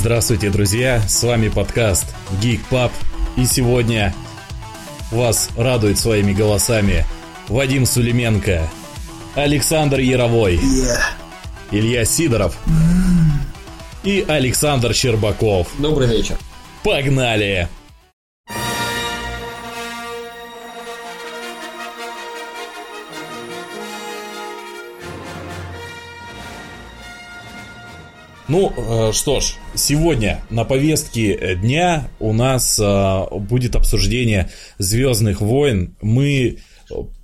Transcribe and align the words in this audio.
Здравствуйте, 0.00 0.48
друзья! 0.48 1.02
С 1.06 1.22
вами 1.22 1.48
подкаст 1.50 2.06
Geek 2.40 2.60
Pub. 2.70 2.90
И 3.36 3.44
сегодня 3.44 4.14
вас 5.10 5.50
радует 5.58 5.98
своими 5.98 6.32
голосами 6.32 7.04
Вадим 7.48 7.84
Сулименко, 7.84 8.66
Александр 9.34 9.98
Яровой, 9.98 10.54
Yeah. 10.56 10.96
Илья 11.70 12.06
Сидоров 12.06 12.56
и 14.02 14.24
Александр 14.26 14.94
Щербаков. 14.94 15.68
Добрый 15.78 16.08
вечер. 16.08 16.38
Погнали! 16.82 17.68
Ну 28.50 28.72
э, 28.76 29.12
что 29.12 29.38
ж, 29.38 29.54
сегодня 29.76 30.40
на 30.50 30.64
повестке 30.64 31.54
дня 31.54 32.08
у 32.18 32.32
нас 32.32 32.80
э, 32.82 33.24
будет 33.36 33.76
обсуждение 33.76 34.50
Звездных 34.76 35.40
войн. 35.40 35.94
Мы 36.02 36.58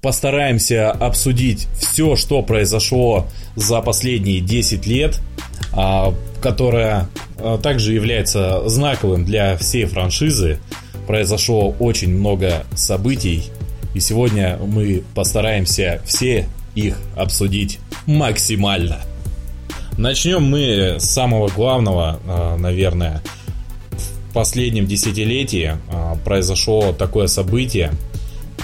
постараемся 0.00 0.92
обсудить 0.92 1.66
все, 1.80 2.14
что 2.14 2.42
произошло 2.42 3.26
за 3.56 3.82
последние 3.82 4.40
10 4.40 4.86
лет, 4.86 5.18
а, 5.72 6.14
которое 6.40 7.08
также 7.64 7.92
является 7.92 8.68
знаковым 8.68 9.24
для 9.24 9.56
всей 9.56 9.86
франшизы. 9.86 10.60
Произошло 11.08 11.74
очень 11.80 12.16
много 12.16 12.64
событий, 12.76 13.50
и 13.94 13.98
сегодня 13.98 14.56
мы 14.64 15.02
постараемся 15.16 16.00
все 16.04 16.46
их 16.76 16.96
обсудить 17.16 17.80
максимально. 18.06 19.00
Начнем 19.98 20.42
мы 20.44 20.96
с 20.98 21.04
самого 21.04 21.48
главного, 21.48 22.20
а, 22.26 22.56
наверное. 22.56 23.22
В 24.28 24.34
последнем 24.34 24.86
десятилетии 24.86 25.76
а, 25.90 26.16
произошло 26.24 26.92
такое 26.92 27.26
событие, 27.26 27.92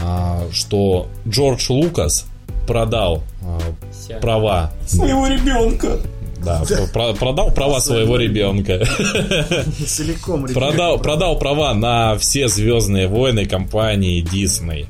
а, 0.03 0.43
что 0.53 1.09
Джордж 1.27 1.67
Лукас 1.71 2.27
продал 2.67 3.23
а, 3.43 3.59
права 4.21 4.73
Своего 4.87 5.27
ребенка. 5.27 5.99
да, 6.45 6.63
про- 6.93 7.15
продал 7.15 7.51
права 7.53 7.81
своего 7.81 8.17
ребенка. 8.19 8.85
Целиком 9.87 10.47
ребенка. 10.47 10.61
Продал, 10.61 10.99
продал 10.99 11.39
права 11.39 11.73
на 11.73 12.19
все 12.19 12.49
Звездные 12.49 13.09
войны 13.09 13.47
компании 13.47 14.23
Disney. 14.23 14.87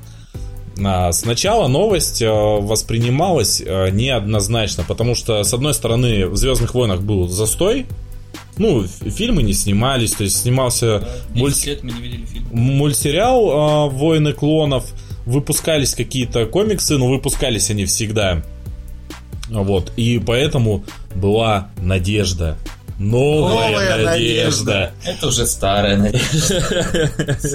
А, 0.84 1.12
Сначала 1.12 1.69
новость 1.69 2.22
э, 2.22 2.28
воспринималась 2.28 3.61
э, 3.64 3.91
неоднозначно, 3.91 4.84
потому 4.86 5.14
что, 5.14 5.42
с 5.42 5.52
одной 5.52 5.74
стороны, 5.74 6.27
в 6.27 6.36
Звездных 6.36 6.74
войнах 6.74 7.02
был 7.02 7.28
застой, 7.28 7.86
ну, 8.58 8.86
фильмы 8.86 9.42
не 9.42 9.55
снимались, 9.55 10.12
то 10.12 10.24
есть 10.24 10.42
снимался 10.42 11.08
мульт- 11.34 11.66
лет 11.66 11.83
мы 11.83 11.92
не 11.92 12.00
видели 12.00 12.27
фильм. 12.27 12.47
мультсериал 12.52 13.89
э, 13.89 13.91
«Войны 13.94 14.33
клонов», 14.33 14.84
выпускались 15.27 15.94
какие-то 15.94 16.47
комиксы, 16.47 16.98
но 16.98 17.06
выпускались 17.08 17.70
они 17.70 17.84
всегда. 17.84 18.42
Вот, 19.48 19.92
и 19.96 20.19
поэтому 20.19 20.84
была 21.14 21.69
надежда. 21.80 22.56
Новая, 23.03 23.70
Новая 23.70 24.05
надежда. 24.05 24.92
Это 25.05 25.27
уже 25.27 25.47
старая, 25.47 25.97
наверное. 25.97 27.11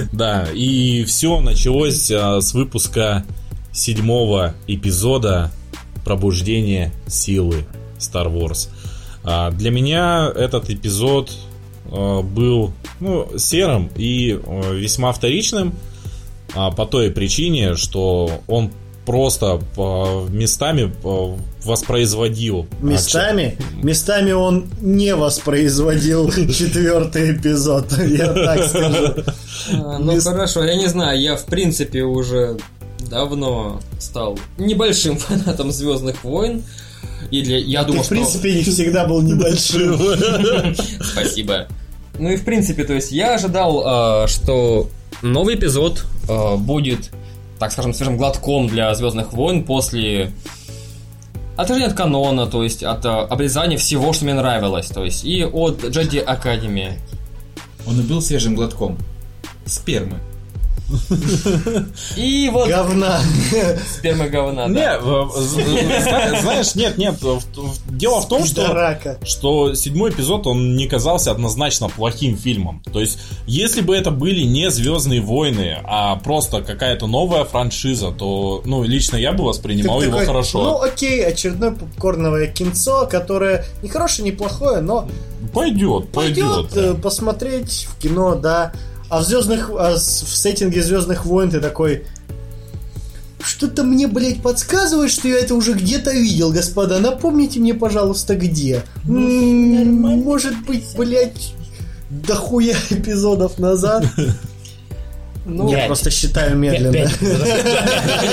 Да, 0.12 0.46
и 0.52 1.04
все 1.04 1.40
началось 1.40 2.10
а, 2.10 2.40
с 2.40 2.52
выпуска 2.52 3.24
седьмого 3.72 4.54
эпизода 4.66 5.50
Пробуждение 6.04 6.92
силы 7.06 7.64
Star 7.98 8.32
Wars. 8.32 8.68
А, 9.24 9.50
Для 9.50 9.70
меня 9.70 10.30
этот 10.34 10.68
эпизод 10.68 11.32
а, 11.90 12.20
был 12.20 12.72
ну, 13.00 13.38
серым 13.38 13.90
и 13.96 14.38
весьма 14.72 15.12
вторичным 15.12 15.74
по 16.54 16.86
той 16.86 17.10
причине, 17.10 17.74
что 17.76 18.42
он 18.46 18.70
просто 19.08 19.58
а, 19.78 20.28
местами 20.28 20.92
а, 21.02 21.34
воспроизводил 21.64 22.66
а, 22.70 22.84
Местами, 22.84 23.56
местами 23.82 24.32
он 24.32 24.66
не 24.82 25.14
воспроизводил 25.14 26.30
четвертый 26.52 27.32
эпизод, 27.32 27.90
я 28.06 28.32
так 28.34 28.68
скажу. 28.68 29.14
А, 29.72 29.98
Ну 29.98 30.20
хорошо, 30.20 30.62
я 30.64 30.76
не 30.76 30.88
знаю, 30.88 31.20
я 31.20 31.36
в 31.36 31.44
принципе 31.46 32.02
уже 32.02 32.58
давно 33.10 33.80
стал 33.98 34.38
небольшим 34.58 35.16
фанатом 35.16 35.72
Звездных 35.72 36.22
войн. 36.22 36.62
Или 37.30 37.54
я 37.60 37.84
Ты, 37.84 37.88
думал, 37.88 38.04
в 38.04 38.08
принципе, 38.08 38.54
не 38.54 38.62
всегда 38.62 39.06
был 39.06 39.20
небольшим. 39.22 39.96
что... 39.96 40.84
Спасибо. 41.02 41.66
Ну 42.18 42.30
и 42.30 42.36
в 42.36 42.44
принципе, 42.44 42.84
то 42.84 42.94
есть 42.94 43.10
я 43.10 43.34
ожидал, 43.34 43.82
а, 43.84 44.26
что 44.26 44.88
новый 45.22 45.56
эпизод 45.56 46.04
а, 46.28 46.56
будет, 46.56 47.10
так 47.58 47.72
скажем, 47.72 47.94
свежим 47.94 48.16
глотком 48.16 48.68
для 48.68 48.94
Звездных 48.94 49.32
войн 49.32 49.64
после 49.64 50.32
отражения 51.56 51.88
от 51.88 51.94
канона, 51.94 52.46
то 52.46 52.62
есть 52.62 52.82
от 52.82 53.04
а, 53.04 53.22
обрезания 53.22 53.76
всего, 53.76 54.12
что 54.12 54.24
мне 54.24 54.34
нравилось, 54.34 54.88
то 54.88 55.04
есть 55.04 55.24
и 55.24 55.44
от 55.44 55.84
Джеди 55.84 56.18
Академии. 56.18 56.98
Он 57.86 57.98
убил 57.98 58.22
свежим 58.22 58.54
глотком. 58.54 58.96
Спермы. 59.66 60.18
И 62.16 62.48
вот 62.52 62.68
Говна. 62.68 63.20
сперма 63.86 64.28
говна. 64.28 64.68
Не, 64.68 64.74
да. 64.74 65.28
зна- 65.28 66.40
знаешь, 66.40 66.74
нет, 66.74 66.96
нет. 66.96 67.16
Дело 67.88 68.20
в 68.20 68.28
том, 68.28 68.44
что 68.44 68.98
что 69.24 69.74
седьмой 69.74 70.10
эпизод, 70.10 70.46
он 70.46 70.76
не 70.76 70.86
казался 70.86 71.30
однозначно 71.30 71.88
плохим 71.88 72.36
фильмом. 72.36 72.82
То 72.92 73.00
есть, 73.00 73.18
если 73.46 73.80
бы 73.80 73.96
это 73.96 74.10
были 74.10 74.42
не 74.42 74.70
Звездные 74.70 75.20
войны, 75.20 75.78
а 75.84 76.16
просто 76.16 76.62
какая-то 76.62 77.06
новая 77.06 77.44
франшиза, 77.44 78.10
то, 78.12 78.62
ну, 78.64 78.82
лично 78.82 79.16
я 79.16 79.32
бы 79.32 79.44
воспринимал 79.44 80.02
его 80.02 80.18
хорошо. 80.18 80.62
Ну 80.62 80.82
окей, 80.82 81.24
очередное 81.24 81.72
попкорновое 81.72 82.46
кинцо, 82.46 83.08
которое 83.10 83.64
не 83.82 83.88
хорошее, 83.88 84.24
не 84.24 84.32
плохое, 84.32 84.80
но 84.80 85.08
пойдет, 85.52 86.10
пойдет. 86.12 86.70
пойдет 86.70 86.76
э, 86.76 86.94
посмотреть 86.94 87.88
в 87.90 87.98
кино, 88.00 88.34
да. 88.34 88.72
А 89.08 89.20
в 89.20 89.24
звездных, 89.24 89.70
а 89.70 89.94
в 89.94 89.98
сеттинге 89.98 90.82
Звездных 90.82 91.24
войн 91.24 91.50
ты 91.50 91.60
такой. 91.60 92.04
Что-то 93.40 93.84
мне, 93.84 94.08
блядь, 94.08 94.42
подсказывает, 94.42 95.10
что 95.10 95.28
я 95.28 95.38
это 95.38 95.54
уже 95.54 95.72
где-то 95.72 96.10
видел, 96.12 96.52
господа. 96.52 96.98
Напомните 96.98 97.60
мне, 97.60 97.72
пожалуйста, 97.72 98.34
где. 98.34 98.82
М, 99.06 99.94
Может 100.22 100.54
быть, 100.66 100.84
блядь, 100.96 101.54
дохуя 102.10 102.76
эпизодов 102.90 103.58
назад. 103.58 104.04
Ну, 105.48 105.70
Я 105.70 105.86
просто 105.86 106.10
считаю 106.10 106.56
медленно. 106.56 107.10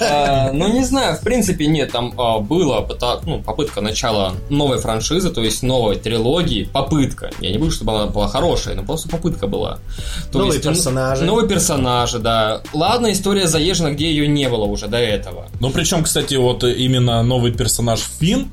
а, 0.00 0.50
ну, 0.52 0.72
не 0.72 0.84
знаю, 0.84 1.16
в 1.16 1.20
принципе, 1.20 1.66
нет, 1.66 1.92
там 1.92 2.14
а, 2.18 2.38
было 2.38 2.80
пота- 2.80 3.20
ну, 3.24 3.42
попытка 3.42 3.80
начала 3.80 4.34
новой 4.48 4.78
франшизы, 4.78 5.30
то 5.30 5.42
есть 5.42 5.62
новой 5.62 5.96
трилогии, 5.96 6.64
попытка. 6.64 7.30
Я 7.40 7.50
не 7.50 7.58
буду, 7.58 7.70
чтобы 7.70 7.94
она 7.94 8.06
была 8.06 8.28
хорошая, 8.28 8.74
но 8.74 8.82
просто 8.82 9.08
попытка 9.08 9.46
была. 9.46 9.78
То 10.32 10.38
Новые 10.38 10.54
есть, 10.54 10.64
ну, 10.64 10.72
персонажи. 10.72 11.24
Новые 11.24 11.48
персонажи, 11.48 12.18
да. 12.18 12.62
Ладно, 12.72 13.12
история 13.12 13.46
заезжена, 13.46 13.90
где 13.90 14.10
ее 14.10 14.26
не 14.26 14.48
было 14.48 14.64
уже 14.64 14.88
до 14.88 14.98
этого. 14.98 15.48
Ну, 15.60 15.70
причем, 15.70 16.04
кстати, 16.04 16.34
вот 16.36 16.64
именно 16.64 17.22
новый 17.22 17.52
персонаж 17.52 18.00
Финн, 18.18 18.50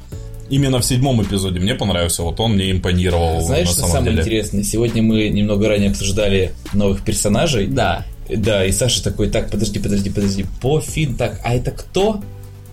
именно 0.51 0.79
в 0.79 0.85
седьмом 0.85 1.23
эпизоде 1.23 1.59
мне 1.59 1.73
понравился. 1.73 2.21
Вот 2.21 2.39
он 2.39 2.53
мне 2.53 2.69
импонировал 2.71 3.41
Знаешь, 3.41 3.67
на 3.67 3.71
что 3.73 3.81
самом 3.81 3.93
самое 3.93 4.11
деле. 4.11 4.21
интересное? 4.21 4.63
Сегодня 4.63 5.01
мы 5.01 5.29
немного 5.29 5.67
ранее 5.67 5.89
обсуждали 5.89 6.53
новых 6.73 7.03
персонажей. 7.03 7.65
Да. 7.67 8.05
Да, 8.29 8.63
и 8.65 8.71
Саша 8.71 9.03
такой, 9.03 9.29
так, 9.29 9.49
подожди, 9.49 9.79
подожди, 9.79 10.09
подожди, 10.09 10.45
по 10.61 10.79
Фин, 10.79 11.15
так, 11.15 11.41
а 11.43 11.53
это 11.55 11.71
кто? 11.71 12.21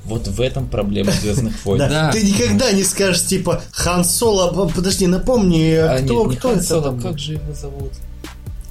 Вот 0.05 0.29
в 0.29 0.41
этом 0.41 0.69
проблема 0.69 1.11
Звездных 1.13 1.55
войн. 1.65 1.79
Да. 1.81 1.89
Да. 1.89 2.13
Ты 2.13 2.23
никогда 2.23 2.71
не 2.73 2.85
скажешь, 2.85 3.25
типа, 3.27 3.63
Хан 3.73 4.05
Соло, 4.05 4.53
б- 4.53 4.73
подожди, 4.73 5.07
напомни, 5.07 5.73
А, 5.75 5.99
кто, 6.03 6.27
нет, 6.27 6.39
кто 6.39 6.49
Хан 6.51 6.59
это 6.59 6.67
Соло, 6.67 6.99
как 7.01 7.19
же 7.19 7.33
его 7.35 7.55
зовут? 7.55 7.93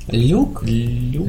Люк? 0.09 0.63
Люк? 0.63 1.27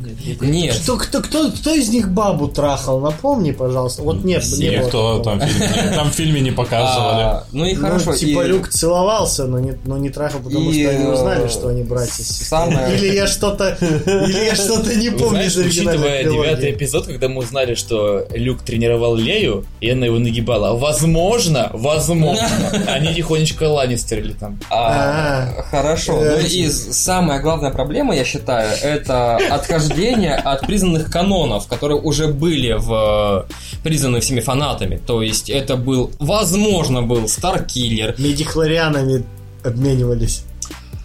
Нет, 0.00 0.40
Нет. 0.40 0.76
Кто, 0.82 0.96
кто, 0.96 1.20
кто, 1.20 1.50
кто 1.50 1.74
из 1.74 1.88
них 1.90 2.08
бабу 2.10 2.48
трахал? 2.48 3.00
Напомни, 3.00 3.50
пожалуйста. 3.52 4.02
Вот 4.02 4.24
нет, 4.24 4.44
не 4.56 4.70
было 4.70 4.84
Никто 4.86 5.18
такого. 5.18 5.24
там 5.24 5.38
в 5.40 5.44
фильме, 5.50 5.92
там 5.96 6.10
в 6.10 6.14
фильме 6.14 6.40
не 6.40 6.50
показывали. 6.50 7.22
А, 7.22 7.44
ну 7.52 7.64
и 7.66 7.74
Ну, 7.74 7.82
хорошо. 7.82 8.14
типа 8.16 8.44
и- 8.44 8.48
Люк 8.48 8.68
целовался, 8.68 9.44
но 9.46 9.58
не, 9.58 9.74
но 9.84 9.98
не 9.98 10.08
трахал, 10.10 10.40
потому 10.40 10.70
И, 10.70 10.82
что 10.82 10.90
они 10.90 11.04
узнали, 11.06 11.44
э, 11.44 11.48
что 11.48 11.68
они 11.68 11.82
братья. 11.82 12.24
самое- 12.24 12.96
Или 12.96 13.14
я 13.14 13.26
что-то, 13.26 13.76
или 13.80 14.44
я 14.46 14.54
что-то 14.54 14.94
не 14.94 15.10
помню 15.10 15.28
знаешь, 15.50 15.56
из 15.56 15.66
учитывая 15.66 16.24
девятый 16.24 16.70
эпизод, 16.72 17.06
когда 17.06 17.28
мы 17.28 17.38
узнали, 17.42 17.74
что 17.74 18.26
Люк 18.32 18.62
тренировал 18.62 19.14
Лею, 19.16 19.66
и 19.80 19.90
она 19.90 20.06
его 20.06 20.18
нагибала, 20.18 20.76
возможно, 20.78 21.70
возможно, 21.74 22.48
они 22.88 23.14
тихонечко 23.14 23.64
Ланнистерили 23.64 24.32
там. 24.32 24.58
А, 24.70 25.46
хорошо. 25.70 26.18
Э, 26.24 26.38
Ну 26.40 26.46
и 26.46 26.68
самая 26.70 27.40
главная 27.40 27.70
проблема, 27.70 28.14
я 28.16 28.24
считаю, 28.24 28.70
это 28.82 29.36
отхождение 29.36 29.89
от 30.32 30.66
признанных 30.66 31.10
канонов, 31.10 31.66
которые 31.66 32.00
уже 32.00 32.28
были 32.28 32.72
в 32.72 33.46
признаны 33.82 34.20
всеми 34.20 34.40
фанатами. 34.40 35.00
То 35.04 35.22
есть 35.22 35.50
это 35.50 35.76
был, 35.76 36.10
возможно, 36.18 37.02
был 37.02 37.28
Старкиллер. 37.28 38.14
Медихлорианами 38.18 39.24
обменивались. 39.64 40.44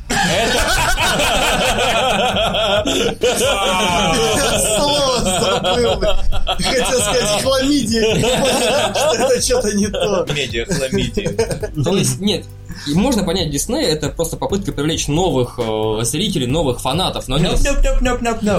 Слово 4.76 5.15
забыл. 5.26 6.00
Хотел 6.60 7.00
сказать 7.00 7.44
хламидия. 7.44 8.20
Что 8.94 9.16
это 9.16 9.42
что-то 9.42 9.74
не 9.76 9.88
то. 9.88 10.26
Медиа 10.34 10.66
хламидия. 10.66 11.32
То 11.84 11.96
есть, 11.98 12.20
нет, 12.20 12.46
и 12.88 12.94
можно 12.94 13.24
понять, 13.24 13.50
Дисней 13.50 13.86
это 13.86 14.10
просто 14.10 14.38
попытка 14.38 14.72
привлечь 14.72 15.08
новых 15.08 15.58
э, 15.58 16.04
зрителей, 16.04 16.46
новых 16.46 16.82
фанатов. 16.82 17.28
Но, 17.28 17.38
нет, 17.38 17.60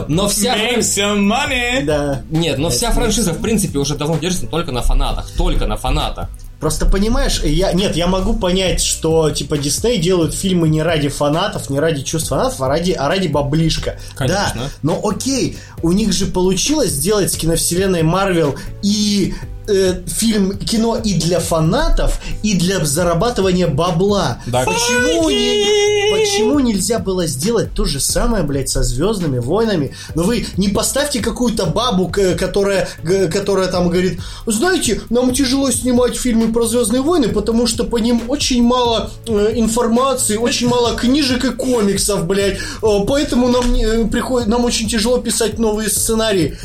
но 0.09 0.29
вся 0.29 0.57
Make 0.57 0.79
фран- 0.79 0.81
some 0.81 1.19
money. 1.21 1.85
Да. 1.85 2.23
Нет, 2.31 2.59
но 2.59 2.71
вся 2.71 2.91
франшиза, 2.93 3.33
в 3.33 3.41
принципе, 3.41 3.79
уже 3.79 3.95
давно 3.95 4.17
держится 4.17 4.47
только 4.47 4.73
на 4.73 4.83
фанатах. 4.83 5.31
Только 5.37 5.67
на 5.67 5.77
фанатах. 5.77 6.29
Просто 6.61 6.87
понимаешь, 6.87 7.43
я 7.43 7.73
нет, 7.73 7.97
я 7.97 8.07
могу 8.07 8.35
понять, 8.35 8.83
что 8.83 9.31
типа 9.31 9.59
Дисней 9.59 9.99
делают 9.99 10.35
фильмы 10.35 10.69
не 10.69 10.83
ради 10.83 11.09
фанатов, 11.09 11.69
не 11.69 11.79
ради 11.79 12.03
чувств 12.03 12.31
фанатов, 12.31 12.61
а 12.63 12.69
ради, 12.69 12.93
а 12.93 13.09
ради 13.09 13.29
баблишка. 13.29 13.99
Конечно. 14.15 14.53
Да, 14.55 14.71
но 14.83 15.01
окей, 15.07 15.59
у 15.83 15.93
них 15.93 16.13
же 16.13 16.27
получилось 16.27 16.91
сделать 16.91 17.33
с 17.33 17.37
киновселенной 17.37 18.03
Марвел 18.03 18.57
и 18.83 19.35
э, 19.69 20.03
фильм, 20.07 20.57
кино 20.59 20.97
и 20.97 21.15
для 21.15 21.41
фанатов, 21.41 22.21
и 22.43 22.55
для 22.55 22.85
зарабатывания 22.85 23.67
бабла. 23.69 24.39
Да. 24.47 24.65
Почему, 24.65 25.31
не- 25.31 26.11
почему 26.13 26.61
нельзя 26.61 26.99
было 26.99 27.27
сделать 27.27 27.73
то 27.75 27.85
же 27.85 28.01
самое, 28.01 28.43
блядь, 28.45 28.69
со 28.69 28.83
Звездными 28.83 29.39
войнами? 29.39 29.95
Но 30.15 30.23
вы 30.23 30.47
не 30.57 30.69
поставьте 30.69 31.21
какую-то 31.21 31.67
бабу, 31.67 32.09
которая, 32.39 32.89
которая 33.33 33.69
там 33.69 33.89
говорит, 33.89 34.21
знаете, 34.47 35.01
нам 35.11 35.33
тяжело 35.35 35.71
снимать 35.71 36.17
фильмы 36.17 36.53
про 36.53 36.67
Звездные 36.67 37.03
войны, 37.03 37.29
потому 37.29 37.67
что 37.67 37.85
по 37.85 37.99
ним 37.99 38.23
очень 38.29 38.63
мало 38.63 39.11
э, 39.27 39.53
информации, 39.55 40.37
очень 40.37 40.69
мало 40.69 40.95
книжек 40.97 41.45
и 41.45 41.51
комиксов, 41.51 42.27
блядь. 42.27 42.59
Э, 42.83 42.87
Поэтому 43.07 43.49
нам 43.49 43.75
э, 43.75 44.07
приходит, 44.07 44.49
нам 44.49 44.65
очень 44.65 44.89
тяжело 44.89 45.19
писать 45.19 45.59
новые 45.59 45.89
сценарии. 45.89 46.57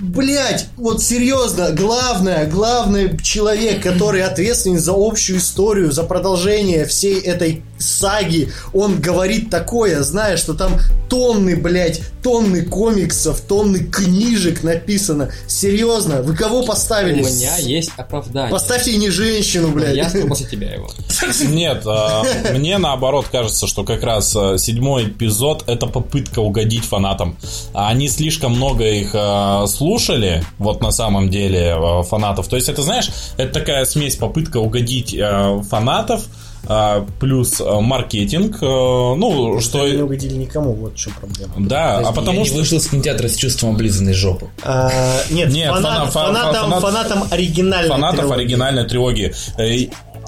Блять, 0.00 0.68
вот 0.76 1.02
серьезно, 1.02 1.72
главное, 1.72 2.46
главный 2.46 3.18
человек, 3.18 3.82
который 3.82 4.22
ответственен 4.22 4.78
за 4.78 4.92
общую 4.96 5.38
историю, 5.38 5.92
за 5.92 6.04
продолжение 6.04 6.86
всей 6.86 7.20
этой 7.20 7.62
саги, 7.78 8.50
он 8.72 9.00
говорит 9.00 9.50
такое, 9.50 10.02
зная, 10.02 10.36
что 10.36 10.54
там 10.54 10.78
тонны, 11.08 11.56
блять, 11.56 12.02
тонны 12.22 12.62
комиксов, 12.62 13.40
тонны 13.40 13.80
книжек 13.80 14.62
написано. 14.62 15.30
Серьезно, 15.46 16.22
вы 16.22 16.36
кого 16.36 16.62
поставили? 16.62 17.22
У 17.22 17.26
меня 17.26 17.56
есть 17.58 17.90
оправдание. 17.96 18.50
Поставьте 18.50 18.96
не 18.96 19.10
женщину, 19.10 19.68
блядь. 19.68 19.96
Я 19.96 20.26
после 20.26 20.46
тебя 20.46 20.74
его. 20.74 20.90
Нет, 21.48 21.82
а, 21.86 22.24
мне 22.52 22.78
наоборот 22.78 23.26
кажется, 23.30 23.66
что 23.66 23.84
как 23.84 24.02
раз 24.02 24.34
а, 24.36 24.58
седьмой 24.58 25.08
эпизод 25.08 25.64
это 25.66 25.86
попытка 25.86 26.40
угодить 26.40 26.84
фанатам. 26.84 27.36
А 27.72 27.88
Они 27.88 28.08
слишком 28.08 28.52
много 28.52 28.84
их 28.84 29.10
а, 29.14 29.66
слушали, 29.90 30.44
вот 30.58 30.80
на 30.82 30.92
самом 30.92 31.28
деле, 31.30 31.74
а, 31.76 32.02
фанатов. 32.02 32.46
То 32.48 32.56
есть 32.56 32.68
это, 32.68 32.82
знаешь, 32.82 33.08
это 33.36 33.52
такая 33.52 33.84
смесь 33.84 34.14
попытка 34.16 34.58
угодить 34.58 35.16
а, 35.20 35.60
фанатов, 35.68 36.26
а, 36.68 37.04
плюс 37.18 37.60
маркетинг, 37.60 38.58
ну, 38.60 39.60
что... 39.60 39.88
не 39.88 40.02
угодили 40.02 40.34
никому, 40.34 40.74
вот 40.74 40.94
в 40.94 40.96
чем 40.96 41.12
проблема. 41.18 41.54
Да, 41.58 41.98
а 41.98 42.12
потому 42.12 42.40
я 42.40 42.44
что... 42.46 42.56
вышел 42.56 42.78
из 42.78 42.86
кинотеатра 42.86 43.28
с 43.28 43.34
чувством 43.34 43.70
облизанной 43.74 44.12
жопы. 44.12 44.48
А, 44.62 44.90
нет, 45.30 45.50
Нет, 45.52 45.70
фанат- 45.72 45.82
фана- 45.82 46.06
фа- 46.06 46.26
фанатам, 46.26 46.70
фанат- 46.72 46.80
фанатам 46.80 47.24
оригинальной 47.30 47.88
фанатов 47.88 48.20
трилогии. 48.20 48.40
оригинальной 48.40 48.84
трилогии. 48.84 49.34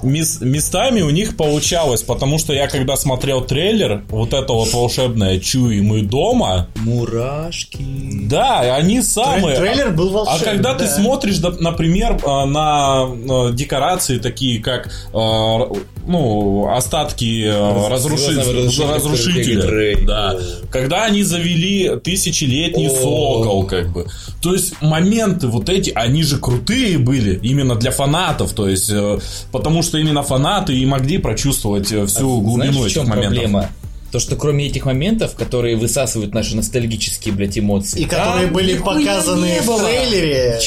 Мес- 0.03 0.41
местами 0.41 1.01
у 1.01 1.09
них 1.09 1.37
получалось, 1.37 2.01
потому 2.03 2.37
что 2.37 2.53
я 2.53 2.67
когда 2.67 2.95
смотрел 2.95 3.41
трейлер, 3.41 4.03
вот 4.09 4.33
это 4.33 4.53
вот 4.53 4.71
волшебное 4.73 5.39
«Чуй, 5.39 5.81
мы 5.81 6.01
дома», 6.01 6.67
Мурашки. 6.75 7.83
да, 8.27 8.75
они 8.75 9.01
самые. 9.01 9.57
трейлер 9.57 9.91
был 9.91 10.09
А 10.09 10.11
волшебный, 10.11 10.45
когда 10.45 10.73
ты 10.73 10.85
да. 10.85 10.91
смотришь, 10.95 11.37
да, 11.39 11.51
например, 11.59 12.19
э, 12.23 12.45
на 12.45 13.05
э, 13.07 13.53
декорации 13.53 14.17
такие, 14.19 14.61
как 14.61 14.87
э, 15.13 15.59
ну, 16.05 16.69
остатки 16.73 17.43
э, 17.45 17.89
разруши- 17.89 18.33
Звездного 18.33 18.95
разрушителя, 18.95 19.97
да. 20.05 20.35
когда 20.71 21.05
они 21.05 21.23
завели 21.23 21.97
тысячелетний 22.03 22.87
О. 22.87 22.95
сокол, 22.95 23.65
как 23.65 23.91
бы. 23.91 24.07
То 24.41 24.53
есть 24.53 24.73
моменты 24.81 25.47
вот 25.47 25.69
эти, 25.69 25.91
они 25.95 26.23
же 26.23 26.37
крутые 26.37 26.97
были 26.97 27.39
именно 27.41 27.75
для 27.75 27.91
фанатов, 27.91 28.53
то 28.53 28.67
есть 28.67 28.89
э, 28.89 29.19
потому 29.51 29.81
что 29.83 29.97
именно 29.97 30.23
фанаты 30.23 30.75
и 30.77 30.85
могли 30.85 31.17
прочувствовать 31.17 31.91
э, 31.91 32.05
всю 32.05 32.41
глубину 32.41 32.73
Знаешь, 32.79 32.91
этих 32.91 33.07
моментов. 33.07 33.33
проблема? 33.33 33.69
То, 34.13 34.19
что 34.19 34.35
кроме 34.35 34.67
этих 34.67 34.85
моментов, 34.85 35.33
которые 35.33 35.75
высасывают 35.75 36.35
наши 36.35 36.55
ностальгические, 36.55 37.33
блядь, 37.33 37.57
эмоции. 37.57 38.01
И 38.01 38.05
которые 38.05 38.45
там 38.45 38.53
были 38.53 38.77
показаны 38.77 39.59
в 39.59 39.83
трейлере. 39.83 40.59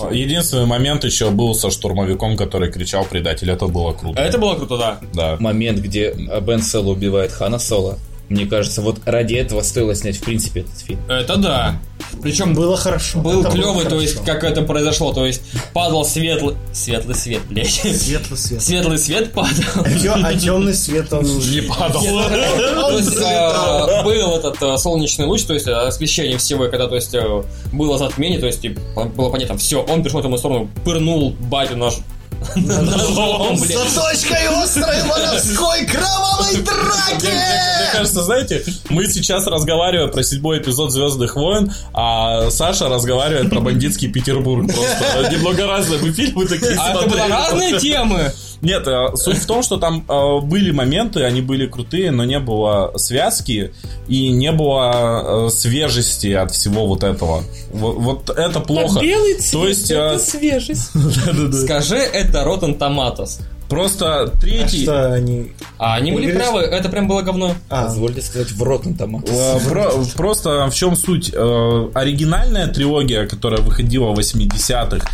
А, 0.00 0.14
Единственный 0.14 0.64
момент 0.64 1.02
еще 1.02 1.30
был 1.30 1.56
со 1.56 1.70
штурмовиком, 1.72 2.36
который 2.36 2.70
кричал 2.70 3.04
предатель. 3.04 3.50
Это 3.50 3.66
было 3.66 3.94
круто. 3.94 4.22
Это 4.22 4.38
было 4.38 4.54
круто, 4.54 4.78
да. 4.78 5.00
Да. 5.12 5.36
Момент, 5.40 5.80
где 5.80 6.12
Бен 6.12 6.62
Соло 6.62 6.90
убивает 6.90 7.32
Хана 7.32 7.58
Соло. 7.58 7.98
Мне 8.28 8.44
кажется, 8.46 8.82
вот 8.82 9.00
ради 9.06 9.34
этого 9.34 9.62
стоило 9.62 9.94
снять, 9.94 10.16
в 10.16 10.20
принципе, 10.20 10.60
этот 10.60 10.78
фильм. 10.78 11.00
Это 11.08 11.36
да. 11.36 11.80
Причем 12.22 12.54
Было 12.54 12.76
хорошо. 12.76 13.20
был 13.20 13.40
Это 13.40 13.50
клевый, 13.50 13.84
то 13.86 14.00
есть, 14.00 14.22
как 14.24 14.44
это 14.44 14.62
произошло, 14.62 15.12
то 15.12 15.24
есть, 15.26 15.42
падал 15.72 16.04
светлый... 16.04 16.56
Светлый 16.72 17.14
свет, 17.14 17.40
блядь. 17.48 17.68
Светлый 17.70 18.38
свет. 18.38 18.62
Светлый 18.62 18.98
свет 18.98 19.32
падал. 19.32 19.52
Тё- 20.02 20.14
А 20.22 20.34
темный 20.34 20.74
свет 20.74 21.12
он 21.12 21.24
Не 21.24 21.62
падал. 21.62 22.02
То 22.02 22.98
есть, 22.98 23.16
э, 23.16 24.02
был 24.04 24.36
этот 24.36 24.62
э, 24.62 24.76
солнечный 24.78 25.26
луч, 25.26 25.42
то 25.44 25.54
есть 25.54 25.66
освещение 25.66 26.38
всего, 26.38 26.68
когда, 26.68 26.86
то 26.86 26.94
есть, 26.96 27.14
было 27.72 27.98
затмение, 27.98 28.38
то 28.40 28.46
есть, 28.46 28.66
было 29.16 29.30
понятно, 29.30 29.56
все, 29.56 29.82
он 29.82 30.02
пришел 30.02 30.20
в 30.20 30.26
эту 30.26 30.38
сторону, 30.38 30.70
пырнул 30.84 31.30
батю 31.30 31.76
наш 31.76 31.94
С 32.40 33.60
заточкой 33.66 34.46
острой 34.62 35.02
воровской 35.02 35.86
кровавой 35.86 36.54
Мне 36.54 36.62
драки! 36.62 37.68
кажется, 37.92 38.22
знаете, 38.22 38.64
мы 38.90 39.06
сейчас 39.08 39.46
разговариваем 39.46 40.10
про 40.10 40.22
седьмой 40.22 40.58
эпизод 40.58 40.92
Звездных 40.92 41.36
войн, 41.36 41.72
а 41.92 42.50
Саша 42.50 42.88
разговаривает 42.88 43.50
про 43.50 43.60
бандитский 43.60 44.08
Петербург. 44.08 44.66
Просто 44.72 45.32
немного 45.32 45.66
разные 45.66 46.00
мы 46.00 46.12
фильмы 46.12 46.46
такие 46.46 46.76
А 46.78 47.02
это 47.02 47.28
разные 47.28 47.78
темы. 47.78 48.32
Нет, 48.60 48.86
э, 48.86 49.16
суть 49.16 49.38
в 49.38 49.46
том, 49.46 49.62
что 49.62 49.76
там 49.76 50.04
э, 50.08 50.40
были 50.40 50.70
моменты, 50.70 51.22
они 51.22 51.40
были 51.40 51.66
крутые, 51.66 52.10
но 52.10 52.24
не 52.24 52.40
было 52.40 52.92
связки 52.96 53.72
и 54.08 54.30
не 54.30 54.50
было 54.52 55.46
э, 55.46 55.50
свежести 55.50 56.32
от 56.32 56.50
всего 56.52 56.86
вот 56.86 57.04
этого. 57.04 57.44
Вот, 57.72 57.96
вот 57.96 58.30
это 58.30 58.60
плохо. 58.60 59.00
Белый 59.00 59.34
цвет, 59.34 59.52
То 59.52 59.68
есть, 59.68 59.90
э, 59.90 59.94
это 59.94 60.18
свежесть. 60.18 60.90
Скажи, 61.64 61.96
это 61.96 62.38
Rotten 62.38 62.76
Tomatoes. 62.78 63.40
Просто 63.68 64.22
А 64.22 64.26
третий... 64.28 64.84
Что 64.84 65.12
они... 65.12 65.52
А 65.76 65.96
они 65.96 66.10
были 66.10 66.30
говоришь- 66.30 66.42
правы, 66.48 66.60
это 66.62 66.88
прям 66.88 67.06
было 67.06 67.20
говно. 67.20 67.54
А, 67.68 67.84
Позвольте 67.84 68.22
сказать, 68.22 68.50
в 68.50 68.62
рот 68.62 68.84
там. 68.98 69.22
Про- 69.68 69.92
Просто 70.16 70.68
в 70.70 70.74
чем 70.74 70.96
суть? 70.96 71.32
Оригинальная 71.34 72.68
трилогия, 72.68 73.26
которая 73.26 73.60
выходила 73.60 74.12
в 74.12 74.18
80-х, 74.18 75.06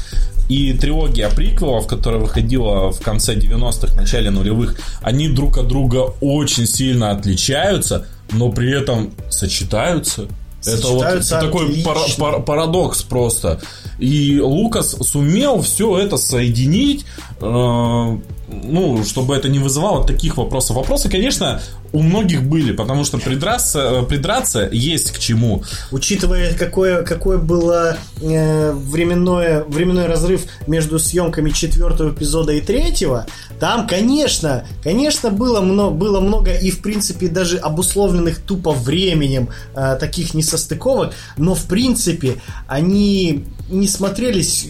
и 0.48 0.72
трилогия 0.74 1.28
приквелов, 1.30 1.86
которая 1.86 2.20
выходила 2.20 2.90
в 2.92 3.00
конце 3.00 3.34
90-х, 3.34 3.94
начале 3.96 4.30
нулевых, 4.30 4.76
они 5.02 5.28
друг 5.28 5.58
от 5.58 5.68
друга 5.68 6.12
очень 6.20 6.66
сильно 6.66 7.10
отличаются, 7.10 8.06
но 8.32 8.50
при 8.50 8.72
этом 8.72 9.12
сочетаются. 9.30 10.26
Это 10.66 10.86
вот 10.88 11.00
Сочетаются 11.02 11.40
такой 11.40 11.66
отлично. 11.66 11.84
пара- 11.92 12.00
пара- 12.18 12.38
парадокс 12.40 13.02
просто. 13.02 13.60
И 13.98 14.40
Лукас 14.40 14.96
сумел 15.02 15.60
все 15.62 15.98
это 15.98 16.16
соединить, 16.16 17.04
э, 17.40 18.18
ну, 18.48 19.04
чтобы 19.04 19.34
это 19.34 19.48
не 19.48 19.58
вызывало 19.58 20.06
таких 20.06 20.36
вопросов. 20.36 20.76
Вопросы, 20.76 21.08
конечно, 21.08 21.60
у 21.92 22.02
многих 22.02 22.42
были, 22.42 22.72
потому 22.72 23.04
что 23.04 23.18
придраться, 23.18 23.80
э, 23.80 24.02
придраться 24.04 24.68
есть 24.70 25.12
к 25.12 25.18
чему. 25.18 25.62
Учитывая, 25.90 26.54
какое, 26.54 27.02
какое 27.02 27.38
было 27.38 27.96
э, 28.20 28.72
временное, 28.72 29.64
временной 29.64 30.06
разрыв 30.06 30.44
между 30.66 30.98
съемками 30.98 31.50
четвертого 31.50 32.10
эпизода 32.10 32.52
и 32.52 32.60
третьего, 32.60 33.26
там, 33.60 33.86
конечно, 33.86 34.66
конечно, 34.82 35.30
было, 35.30 35.60
много, 35.60 35.94
было 35.94 36.20
много 36.20 36.52
и, 36.52 36.70
в 36.70 36.82
принципе, 36.82 37.28
даже 37.28 37.58
обусловленных 37.58 38.38
тупо 38.40 38.72
временем 38.72 39.48
э, 39.74 39.96
таких 39.98 40.34
несостыковок, 40.34 41.14
но, 41.36 41.54
в 41.54 41.64
принципе, 41.64 42.36
они 42.66 43.44
не 43.70 43.88
смотрелись 43.88 44.68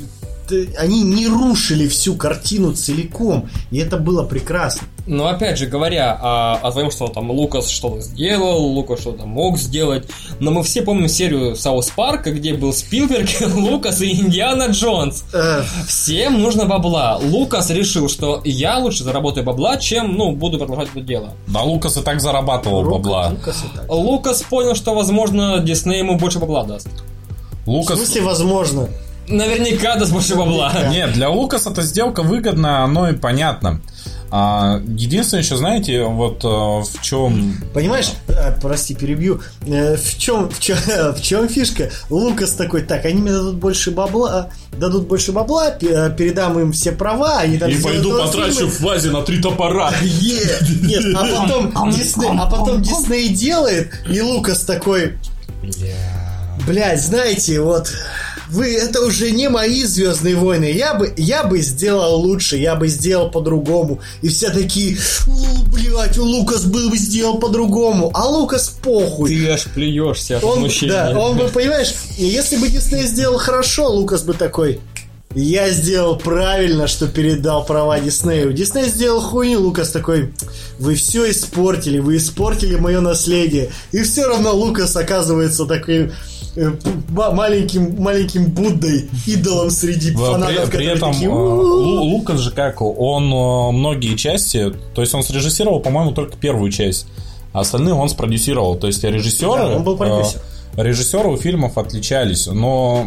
они 0.79 1.03
не 1.03 1.27
рушили 1.29 1.89
всю 1.89 2.17
картину 2.17 2.73
целиком, 2.73 3.49
и 3.71 3.79
это 3.79 3.97
было 3.97 4.25
прекрасно. 4.25 4.87
Но 5.07 5.27
опять 5.27 5.59
же, 5.59 5.67
говоря 5.67 6.19
о, 6.19 6.55
о 6.63 6.73
том, 6.73 6.91
что 6.91 7.09
там 7.09 7.31
Лукас 7.31 7.69
что-то 7.69 8.01
сделал, 8.01 8.65
Лукас 8.65 9.01
что-то 9.01 9.27
мог 9.27 9.59
сделать, 9.59 10.09
но 10.41 10.51
мы 10.51 10.63
все 10.63 10.81
помним 10.81 11.09
серию 11.09 11.57
Саус 11.57 11.91
Парка, 11.91 12.31
где 12.33 12.55
был 12.55 12.73
Спилберг, 12.73 13.29
Лукас 13.55 14.01
и 14.01 14.11
Индиана 14.19 14.69
Джонс. 14.69 15.25
Всем 15.87 16.41
нужно 16.41 16.65
бабла. 16.65 17.19
Лукас 17.23 17.69
решил, 17.71 18.09
что 18.09 18.41
я 18.45 18.79
лучше 18.79 19.05
заработаю 19.05 19.45
бабла, 19.45 19.77
чем, 19.77 20.15
ну, 20.17 20.33
буду 20.33 20.59
продолжать 20.59 20.89
это 20.91 21.01
дело. 21.03 21.35
Да, 21.49 21.63
Лукас 21.63 21.97
и 21.99 22.01
так 22.01 22.21
зарабатывал 22.21 22.83
Рука- 22.83 22.97
бабла. 22.99 23.29
Лукас 23.29 23.57
и 23.63 23.77
так. 23.77 23.91
Лукас 23.91 24.43
понял, 24.43 24.75
что, 24.75 24.95
возможно, 24.95 25.59
Дисней 25.59 25.99
ему 25.99 26.17
больше 26.17 26.39
бабла 26.39 26.65
даст. 26.65 26.89
В 27.67 27.71
Лукас... 27.71 27.99
смысле, 27.99 28.23
возможно. 28.23 28.89
Наверняка 29.29 29.97
даст 29.97 30.13
больше 30.13 30.35
бабла. 30.35 30.73
Нет, 30.91 31.13
для 31.15 31.29
Лукаса 31.31 31.71
эта 31.71 31.83
сделка 31.83 32.23
выгодна, 32.23 32.85
оно 32.85 33.09
и 33.09 33.15
понятно. 33.15 33.81
А, 34.37 34.81
единственное, 34.89 35.45
еще 35.45 35.57
знаете, 35.57 36.03
вот 36.05 36.45
э, 36.45 36.49
в 36.49 37.01
чем... 37.03 37.55
Понимаешь, 37.73 38.09
э, 38.27 38.53
прости, 38.61 38.93
перебью. 38.95 39.41
Э, 39.65 39.97
В 39.97 40.19
чем, 40.19 40.51
в 40.51 40.59
чем, 40.59 40.77
в 41.15 41.21
чем 41.23 41.49
фишка? 41.49 41.91
Лукас 42.11 42.51
такой, 42.53 42.83
так, 42.83 43.05
они 43.05 43.21
мне 43.23 43.31
дадут 43.31 43.57
больше 43.57 43.93
бабла, 43.93 44.51
дадут 44.77 45.07
больше 45.07 45.31
бабла, 45.31 45.71
пе- 45.71 46.11
передам 46.19 46.59
им 46.59 46.73
все 46.73 46.91
права, 46.91 47.39
они 47.39 47.59
там 47.59 47.71
И 47.71 47.77
пойду 47.81 48.19
потрачу 48.19 48.55
фильмы. 48.55 48.71
в 48.73 48.79
фазе 48.79 49.11
на 49.11 49.23
три 49.23 49.41
топора. 49.41 49.93
Е- 50.03 50.59
Нет, 50.83 51.05
а 51.17 51.25
потом 51.47 51.91
Дисней, 51.93 52.31
а 52.37 52.47
потом 52.47 52.83
Дисней 52.83 53.29
делает, 53.29 53.93
и 54.11 54.21
Лукас 54.21 54.65
такой, 54.65 55.17
блядь, 56.67 57.01
знаете, 57.03 57.61
вот 57.61 57.93
вы 58.49 58.75
это 58.75 59.03
уже 59.03 59.31
не 59.31 59.49
мои 59.49 59.85
Звездные 59.85 60.37
войны. 60.37 60.71
Я 60.73 60.95
бы, 60.95 61.13
я 61.17 61.45
бы 61.45 61.61
сделал 61.61 62.21
лучше, 62.21 62.57
я 62.57 62.75
бы 62.75 62.89
сделал 62.89 63.31
по-другому. 63.31 64.01
И 64.23 64.29
все 64.29 64.51
такие, 64.51 64.97
«У, 65.27 65.71
блядь, 65.71 66.17
Лукас 66.17 66.65
был 66.65 66.91
бы 66.91 66.97
сделал 66.97 67.39
по-другому. 67.39 68.11
А 68.15 68.27
Лукас 68.27 68.69
похуй. 68.83 69.31
Ты 69.31 69.51
аж 69.51 69.65
плюешься 69.65 70.39
от 70.39 70.45
Он, 70.45 70.69
да, 70.89 71.19
он 71.19 71.37
бы, 71.37 71.49
понимаешь, 71.49 71.95
если 72.17 72.57
бы 72.57 72.69
Дисней 72.69 73.07
сделал 73.07 73.39
хорошо, 73.39 73.89
Лукас 73.89 74.23
бы 74.23 74.35
такой, 74.35 74.81
я 75.35 75.71
сделал 75.71 76.17
правильно, 76.17 76.87
что 76.87 77.09
передал 77.09 77.65
права 77.65 77.99
Диснею. 77.99 78.53
Дисней 78.53 78.89
сделал 78.89 79.21
хуйню, 79.21 79.61
Лукас 79.61 79.91
такой, 79.91 80.33
вы 80.79 80.95
все 80.95 81.29
испортили, 81.29 81.99
вы 81.99 82.19
испортили 82.19 82.77
мое 82.77 83.01
наследие. 83.01 83.71
И 83.91 84.03
все 84.03 84.29
равно 84.29 84.55
Лукас 84.55 84.95
оказывается 84.97 85.67
таким 85.67 86.13
э, 86.57 86.71
маленьким, 87.09 88.01
маленьким 88.03 88.47
Буддой, 88.51 89.09
идолом 89.27 89.71
среди 89.71 90.13
фанатов, 90.13 90.71
При, 90.71 90.77
при 90.79 90.87
этом 90.87 91.13
такие. 91.13 91.31
Лу- 91.31 92.01
Лукас 92.01 92.41
же 92.41 92.51
как, 92.51 92.81
он 92.83 93.25
э, 93.33 93.71
многие 93.73 94.17
части, 94.17 94.73
то 94.95 95.01
есть 95.03 95.15
он 95.15 95.23
срежиссировал, 95.23 95.81
по-моему, 95.81 96.13
только 96.13 96.37
первую 96.37 96.71
часть, 96.71 97.07
а 97.53 97.61
остальные 97.61 97.95
он 97.95 98.09
спродюсировал. 98.09 98.77
То 98.77 98.87
есть 98.87 99.03
режиссеры, 99.05 99.69
Да, 99.69 99.77
он 99.77 99.85
был 99.85 99.97
продюсер. 99.97 100.41
э, 100.77 100.83
режиссеры 100.83 101.29
у 101.29 101.37
фильмов 101.37 101.79
отличались, 101.79 102.47
но 102.47 103.07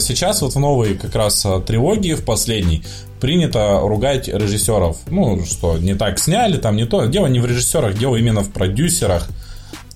сейчас 0.00 0.40
вот 0.42 0.54
в 0.54 0.58
новой 0.58 0.94
как 0.94 1.14
раз 1.14 1.46
трилогии, 1.66 2.14
в 2.14 2.24
последней, 2.24 2.82
принято 3.20 3.80
ругать 3.82 4.28
режиссеров. 4.28 4.96
Ну, 5.08 5.44
что, 5.44 5.78
не 5.78 5.94
так 5.94 6.18
сняли, 6.18 6.56
там 6.56 6.76
не 6.76 6.86
то. 6.86 7.04
Дело 7.06 7.26
не 7.26 7.40
в 7.40 7.46
режиссерах, 7.46 7.98
дело 7.98 8.16
именно 8.16 8.42
в 8.42 8.50
продюсерах. 8.50 9.28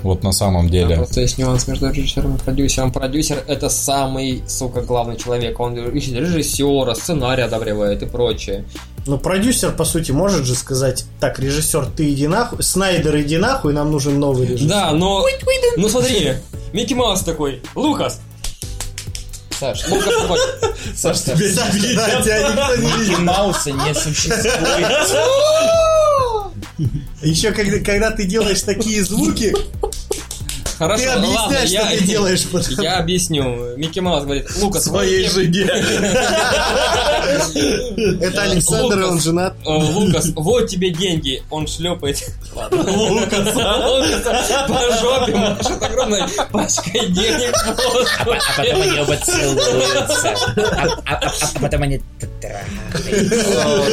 Вот 0.02 0.22
на 0.22 0.32
самом 0.32 0.68
деле. 0.68 0.96
Просто 0.96 1.20
есть 1.20 1.38
нюанс 1.38 1.68
между 1.68 1.90
режиссером 1.90 2.36
и 2.36 2.38
продюсером. 2.38 2.92
Продюсер 2.92 3.42
это 3.46 3.68
самый, 3.68 4.42
сука, 4.46 4.80
главный 4.80 5.16
человек. 5.16 5.60
Он 5.60 5.76
ищет 5.76 6.14
режиссера, 6.14 6.94
сценарий 6.94 7.42
одобревает 7.42 8.02
и 8.02 8.06
прочее. 8.06 8.64
Ну, 9.06 9.18
продюсер, 9.18 9.72
по 9.72 9.84
сути, 9.84 10.12
может 10.12 10.44
же 10.44 10.54
сказать, 10.54 11.06
так, 11.20 11.38
режиссер, 11.38 11.86
ты 11.96 12.10
иди 12.12 12.28
нахуй, 12.28 12.62
Снайдер, 12.62 13.18
иди 13.20 13.38
нахуй, 13.38 13.72
нам 13.72 13.90
нужен 13.90 14.20
новый 14.20 14.46
режиссер. 14.46 14.68
Да, 14.68 14.92
но... 14.92 15.24
Ну 15.76 15.88
смотри, 15.88 16.34
Микки 16.72 16.92
Маус 16.94 17.22
такой, 17.22 17.62
Лукас, 17.74 18.20
Саш, 19.58 19.88
Лукас 19.88 20.14
такой, 20.20 20.38
Саш, 20.94 21.16
Саш, 21.18 21.38
Да, 21.38 22.22
тебя 22.22 22.48
никто 22.48 22.76
не 22.76 22.86
видит. 22.86 23.08
Микки 23.08 23.20
Мауса 23.22 23.72
не 23.72 23.94
существует. 23.94 24.56
Еще 27.22 27.50
когда, 27.52 27.78
когда 27.78 28.10
ты 28.10 28.24
делаешь 28.24 28.62
такие 28.62 29.04
звуки, 29.04 29.54
хорошо, 30.80 31.04
ты 31.04 31.10
ладно, 31.10 31.28
объясняешь, 31.44 31.68
что 31.68 31.78
я, 31.78 31.86
ты 31.98 32.04
делаешь 32.04 32.46
потом. 32.50 32.74
я 32.84 32.98
объясню. 32.98 33.76
Микки 33.76 34.00
Маус 34.00 34.24
говорит, 34.24 34.46
Лукас, 34.60 34.84
Своей 34.84 35.28
жене. 35.28 35.64
Это 38.20 38.42
Александр, 38.42 38.96
Лукас. 38.96 39.10
он 39.10 39.20
женат. 39.20 39.54
Лукас, 39.64 40.30
вот 40.34 40.66
тебе 40.68 40.90
деньги. 40.90 41.42
Он 41.50 41.66
шлепает 41.66 42.18
ладно, 42.54 42.82
Лукаса, 42.92 43.86
Лукаса 43.86 44.66
по 44.68 44.78
жопе, 45.00 45.34
машет 45.34 45.82
огромной 45.82 46.22
пачкой 46.50 47.08
денег 47.10 47.54
А 48.18 48.24
потом 48.56 48.82
они 48.82 48.98
оба 49.00 49.16
целуются. 49.16 50.34
А, 50.56 50.86
а- 51.06 51.14
а- 51.14 51.32
а 51.54 51.58
потом 51.60 51.82
они 51.82 52.00
трахаются. 52.40 53.84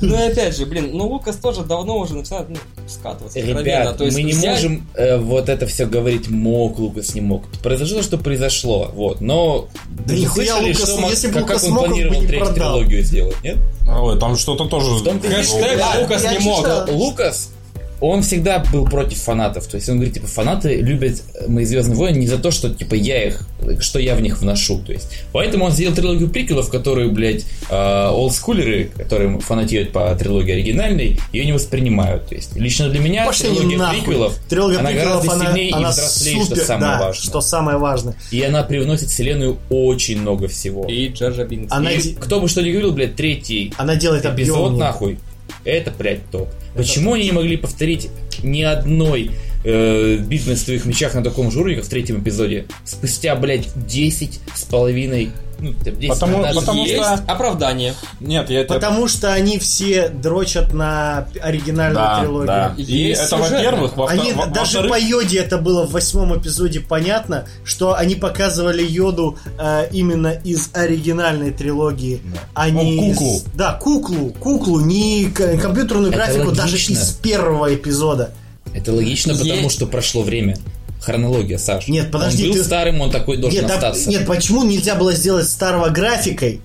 Ну 0.00 0.14
и 0.14 0.32
опять 0.32 0.56
же, 0.56 0.66
блин, 0.66 0.90
ну 0.92 1.06
Лукас 1.08 1.36
тоже 1.36 1.62
давно 1.62 1.98
уже 1.98 2.14
начинает 2.14 2.48
ну, 2.48 2.56
скатываться. 2.86 3.38
Ребят, 3.40 3.96
То 3.98 4.04
есть 4.04 4.16
мы 4.16 4.22
не 4.22 4.32
взять- 4.32 4.50
можем 4.62 4.88
э, 4.94 5.16
вот 5.18 5.48
это 5.48 5.66
все 5.66 5.86
говорить, 5.86 6.28
мог 6.28 6.78
Лукас, 6.78 7.14
не 7.14 7.20
мог. 7.20 7.44
Произошло, 7.62 8.02
что 8.02 8.18
произошло, 8.18 8.90
вот. 8.94 9.20
Но 9.20 9.68
Да 10.06 10.14
нихуя 10.14 10.54
слышали, 10.56 10.72
Лукас, 10.72 11.10
если 11.10 11.26
бы 11.28 11.32
как, 11.34 11.42
Лукас 11.42 11.60
как 11.62 11.68
он 11.70 11.74
мог, 11.74 11.82
он 11.84 11.88
бы 11.90 11.94
планировал 11.94 12.20
не 12.20 12.26
третью 12.26 12.46
продал. 12.46 12.74
трилогию 12.74 13.02
сделать, 13.02 13.36
нет? 13.42 13.56
Ой, 13.88 14.18
там 14.18 14.36
что-то 14.36 14.64
тоже... 14.66 14.90
Хэштег 15.04 15.78
Да, 15.78 16.00
Лукас 16.00 16.22
не 16.24 16.38
мог. 16.40 16.88
Лукас, 16.90 17.50
он 18.00 18.22
всегда 18.22 18.58
был 18.72 18.84
против 18.86 19.18
фанатов. 19.18 19.66
То 19.66 19.76
есть 19.76 19.88
он 19.88 19.96
говорит, 19.96 20.14
типа, 20.14 20.26
фанаты 20.26 20.76
любят 20.76 21.22
мои 21.48 21.64
Звездные 21.64 21.96
войны 21.96 22.18
не 22.18 22.26
за 22.26 22.38
то, 22.38 22.50
что, 22.50 22.70
типа, 22.70 22.94
я 22.94 23.24
их, 23.26 23.46
что 23.80 23.98
я 23.98 24.14
в 24.14 24.20
них 24.20 24.40
вношу. 24.40 24.78
То 24.84 24.92
есть, 24.92 25.08
поэтому 25.32 25.64
он 25.64 25.72
сделал 25.72 25.94
трилогию 25.94 26.28
приквелов, 26.28 26.68
которую, 26.70 27.12
блядь, 27.12 27.44
э, 27.70 28.06
олдскулеры, 28.08 28.90
которые 28.96 29.38
фанатеют 29.40 29.92
по 29.92 30.14
трилогии 30.14 30.52
оригинальной, 30.52 31.18
ее 31.32 31.44
не 31.44 31.52
воспринимают. 31.52 32.26
То 32.28 32.34
есть, 32.34 32.54
лично 32.56 32.88
для 32.88 33.00
меня 33.00 33.24
Пошли 33.26 33.48
трилогия 33.50 33.78
нахуй. 33.78 33.98
приквелов, 34.00 34.38
Трилогия 34.48 34.78
она 34.78 34.90
приквелов, 34.90 35.24
гораздо 35.26 35.32
она, 35.32 35.46
сильнее 35.54 35.72
она 35.74 35.88
и 35.88 35.92
взрослее, 35.92 36.42
супер, 36.44 36.56
что 36.56 36.66
самое 36.66 36.92
да, 36.92 36.98
важное. 37.06 37.22
что 37.22 37.40
самое 37.40 37.78
важное. 37.78 38.14
И 38.30 38.42
она 38.42 38.62
привносит 38.62 39.08
вселенную 39.08 39.56
очень 39.70 40.20
много 40.20 40.48
всего. 40.48 40.84
И 40.86 41.08
Джорджа 41.08 41.44
Бинкс. 41.44 41.72
Она, 41.72 41.90
И 41.92 42.00
де- 42.02 42.14
кто 42.14 42.40
бы 42.40 42.48
что 42.48 42.60
ни 42.62 42.70
говорил, 42.70 42.92
блядь, 42.92 43.16
третий 43.16 43.72
она 43.76 43.96
делает 43.96 44.24
эпизод, 44.24 44.56
объемнее. 44.56 44.78
нахуй, 44.78 45.18
это, 45.64 45.90
блядь, 45.90 46.28
топ. 46.30 46.48
Почему 46.74 47.14
они 47.14 47.24
не 47.24 47.32
могли 47.32 47.56
повторить 47.56 48.08
ни 48.42 48.62
одной 48.62 49.30
э, 49.64 50.16
битвы 50.18 50.52
на 50.52 50.56
своих 50.56 50.84
мечах 50.84 51.14
на 51.14 51.22
таком 51.22 51.50
же 51.50 51.58
уровне, 51.60 51.76
как 51.76 51.84
в 51.84 51.88
третьем 51.88 52.22
эпизоде? 52.22 52.66
Спустя, 52.84 53.34
блядь, 53.36 53.68
10 53.86 54.40
с 54.54 54.64
половиной... 54.64 55.30
Ну, 55.58 55.72
там 55.82 55.98
10 55.98 56.08
Потому- 56.20 56.42
потому 56.54 56.84
Есть 56.84 56.94
что- 57.02 57.14
оправдание. 57.26 57.94
Нет, 58.20 58.50
я 58.50 58.60
это... 58.60 58.74
Потому 58.74 59.08
что 59.08 59.32
они 59.32 59.58
все 59.58 60.08
дрочат 60.10 60.74
на 60.74 61.28
оригинальную 61.42 61.94
Да, 62.04 62.20
трилогию. 62.20 62.46
да. 62.46 62.74
И 62.76 62.82
Есть 62.82 63.22
это, 63.22 63.36
во-первых, 63.36 63.96
во 63.96 64.06
Они, 64.08 64.32
во- 64.32 64.46
даже 64.46 64.78
во-вторых, 64.80 64.90
по 64.92 64.98
Йоде 65.00 65.38
это 65.38 65.56
было 65.58 65.86
в 65.86 65.92
восьмом 65.92 66.38
эпизоде 66.38 66.80
понятно, 66.80 67.46
что 67.64 67.94
они 67.94 68.14
показывали 68.16 68.82
Йоду 68.82 69.38
э, 69.58 69.88
именно 69.92 70.28
из 70.28 70.68
оригинальной 70.74 71.52
трилогии, 71.52 72.20
а 72.54 72.68
Ну, 72.68 72.82
не 72.82 73.10
из- 73.12 73.16
куклу. 73.16 73.42
да, 73.54 73.72
куклу, 73.72 74.30
куклу, 74.38 74.80
не 74.80 75.30
к- 75.34 75.56
компьютерную 75.58 76.08
Это 76.12 76.16
графику 76.18 76.50
даже 76.52 76.72
логично. 76.72 76.92
из 76.92 77.12
первого 77.12 77.74
эпизода. 77.74 78.30
Это 78.74 78.92
логично, 78.92 79.32
Есть- 79.32 79.42
потому 79.48 79.70
что 79.70 79.86
прошло 79.86 80.22
время. 80.22 80.58
Хронология, 81.00 81.58
Саш. 81.58 81.88
Нет, 81.88 82.10
подожди, 82.10 82.44
Он 82.44 82.50
был 82.50 82.58
ты- 82.58 82.64
старым, 82.64 83.00
он 83.00 83.10
такой 83.10 83.36
должен 83.36 83.60
Нет, 83.60 83.68
да- 83.68 83.74
остаться. 83.74 84.08
нет, 84.08 84.26
почему 84.26 84.64
нельзя 84.64 84.94
было 84.94 85.12
сделать 85.12 85.48
старого 85.48 85.88
графикой, 85.90 86.60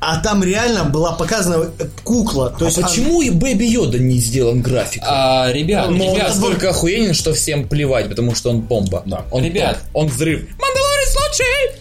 а 0.00 0.18
там 0.20 0.42
реально 0.42 0.84
была 0.84 1.12
показана 1.12 1.70
кукла. 2.04 2.54
То 2.58 2.66
а 2.66 2.68
есть 2.68 2.80
почему 2.82 3.22
и 3.22 3.30
Бэби 3.30 3.64
Йода 3.64 3.98
не 3.98 4.18
сделан 4.18 4.60
графиком? 4.62 5.08
А, 5.10 5.50
ребят, 5.52 5.88
он 5.88 5.96
ребят, 6.00 6.28
настолько 6.28 6.70
охуенен, 6.70 7.14
что 7.14 7.32
всем 7.32 7.68
плевать, 7.68 8.08
потому 8.08 8.34
что 8.34 8.50
он 8.50 8.60
бомба. 8.60 9.02
Да. 9.06 9.24
Он 9.30 9.44
Ребят. 9.44 9.78
топ, 9.78 9.82
он 9.94 10.06
взрыв. 10.08 10.42
Мандалорец 10.58 11.16
лучший! 11.16 11.80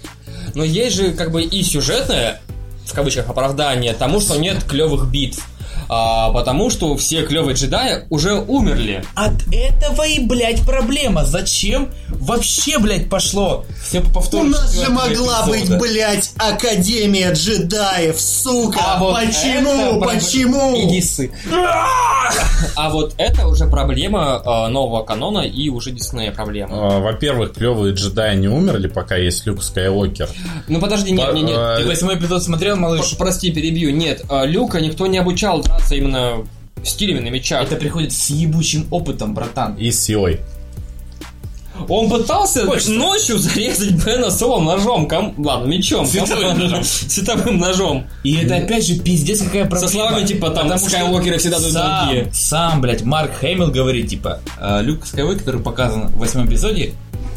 но 0.56 0.64
есть 0.64 0.96
же 0.96 1.12
как 1.12 1.32
бы 1.32 1.44
и 1.44 1.64
сюжетное, 1.64 2.40
в 2.86 2.94
кавычках, 2.94 3.30
оправдание 3.30 3.94
тому, 3.94 4.22
что 4.22 4.38
нет 4.38 4.64
клевых 4.64 5.10
битв. 5.12 5.46
А, 5.90 6.32
потому 6.32 6.70
что 6.70 6.96
все 6.98 7.24
клевые 7.24 7.56
джедаи 7.56 8.06
уже 8.10 8.34
умерли. 8.36 9.04
От 9.16 9.34
этого 9.52 10.04
и, 10.08 10.20
блядь, 10.20 10.62
проблема. 10.66 11.26
Зачем 11.26 11.90
вообще, 12.10 12.80
блядь, 12.80 13.10
пошло 13.10 13.66
все 13.84 14.02
по 14.02 14.20
У 14.38 14.44
нас 14.44 14.74
же 14.82 14.90
могла 14.90 15.46
быть, 15.46 15.62
эпизода? 15.64 15.80
блядь, 15.80 16.32
Академия 16.38 17.34
джедаев, 17.34 18.20
сука! 18.20 18.80
А 18.84 19.00
вот 19.00 19.16
почему? 19.16 19.98
это, 19.98 20.00
Почему? 20.06 20.76
Иди 20.88 21.02
сы. 21.02 21.32
А 22.76 22.90
вот 22.90 23.14
это 23.18 23.48
уже 23.48 23.68
проблема 23.68 24.42
э, 24.44 24.68
нового 24.70 25.04
канона 25.04 25.40
и 25.42 25.70
уже 25.70 25.92
Диснея 25.92 26.32
проблема. 26.32 26.98
А, 26.98 27.00
Во-первых, 27.00 27.54
клевые 27.54 27.94
джедаи 27.94 28.36
не 28.36 28.48
умерли, 28.48 28.88
пока 28.88 29.16
есть 29.16 29.46
Люк 29.46 29.64
Скайуокер. 29.64 30.30
Ну 30.68 30.80
подожди, 30.80 31.12
нет, 31.12 31.34
нет, 31.34 31.46
нет. 31.46 31.58
А, 31.58 31.78
Ты 31.78 31.86
восьмой 31.86 32.16
эпизод 32.16 32.44
смотрел, 32.44 32.76
малыш? 32.76 33.16
Прости, 33.18 33.52
перебью. 33.52 33.92
Нет, 33.92 34.24
Люка 34.46 34.82
никто 34.82 35.06
не 35.08 35.18
обучал 35.20 35.64
драться 35.76 35.96
именно 35.96 36.46
стилями 36.84 37.20
на 37.20 37.30
мечах. 37.30 37.64
Это 37.64 37.76
приходит 37.76 38.14
с 38.14 38.30
ебучим 38.30 38.88
опытом, 38.92 39.34
братан. 39.34 39.76
И 39.76 39.92
с 39.92 40.04
силой. 40.04 40.40
Он 41.90 42.10
пытался 42.10 42.66
Хочется. 42.66 42.92
ночью 42.92 43.38
зарезать 43.38 43.92
Бена 44.06 44.32
Соло 44.32 44.62
ножом. 44.62 45.10
Ком... 45.10 45.34
Ладно, 45.38 45.68
мечом. 45.68 46.06
Световым 46.06 46.58
ножом. 46.58 46.84
Световым 46.86 47.58
ножом. 47.58 48.08
И 48.24 48.36
это 48.38 48.56
опять 48.56 48.88
же 48.88 48.96
пиздец 48.96 49.42
какая 49.42 49.66
проблема. 49.66 49.92
словами, 49.92 50.26
типа, 50.26 50.52
там, 50.52 50.70
Потому 50.70 50.90
Скайуокеры 50.90 51.38
всегда 51.38 51.60
дают 51.60 51.74
сам, 51.74 52.06
другие. 52.06 52.34
Сам, 52.34 52.82
блядь, 52.82 53.04
Марк 53.04 53.34
Хэмилл 53.40 53.72
говорит, 53.72 54.08
типа, 54.10 54.40
э, 54.58 54.84
Люк 54.84 55.06
Скайуокер, 55.06 55.40
который 55.40 55.62
показан 55.62 56.08
в 56.08 56.18
восьмом 56.18 56.48
эпизоде, 56.48 56.94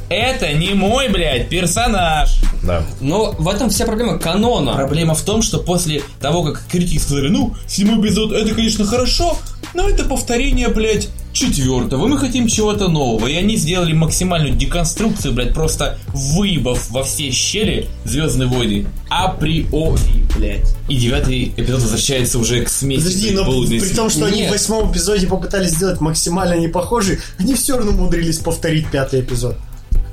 это 0.09 0.53
не 0.53 0.75
мой, 0.75 1.09
блядь, 1.09 1.49
персонаж. 1.49 2.41
Да. 2.63 2.85
Но 3.01 3.33
в 3.39 3.49
этом 3.49 3.71
вся 3.71 3.87
проблема 3.87 4.19
канона. 4.19 4.75
Проблема 4.75 5.15
в 5.15 5.23
том, 5.23 5.43
что 5.43 5.59
после 5.59 6.03
того, 6.21 6.43
как 6.43 6.63
критики 6.71 6.99
сказали, 6.99 7.29
ну, 7.29 7.55
седьмой 7.67 8.01
эпизод, 8.01 8.33
это, 8.33 8.55
конечно, 8.55 8.85
хорошо, 8.85 9.37
но 9.75 9.89
это 9.89 10.05
повторение, 10.05 10.69
блядь, 10.69 11.09
четвертого. 11.33 12.07
Мы 12.07 12.19
хотим 12.19 12.49
чего-то 12.49 12.89
нового. 12.89 13.27
И 13.27 13.35
они 13.37 13.57
сделали 13.57 13.93
максимальную 13.93 14.55
деконструкцию, 14.55 15.35
блядь, 15.35 15.55
просто 15.55 15.99
выебав 16.13 16.91
во 16.91 17.05
все 17.05 17.31
щели 17.31 17.87
Звездные 18.05 18.49
войны. 18.49 18.87
Априори, 19.09 20.25
блядь. 20.37 20.75
И 20.89 20.97
девятый 20.97 21.53
эпизод 21.57 21.83
возвращается 21.83 22.39
уже 22.39 22.65
к 22.65 22.69
смеси. 22.69 23.05
Подожди, 23.05 23.31
но 23.33 23.45
при 23.45 23.95
том, 23.95 24.11
что 24.11 24.25
они 24.25 24.39
в 24.39 24.45
Нет. 24.45 24.53
восьмом 24.53 24.91
эпизоде 24.91 25.27
попытались 25.27 25.73
сделать 25.73 26.01
максимально 26.01 26.55
не 26.55 26.69
похожий, 26.69 27.21
они 27.39 27.55
все 27.55 27.77
равно 27.77 27.93
умудрились 27.93 28.39
повторить 28.39 28.91
пятый 28.91 29.21
эпизод. 29.21 29.57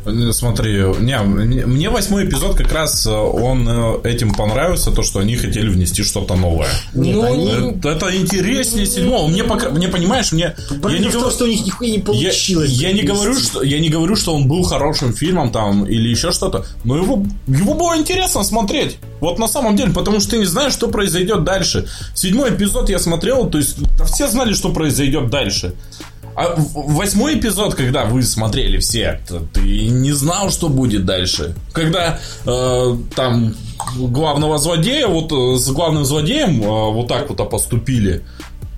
Ну, 0.05 0.31
Смотри, 0.33 0.73
не, 0.99 1.17
мне- 1.21 1.89
восьмой 1.89 2.25
эпизод 2.25 2.55
как 2.55 2.71
раз 2.71 3.05
э, 3.07 3.11
он 3.11 3.67
э, 3.67 3.99
этим 4.03 4.33
понравился, 4.33 4.91
то, 4.91 5.01
что 5.03 5.19
они 5.19 5.35
хотели 5.35 5.67
внести 5.69 6.03
что-то 6.03 6.35
новое. 6.35 6.67
Нет, 6.93 7.15
Ну, 7.15 7.23
они... 7.23 7.47
Это, 7.79 7.89
это 7.89 8.15
интереснее 8.15 8.85
седьмого. 8.85 9.27
Мне, 9.27 9.43
пока- 9.43 9.69
мне 9.69 9.87
понимаешь, 9.87 10.31
мне... 10.31 10.55
Я 10.69 10.79
Проблема 10.79 11.03
не, 11.05 11.09
в 11.09 11.11
том, 11.11 11.21
говорю- 11.21 11.35
что 11.35 11.45
у 11.45 11.47
них 11.47 11.65
нихуя 11.65 11.89
не 11.89 11.97
я, 11.97 12.03
получилось. 12.03 12.71
я 12.71 12.91
не 12.91 13.01
говорю, 13.01 13.33
что 13.39 13.63
я 13.63 13.79
не 13.79 13.89
говорю, 13.89 14.15
что 14.15 14.35
он 14.35 14.47
был 14.47 14.63
хорошим 14.63 15.13
фильмом 15.13 15.51
там 15.51 15.85
или 15.85 16.09
еще 16.09 16.31
что-то, 16.31 16.65
но 16.83 16.97
его 16.97 17.23
его 17.47 17.73
было 17.73 17.97
интересно 17.97 18.43
смотреть. 18.43 18.97
Вот 19.21 19.39
на 19.39 19.47
самом 19.47 19.75
деле, 19.75 19.91
потому 19.91 20.19
что 20.19 20.31
ты 20.31 20.37
не 20.37 20.45
знаешь, 20.45 20.73
что 20.73 20.87
произойдет 20.87 21.43
дальше. 21.43 21.87
Седьмой 22.13 22.51
эпизод 22.53 22.89
я 22.89 22.99
смотрел, 22.99 23.49
то 23.49 23.57
есть 23.57 23.77
все 24.13 24.27
знали, 24.27 24.53
что 24.53 24.69
произойдет 24.73 25.29
дальше. 25.29 25.73
А 26.35 26.55
восьмой 26.57 27.39
эпизод, 27.39 27.75
когда 27.75 28.05
вы 28.05 28.21
смотрели 28.23 28.77
все, 28.77 29.21
ты 29.53 29.87
не 29.87 30.11
знал, 30.11 30.51
что 30.51 30.67
будет 30.67 31.05
дальше. 31.05 31.55
Когда 31.71 32.19
э, 32.45 32.97
там 33.15 33.55
главного 33.97 34.57
злодея, 34.57 35.07
вот 35.07 35.31
э, 35.31 35.57
с 35.57 35.69
главным 35.71 36.03
злодеем 36.03 36.61
э, 36.61 36.65
вот 36.65 37.07
так 37.07 37.29
вот 37.29 37.49
поступили, 37.49 38.23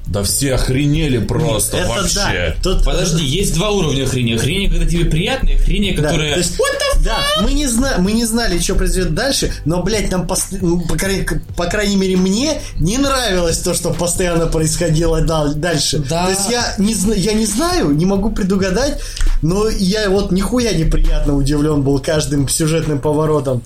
да 0.07 0.23
все 0.23 0.55
охренели 0.55 1.17
просто 1.19 1.77
Это 1.77 1.89
вообще. 1.89 2.15
да. 2.15 2.55
Тут, 2.63 2.83
Подожди, 2.85 3.23
есть 3.25 3.53
два 3.55 3.71
уровня 3.71 4.05
хрени. 4.05 4.37
Хрень, 4.37 4.69
когда 4.69 4.85
тебе 4.85 5.05
приятно, 5.05 5.49
и 5.49 5.57
хрень, 5.57 5.95
Да, 5.95 6.01
которая... 6.03 6.33
то 6.33 6.39
есть- 6.39 6.57
да, 7.03 7.17
мы 7.41 7.53
не, 7.53 7.67
зна- 7.67 7.95
мы 7.99 8.11
не 8.11 8.25
знали, 8.25 8.57
что 8.59 8.75
произойдет 8.75 9.13
дальше, 9.13 9.51
но, 9.65 9.81
блядь, 9.83 10.11
нам, 10.11 10.23
пос- 10.25 10.57
ну, 10.59 10.81
по, 10.81 10.95
крайней, 10.97 11.25
по 11.55 11.65
крайней 11.65 11.95
мере, 11.95 12.17
мне 12.17 12.59
не 12.79 12.97
нравилось 12.97 13.59
то, 13.59 13.73
что 13.73 13.91
постоянно 13.93 14.47
происходило 14.47 15.21
дал- 15.21 15.53
дальше. 15.53 15.99
Да. 15.99 16.25
То 16.25 16.31
есть 16.31 16.49
я 16.49 16.73
не, 16.77 16.93
зна- 16.95 17.15
я 17.15 17.33
не 17.33 17.45
знаю, 17.45 17.91
не 17.91 18.05
могу 18.05 18.31
предугадать, 18.31 18.99
но 19.41 19.69
я 19.69 20.09
вот 20.09 20.31
нихуя 20.31 20.73
неприятно 20.73 21.35
удивлен 21.35 21.81
был 21.83 21.99
каждым 21.99 22.49
сюжетным 22.49 22.99
поворотом. 22.99 23.61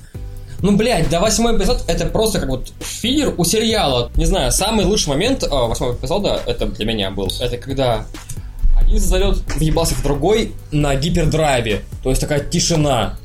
Ну, 0.61 0.75
блядь, 0.77 1.09
да 1.09 1.19
восьмой 1.19 1.57
эпизод 1.57 1.83
это 1.87 2.05
просто 2.05 2.39
как 2.39 2.49
вот 2.49 2.71
филлер 2.79 3.33
у 3.37 3.43
сериала. 3.45 4.11
Не 4.15 4.25
знаю, 4.25 4.51
самый 4.51 4.85
лучший 4.85 5.09
момент 5.09 5.43
а, 5.43 5.67
восьмого 5.67 5.95
эпизода, 5.95 6.39
это 6.45 6.67
для 6.67 6.85
меня 6.85 7.09
был, 7.09 7.31
это 7.39 7.57
когда 7.57 8.05
один 8.79 8.99
залет 8.99 9.37
въебался 9.55 9.95
в 9.95 10.03
другой 10.03 10.53
на 10.71 10.95
гипердрайве. 10.95 11.83
То 12.03 12.09
есть 12.09 12.21
такая 12.21 12.41
тишина. 12.41 13.17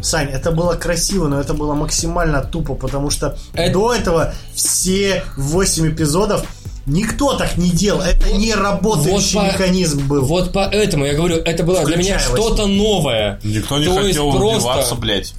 Сань, 0.00 0.28
это 0.30 0.50
было 0.50 0.74
красиво, 0.74 1.28
но 1.28 1.40
это 1.40 1.54
было 1.54 1.74
максимально 1.74 2.42
тупо, 2.42 2.74
потому 2.74 3.10
что 3.10 3.36
Это- 3.52 3.72
до 3.72 3.94
этого 3.94 4.34
все 4.54 5.22
8 5.36 5.88
эпизодов 5.90 6.44
никто 6.88 7.34
так 7.36 7.56
не 7.56 7.70
делал. 7.70 8.00
Это 8.00 8.32
не 8.32 8.54
работающий 8.54 9.38
Вот 9.38 9.44
по- 9.48 9.52
механизм 9.52 10.08
был. 10.08 10.24
Вот 10.24 10.52
поэтому 10.52 11.04
я 11.06 11.14
говорю, 11.14 11.36
это 11.36 11.62
было 11.62 11.84
для 11.84 11.96
меня 11.96 12.18
что-то 12.18 12.66
новое. 12.66 13.38
Никто 13.44 13.78
не 13.78 13.84
То 13.86 13.96
хотел 13.96 14.30
просто- 14.32 14.56
убиваться, 14.56 14.94
блядь. 14.94 15.34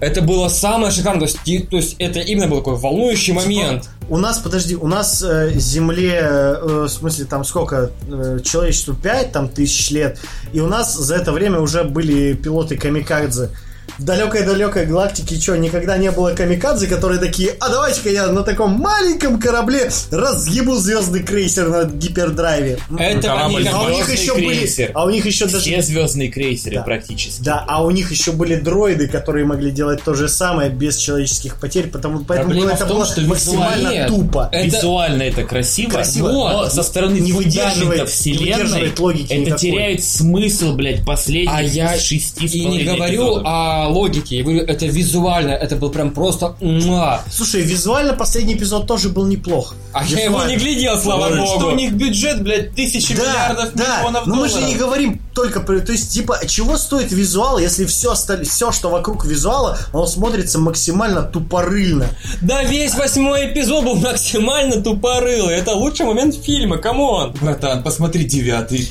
Это 0.00 0.22
было 0.22 0.48
самое 0.48 0.90
шикарное. 0.92 1.28
То 1.28 1.38
есть, 1.46 1.68
то 1.70 1.76
есть 1.76 1.96
это 1.98 2.18
именно 2.18 2.48
был 2.48 2.58
такой 2.58 2.76
волнующий 2.76 3.32
момент. 3.32 3.88
У 4.08 4.16
нас, 4.18 4.38
подожди, 4.38 4.74
у 4.76 4.86
нас 4.86 5.22
э, 5.22 5.52
Земле, 5.54 6.20
э, 6.22 6.84
в 6.84 6.88
смысле, 6.88 7.24
там 7.26 7.44
сколько, 7.44 7.90
э, 8.10 8.40
человечеству 8.44 8.94
5 8.94 9.32
там, 9.32 9.48
тысяч 9.48 9.90
лет, 9.90 10.18
и 10.52 10.60
у 10.60 10.66
нас 10.66 10.94
за 10.94 11.14
это 11.16 11.32
время 11.32 11.60
уже 11.60 11.84
были 11.84 12.34
пилоты 12.34 12.76
камикадзе. 12.76 13.50
В 13.98 14.02
далекой-далекой 14.04 14.86
галактике 14.86 15.38
что, 15.40 15.56
никогда 15.56 15.96
не 15.96 16.10
было 16.10 16.34
камикадзе, 16.34 16.88
которые 16.88 17.20
такие, 17.20 17.54
а 17.60 17.68
давайте-ка 17.68 18.10
я 18.10 18.26
на 18.26 18.42
таком 18.42 18.72
маленьком 18.72 19.38
корабле 19.38 19.88
разъебу 20.10 20.74
звездный 20.74 21.22
крейсер 21.22 21.68
на 21.68 21.84
гипердрайве. 21.84 22.78
Это 22.98 23.28
корабль 23.28 23.60
они 23.60 23.68
А 23.68 23.82
у 23.82 23.88
них 23.90 24.04
Звездный 24.06 24.22
еще 24.24 24.34
были, 24.34 24.56
крейсер. 24.58 24.90
а 24.94 25.04
у 25.04 25.10
них 25.10 25.24
еще 25.26 25.44
даже 25.46 25.60
Все 25.60 25.80
звездные 25.80 26.28
крейсеры 26.28 26.76
Да. 26.76 26.82
практически. 26.82 27.40
Да, 27.42 27.64
а 27.68 27.84
у 27.84 27.90
них 27.92 28.10
еще 28.10 28.32
были 28.32 28.56
дроиды, 28.56 29.06
которые 29.06 29.44
могли 29.46 29.70
делать 29.70 30.02
то 30.02 30.14
же 30.14 30.28
самое 30.28 30.70
без 30.70 30.96
человеческих 30.96 31.60
потерь, 31.60 31.86
потому 31.88 32.24
поэтому 32.24 32.50
Проблема 32.50 32.72
это 32.72 32.86
том, 32.86 32.96
было 32.96 33.06
что 33.06 33.20
максимально 33.20 33.88
визуально- 33.90 34.08
тупо. 34.08 34.48
Это- 34.50 34.64
Визуально 34.66 35.22
это 35.22 35.44
красиво, 35.44 35.90
Красиво, 35.90 36.28
но 36.28 36.48
но 36.64 36.68
со 36.68 36.82
стороны 36.82 37.18
не 37.20 37.32
выдерживает- 37.32 38.00
не 38.00 38.06
вселенной 38.06 38.52
выдерживает 38.54 38.98
логики 38.98 39.32
это 39.32 39.40
никакой. 39.40 39.58
теряет 39.60 40.04
смысл, 40.04 40.74
блядь, 40.74 41.04
последних 41.04 41.54
А 41.54 41.62
я 41.62 41.96
шести 41.96 42.46
и 42.46 42.64
не 42.64 42.82
говорю 42.82 43.14
эпизодов. 43.14 43.42
О 43.82 43.88
логике, 43.88 44.36
я 44.38 44.42
говорю, 44.42 44.62
это 44.64 44.86
визуально, 44.86 45.50
это 45.50 45.76
был 45.76 45.90
прям 45.90 46.10
просто 46.12 46.54
муа. 46.60 47.20
Слушай, 47.30 47.62
визуально 47.62 48.14
последний 48.14 48.54
эпизод 48.54 48.86
тоже 48.86 49.08
был 49.08 49.26
неплох. 49.26 49.74
А 49.92 50.04
я 50.04 50.24
его 50.24 50.42
не 50.44 50.56
глядел, 50.56 51.00
слава 51.00 51.26
Ой, 51.26 51.38
богу. 51.38 51.58
Что 51.58 51.68
у 51.68 51.74
них 51.74 51.92
бюджет, 51.92 52.42
блядь, 52.42 52.74
тысячи 52.74 53.14
Да, 53.14 53.22
миллиардов 53.22 53.70
да, 53.74 53.98
миллионов 53.98 54.26
но 54.26 54.34
мы 54.36 54.48
же 54.48 54.54
долларов. 54.54 54.72
не 54.72 54.76
говорим 54.76 55.20
только 55.34 55.60
про... 55.60 55.80
То 55.80 55.92
есть, 55.92 56.12
типа, 56.12 56.40
чего 56.46 56.76
стоит 56.78 57.12
визуал, 57.12 57.58
если 57.58 57.84
все, 57.84 58.12
остальное, 58.12 58.46
все, 58.46 58.72
что 58.72 58.90
вокруг 58.90 59.24
визуала, 59.24 59.78
оно 59.92 60.06
смотрится 60.06 60.58
максимально 60.58 61.22
тупорыльно. 61.22 62.08
Да 62.42 62.62
весь 62.64 62.94
восьмой 62.94 63.52
эпизод 63.52 63.84
был 63.84 63.94
максимально 63.96 64.82
тупорылый. 64.82 65.56
Это 65.56 65.72
лучший 65.72 66.06
момент 66.06 66.34
фильма, 66.34 66.78
come 66.78 67.10
on. 67.10 67.34
Братан, 67.40 67.82
посмотри 67.82 68.24
девятый. 68.24 68.88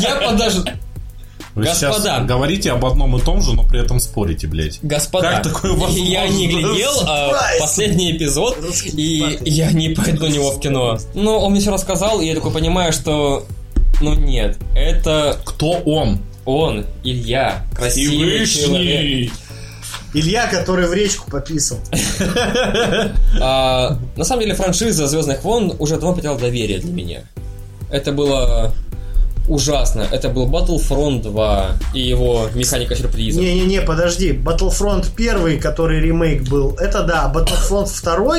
Я 0.00 0.16
подожду. 0.26 0.64
Вы 1.54 1.64
Господа. 1.64 1.94
сейчас 2.00 2.26
говорите 2.26 2.72
об 2.72 2.84
одном 2.84 3.16
и 3.16 3.20
том 3.20 3.40
же, 3.40 3.54
но 3.54 3.62
при 3.62 3.80
этом 3.80 4.00
спорите, 4.00 4.48
блядь. 4.48 4.80
Господа, 4.82 5.30
Как 5.30 5.42
такое 5.44 5.72
возможно? 5.72 5.98
я 5.98 6.26
не 6.26 6.48
глядел 6.48 6.92
а, 7.06 7.32
последний 7.60 8.16
эпизод, 8.16 8.58
и 8.92 9.38
я 9.44 9.70
не 9.70 9.90
пойду 9.90 10.26
на 10.26 10.30
него 10.30 10.50
в 10.50 10.60
кино. 10.60 10.98
Но 11.14 11.38
он 11.38 11.52
мне 11.52 11.60
все 11.60 11.70
рассказал, 11.72 12.20
и 12.20 12.26
я 12.26 12.34
такой 12.34 12.50
понимаю, 12.50 12.92
что... 12.92 13.46
Ну 14.00 14.14
нет, 14.14 14.58
это 14.74 15.38
Кто 15.44 15.70
он? 15.84 16.18
он, 16.44 16.84
Илья, 17.04 17.64
красивый 17.76 18.46
человек. 18.46 19.32
Илья, 20.12 20.46
который 20.46 20.86
в 20.86 20.92
речку 20.92 21.30
пописал. 21.30 21.78
А, 23.40 23.98
на 24.16 24.24
самом 24.24 24.42
деле 24.42 24.54
франшиза 24.54 25.06
Звездных 25.06 25.42
войн 25.44 25.74
уже 25.78 25.94
давно 25.94 26.14
потеряла 26.14 26.38
доверие 26.38 26.78
для 26.78 26.92
меня. 26.92 27.20
Это 27.90 28.12
было 28.12 28.72
ужасно. 29.48 30.06
Это 30.10 30.28
был 30.28 30.46
Battlefront 30.48 31.22
2 31.22 31.66
и 31.94 32.00
его 32.00 32.48
механика 32.54 32.96
сюрприза. 32.96 33.40
Не-не-не, 33.40 33.82
подожди. 33.82 34.32
Battlefront 34.32 35.06
1, 35.16 35.60
который 35.60 36.00
ремейк 36.00 36.48
был, 36.48 36.76
это 36.80 37.02
да. 37.02 37.30
Battlefront 37.34 37.88
2, 38.02 38.38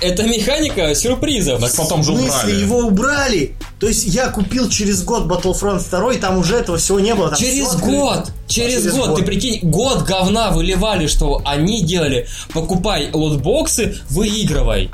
Это 0.00 0.22
механика 0.22 0.94
сюрпризов. 0.94 1.60
Так 1.60 1.74
потом 1.76 2.02
в 2.02 2.04
же 2.06 2.12
смысле, 2.12 2.28
убрали. 2.30 2.60
его 2.60 2.78
убрали. 2.78 3.54
То 3.80 3.88
есть 3.88 4.04
я 4.06 4.28
купил 4.28 4.68
через 4.68 5.02
год 5.04 5.24
Battlefront 5.26 5.82
2, 5.90 6.14
и 6.14 6.18
там 6.18 6.38
уже 6.38 6.56
этого 6.56 6.78
всего 6.78 7.00
не 7.00 7.14
было. 7.14 7.30
Там 7.30 7.38
Через 7.38 7.74
год, 7.76 8.30
через, 8.46 8.82
через 8.82 8.92
год, 8.94 9.08
год. 9.08 9.18
ты 9.18 9.24
прикинь, 9.24 9.60
год 9.68 10.04
говна 10.04 10.50
выливали, 10.50 11.06
что 11.08 11.42
они 11.44 11.82
делали. 11.82 12.26
Покупай 12.54 13.10
лотбоксы, 13.12 13.96
выигрывай. 14.10 14.90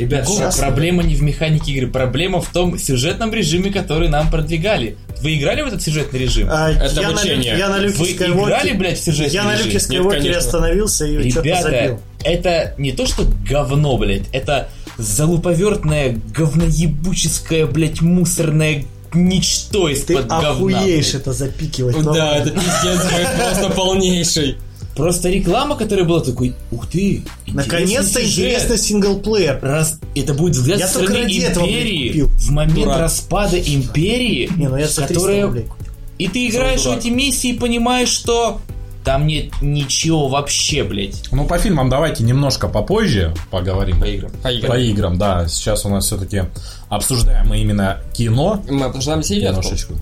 Ребят, 0.00 0.28
Сейчас- 0.28 0.56
проблема 0.56 1.02
не 1.02 1.14
в 1.14 1.22
механике 1.22 1.72
игры, 1.72 1.88
проблема 1.88 2.40
в 2.40 2.48
том 2.52 2.78
сюжетном 2.78 3.32
режиме, 3.32 3.70
который 3.70 4.08
нам 4.08 4.30
продвигали. 4.30 4.96
Вы 5.22 5.34
играли 5.36 5.62
в 5.62 5.66
этот 5.66 5.82
сюжетный 5.82 6.20
режим? 6.20 6.48
А, 6.50 6.70
Это 6.70 7.00
я, 7.00 7.08
на, 7.08 7.14
обучение. 7.14 7.52
Люке- 7.52 7.58
я 7.58 7.68
на 7.68 7.78
Люке 7.78 7.96
Вы 7.98 8.06
Скайуокере- 8.06 8.44
играли, 8.44 8.72
блядь, 8.72 8.98
в 8.98 9.04
сюжетный 9.04 9.34
Я 9.34 9.44
на 9.44 9.52
режим? 9.52 9.64
Люке 9.66 9.72
Нет, 9.74 9.82
Скайуокере 9.82 10.20
конечно. 10.20 10.38
остановился 10.40 11.06
и 11.06 11.30
что-то 11.30 11.46
Ребята, 11.46 11.62
забил. 11.70 12.00
это 12.24 12.74
не 12.78 12.92
то, 12.92 13.06
что 13.06 13.24
говно, 13.48 13.96
блядь, 13.98 14.24
это 14.32 14.68
залуповертное, 14.98 16.16
говноебуческое, 16.34 17.66
блядь, 17.66 18.00
мусорное 18.00 18.84
ничто 19.14 19.86
Ты 19.88 19.92
из-под 19.94 20.26
говна. 20.26 20.50
охуеешь 20.50 21.10
блядь. 21.12 21.14
это 21.22 21.32
запикивать. 21.32 22.02
Да, 22.04 22.36
это 22.36 22.50
пиздец, 22.50 23.00
просто 23.38 23.70
полнейший. 23.74 24.56
Просто 24.98 25.28
реклама, 25.28 25.76
которая 25.76 26.04
была 26.04 26.18
такой, 26.18 26.56
ух 26.72 26.88
ты, 26.88 27.22
Наконец-то 27.46 28.20
интересный 28.20 28.24
интересный 28.24 28.78
синглплеер. 28.78 29.60
Раз, 29.62 30.00
это 30.16 30.34
будет 30.34 30.56
взгляд 30.56 30.80
Я 30.80 30.88
со 30.88 30.94
стороны 30.94 31.22
ради 31.22 31.38
этого, 31.38 31.66
блядь, 31.66 31.76
империи 31.76 32.08
купил. 32.08 32.28
в 32.30 32.50
момент 32.50 32.74
Дурак. 32.80 32.98
распада 32.98 33.60
империи, 33.60 34.50
Не, 34.56 34.66
ну 34.66 34.76
я 34.76 34.88
за 34.88 35.02
300 35.02 35.14
которая. 35.14 35.64
И 36.18 36.26
ты 36.26 36.48
играешь 36.48 36.80
в 36.80 36.90
эти 36.90 37.10
миссии 37.10 37.50
и 37.50 37.52
понимаешь, 37.52 38.08
что 38.08 38.60
там 39.04 39.28
нет 39.28 39.52
ничего 39.62 40.26
вообще, 40.26 40.82
блядь. 40.82 41.22
Ну, 41.30 41.46
по 41.46 41.58
фильмам 41.58 41.88
давайте 41.88 42.24
немножко 42.24 42.66
попозже 42.66 43.34
поговорим. 43.52 44.00
По 44.00 44.04
играм. 44.06 44.32
По 44.42 44.48
играм. 44.48 44.72
По 44.72 44.78
играм, 44.80 45.16
да. 45.16 45.46
Сейчас 45.46 45.86
у 45.86 45.90
нас 45.90 46.06
все-таки 46.06 46.42
обсуждаем 46.88 47.46
мы 47.46 47.60
именно 47.60 48.02
кино. 48.12 48.64
Мы 48.68 48.86
обсуждаем. 48.86 49.22
Киношечку. 49.22 49.94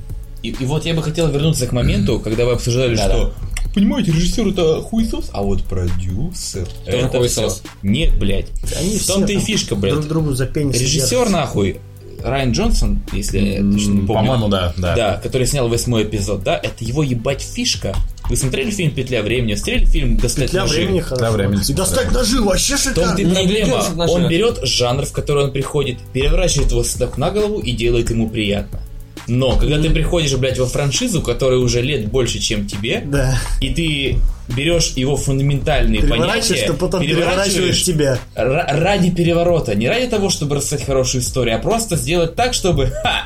И, 0.42 0.56
и 0.58 0.64
вот 0.64 0.86
я 0.86 0.94
бы 0.94 1.02
хотел 1.02 1.28
вернуться 1.28 1.66
к 1.66 1.72
моменту, 1.72 2.18
когда 2.18 2.46
вы 2.46 2.52
обсуждали, 2.52 2.96
что 2.96 3.34
понимаете, 3.76 4.10
режиссер 4.10 4.48
это 4.48 4.80
хуесос, 4.80 5.28
а 5.32 5.42
вот 5.42 5.62
продюсер 5.64 6.66
это 6.86 7.18
хуесос. 7.18 7.60
всё. 7.60 7.68
Нет, 7.82 8.18
блядь. 8.18 8.46
Они 8.74 8.96
в 8.96 9.02
все 9.02 9.12
том-то 9.12 9.32
и 9.32 9.38
фишка, 9.38 9.76
блядь. 9.76 9.94
Друг 9.94 10.08
другу 10.08 10.32
за 10.32 10.46
пенис 10.46 10.80
Режиссер, 10.80 11.10
держатся. 11.10 11.32
нахуй, 11.32 11.80
Райан 12.24 12.52
Джонсон, 12.52 13.00
если 13.12 13.38
я 13.38 13.56
точно 13.58 13.92
не 13.92 14.06
помню. 14.06 14.06
По-моему, 14.06 14.48
да, 14.48 14.72
да. 14.78 14.96
Да, 14.96 15.20
который 15.22 15.46
снял 15.46 15.68
восьмой 15.68 16.04
эпизод, 16.04 16.42
да, 16.42 16.56
это 16.56 16.84
его 16.84 17.02
ебать 17.02 17.42
фишка. 17.42 17.94
Вы 18.30 18.36
смотрели 18.36 18.70
фильм 18.70 18.92
«Петля 18.92 19.22
времени», 19.22 19.54
смотрели 19.54 19.84
фильм 19.84 20.16
«Достать 20.16 20.50
Для 20.50 20.62
ножи»? 20.62 20.76
времени 20.76 21.00
хорошо. 21.00 21.32
времени 21.32 21.60
И 21.68 21.72
достать 21.74 22.10
ножи 22.10 22.40
вообще 22.40 22.76
шикарно. 22.76 23.18
и 23.18 23.24
Не 23.24 23.34
проблема. 23.34 23.84
Он 24.08 24.28
берет 24.28 24.58
жанр, 24.62 25.04
в 25.04 25.12
который 25.12 25.44
он 25.44 25.52
приходит, 25.52 25.98
переворачивает 26.12 26.72
его 26.72 26.82
с 26.82 26.98
ног 26.98 27.18
на 27.18 27.30
голову 27.30 27.60
и 27.60 27.72
делает 27.72 28.10
ему 28.10 28.28
приятно. 28.28 28.80
Но 29.28 29.56
когда 29.56 29.80
ты 29.82 29.90
приходишь, 29.90 30.34
блядь, 30.36 30.58
во 30.58 30.66
франшизу, 30.66 31.20
которая 31.20 31.58
уже 31.58 31.82
лет 31.82 32.06
больше, 32.08 32.38
чем 32.38 32.66
тебе, 32.66 33.02
Да. 33.04 33.36
и 33.60 33.70
ты 33.70 34.18
берешь 34.54 34.92
его 34.96 35.16
фундаментальные 35.16 36.04
понятия, 36.04 36.54
что 36.56 36.74
потом 36.74 37.00
переворачиваешь 37.00 37.82
тебя. 37.82 38.18
ра- 38.36 38.66
ради 38.80 39.10
переворота, 39.10 39.74
не 39.74 39.88
ради 39.88 40.06
того, 40.06 40.30
чтобы 40.30 40.56
рассказать 40.56 40.86
хорошую 40.86 41.22
историю, 41.22 41.56
а 41.56 41.58
просто 41.58 41.96
сделать 41.96 42.36
так, 42.36 42.54
чтобы... 42.54 42.86
Ха! 43.02 43.24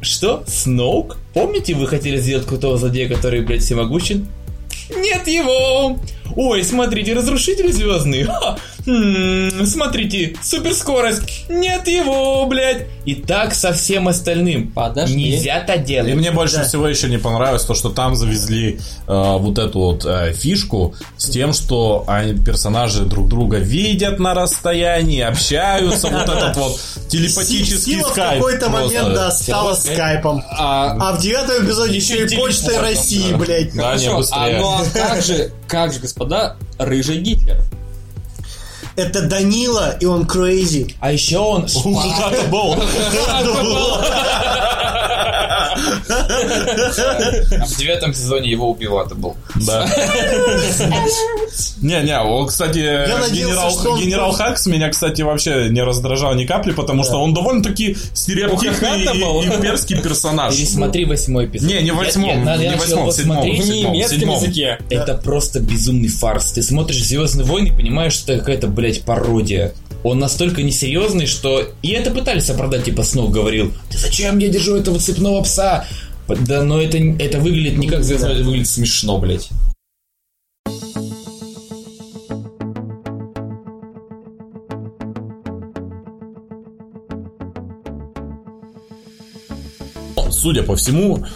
Что? 0.00 0.44
Сноук? 0.46 1.16
Помните, 1.34 1.74
вы 1.74 1.86
хотели 1.86 2.16
сделать 2.18 2.46
крутого 2.46 2.78
злодея, 2.78 3.08
который, 3.08 3.40
блядь, 3.42 3.62
всемогущен? 3.62 4.26
Нет 4.94 5.26
его! 5.26 5.98
Ой, 6.36 6.62
смотрите, 6.64 7.12
разрушитель 7.12 7.72
звездный. 7.72 8.24
Ха! 8.24 8.56
М, 8.86 9.66
смотрите, 9.66 10.36
суперскорость. 10.42 11.48
Нет 11.48 11.88
его, 11.88 12.46
блядь. 12.46 12.86
И 13.04 13.14
так 13.16 13.54
со 13.54 13.72
всем 13.72 14.08
остальным. 14.08 14.70
Подожди. 14.72 15.16
Нельзя 15.16 15.58
И 15.58 15.78
делать. 15.80 16.14
мне 16.14 16.30
больше 16.30 16.56
Да. 16.56 16.64
всего 16.64 16.86
еще 16.88 17.08
не 17.08 17.18
понравилось 17.18 17.64
то, 17.64 17.74
что 17.74 17.90
там 17.90 18.14
завезли 18.16 18.78
э, 19.06 19.36
вот 19.38 19.58
эту 19.58 19.78
вот 19.78 20.04
э, 20.06 20.32
фишку 20.32 20.94
с 21.16 21.28
тем, 21.28 21.52
что 21.52 22.04
они, 22.06 22.34
персонажи 22.38 23.04
друг 23.04 23.28
друга 23.28 23.58
видят 23.58 24.18
на 24.20 24.34
расстоянии, 24.34 25.20
общаются, 25.20 26.08
вот 26.08 26.22
этот 26.28 26.56
вот 26.56 26.80
телепатический 27.08 27.94
Сила 27.94 28.08
в 28.08 28.12
скайп. 28.12 28.34
какой-то 28.40 28.68
момент, 28.70 29.14
да, 29.14 29.30
стала 29.30 29.74
Скайп. 29.74 29.94
скайпом. 29.96 30.42
А, 30.50 30.96
А 31.00 31.12
в 31.16 31.20
девятом 31.20 31.64
эпизоде 31.64 31.96
еще 31.96 32.24
и 32.24 32.36
почтой 32.36 32.78
России, 32.78 33.32
блядь. 33.34 33.74
Да, 33.74 33.96
не, 33.96 34.06
а, 34.08 34.16
быстрее. 34.16 34.58
ну 34.60 34.68
а 34.68 34.84
как 34.94 35.22
же, 35.22 35.50
как 35.68 35.92
же, 35.92 36.00
господа, 36.00 36.56
рыжий 36.78 37.18
Гитлер? 37.18 37.62
Это 38.96 39.22
Данила, 39.22 39.96
и 40.00 40.06
он 40.06 40.24
crazy. 40.24 40.94
А 41.00 41.12
еще 41.12 41.38
он... 41.38 41.66
Был. 42.50 42.76
В 47.66 47.76
девятом 47.78 48.14
сезоне 48.14 48.50
его 48.50 48.70
убивать 48.70 49.12
был. 49.14 49.36
Да. 49.66 49.86
Не-не, 51.82 52.46
кстати, 52.46 52.78
генерал, 54.02 54.32
Хакс 54.32 54.66
меня, 54.66 54.88
кстати, 54.90 55.22
вообще 55.22 55.68
не 55.70 55.82
раздражал 55.82 56.34
ни 56.34 56.44
капли, 56.44 56.72
потому 56.72 57.04
что 57.04 57.16
он 57.16 57.34
довольно-таки 57.34 57.96
стереотипный 58.14 59.02
и 59.02 59.22
имперский 59.46 60.00
персонаж. 60.00 60.54
Пересмотри 60.56 61.04
восьмой 61.04 61.46
эпизод. 61.46 61.68
Не, 61.68 61.82
не 61.82 61.90
восьмом, 61.92 62.44
не 62.44 62.76
восьмом, 62.76 63.12
седьмом. 63.12 63.42
В 63.42 63.44
немецком 63.44 64.30
языке. 64.30 64.78
Это 64.90 65.14
просто 65.14 65.60
безумный 65.60 66.08
фарс. 66.08 66.52
Ты 66.52 66.62
смотришь 66.62 67.04
Звездные 67.04 67.46
войны 67.46 67.68
и 67.68 67.72
понимаешь, 67.72 68.12
что 68.12 68.32
это 68.32 68.40
какая-то, 68.40 68.66
блядь, 68.68 69.02
пародия. 69.02 69.72
Он 70.06 70.20
настолько 70.20 70.62
несерьезный, 70.62 71.26
что... 71.26 71.64
И 71.82 71.88
это 71.88 72.12
пытались 72.12 72.48
оправдать, 72.48 72.84
типа 72.84 73.02
Снов 73.02 73.32
говорил, 73.32 73.72
ты 73.90 73.98
зачем 73.98 74.38
я 74.38 74.48
держу 74.48 74.76
этого 74.76 75.00
цепного 75.00 75.42
пса? 75.42 75.84
Да, 76.28 76.62
но 76.62 76.80
это, 76.80 76.96
это 76.96 77.40
выглядит 77.40 77.76
не 77.76 77.88
как 77.88 78.04
войны, 78.04 78.14
это 78.14 78.44
выглядит 78.44 78.68
смешно, 78.68 79.18
блядь. 79.18 79.48
Судя 90.30 90.62
по 90.62 90.76
всему, 90.76 91.26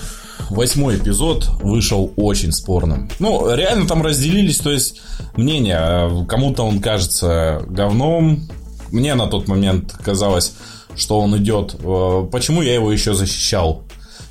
восьмой 0.49 0.99
эпизод 0.99 1.49
вышел 1.61 2.13
очень 2.15 2.53
спорным. 2.53 3.11
Ну, 3.19 3.53
реально 3.53 3.89
там 3.89 4.01
разделились, 4.01 4.59
то 4.59 4.71
есть 4.71 5.01
мнения. 5.37 6.25
Кому-то 6.27 6.63
он 6.63 6.81
кажется 6.81 7.65
говном. 7.67 8.49
Мне 8.93 9.15
на 9.15 9.27
тот 9.27 9.49
момент 9.49 9.93
казалось, 10.05 10.53
что 10.97 11.19
он 11.21 11.37
идет. 11.37 11.75
э, 11.79 12.29
Почему 12.31 12.63
я 12.63 12.75
его 12.75 12.91
еще 12.93 13.15
защищал? 13.15 13.83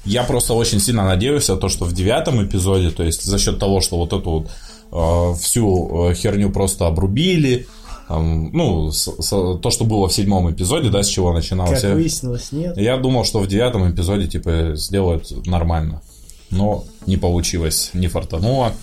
Я 0.06 0.24
просто 0.24 0.54
очень 0.54 0.80
сильно 0.80 1.04
надеялся, 1.06 1.56
то, 1.58 1.70
что 1.70 1.86
в 1.86 1.94
девятом 1.94 2.44
эпизоде, 2.46 2.90
то 2.90 3.04
есть 3.04 3.24
за 3.24 3.38
счет 3.38 3.60
того, 3.60 3.82
что 3.82 3.98
вот 3.98 4.14
эту 4.14 4.30
вот 4.32 4.48
э, 4.92 5.40
всю 5.40 6.10
э, 6.10 6.14
херню 6.16 6.50
просто 6.52 6.88
обрубили, 6.88 7.68
там, 8.08 8.52
ну, 8.54 8.92
с- 8.92 9.12
с- 9.20 9.58
то, 9.60 9.70
что 9.70 9.84
было 9.86 10.08
в 10.08 10.14
седьмом 10.14 10.50
эпизоде, 10.52 10.90
да, 10.90 11.04
с 11.04 11.08
чего 11.08 11.32
начиналось. 11.34 11.82
Как 11.82 11.94
выяснилось, 11.94 12.52
нет. 12.52 12.76
я 12.78 12.98
думал, 12.98 13.24
что 13.24 13.40
в 13.40 13.48
девятом 13.48 13.90
эпизоде, 13.92 14.28
типа, 14.28 14.72
сделают 14.76 15.46
нормально. 15.46 16.02
Но 16.50 16.86
не 17.06 17.18
получилось, 17.18 17.92
не 17.94 18.08
фартануло. 18.08 18.74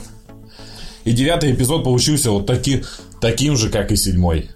И 1.04 1.12
девятый 1.12 1.52
эпизод 1.52 1.82
получился 1.84 2.30
вот 2.30 2.46
таки, 2.46 2.84
таким 3.20 3.56
же, 3.56 3.70
как 3.70 3.90
и 3.90 3.96
седьмой. 3.96 4.50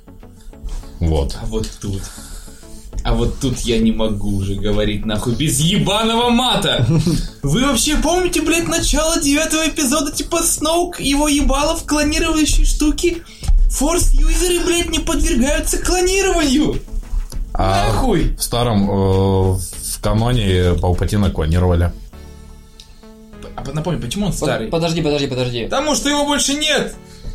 Вот. 1.01 1.37
А 1.43 1.47
вот 1.47 1.69
тут... 1.81 2.03
А 3.03 3.15
вот 3.15 3.39
тут 3.41 3.59
я 3.61 3.79
не 3.79 3.93
могу 3.93 4.37
уже 4.37 4.57
говорить 4.57 5.07
нахуй 5.07 5.35
без 5.35 5.59
ебаного 5.59 6.29
мата. 6.29 6.87
Вы 7.43 7.65
вообще 7.65 7.97
помните, 7.97 8.43
блядь, 8.43 8.69
начало 8.69 9.19
девятого 9.19 9.67
эпизода, 9.69 10.13
типа 10.13 10.43
Сноук 10.43 11.01
его 11.01 11.27
ебало 11.27 11.77
в 11.77 11.87
клонирующие 11.87 12.67
штуки? 12.67 13.23
Форс-юзеры, 13.71 14.65
блядь, 14.67 14.91
не 14.91 14.99
подвергаются 14.99 15.79
клонированию. 15.79 16.79
А 17.55 17.89
Нахуй. 17.89 18.37
в 18.37 18.43
старом, 18.43 18.91
э, 18.91 19.55
в 19.55 20.01
каноне 20.03 20.75
Палпатина 20.81 21.31
клонировали. 21.31 21.93
А 23.57 23.73
напомню, 23.73 24.01
почему 24.01 24.27
он 24.27 24.33
старый? 24.33 24.69
Подожди, 24.69 25.01
подожди, 25.01 25.27
подожди. 25.27 25.65
Потому 25.65 25.95
что 25.95 26.09
его 26.09 26.27
больше 26.27 26.55
нет. 26.55 26.95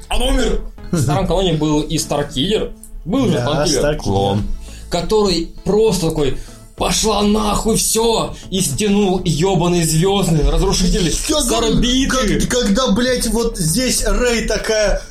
Он 0.10 0.22
умер. 0.22 0.62
В 0.92 1.00
старом 1.00 1.26
колонии 1.28 1.54
был 1.54 1.82
и 1.82 1.98
Старкиллер. 1.98 2.72
Был 3.06 3.28
же 3.28 3.34
Да, 3.82 3.96
Клон. 3.96 4.44
который 4.90 5.52
просто 5.64 6.10
такой 6.10 6.38
пошла 6.76 7.22
нахуй 7.24 7.78
все 7.78 8.36
и 8.50 8.60
стянул 8.62 9.22
ебаный 9.24 9.84
звездный 9.84 10.50
разрушитель 10.50 11.12
с 11.14 11.22
Как- 11.28 11.64
орбиты. 11.64 12.40
как- 12.42 12.50
когда, 12.50 12.92
блядь, 12.92 13.28
вот 13.28 13.58
здесь 13.58 14.04
Рэй 14.06 14.46
такая 14.48 15.02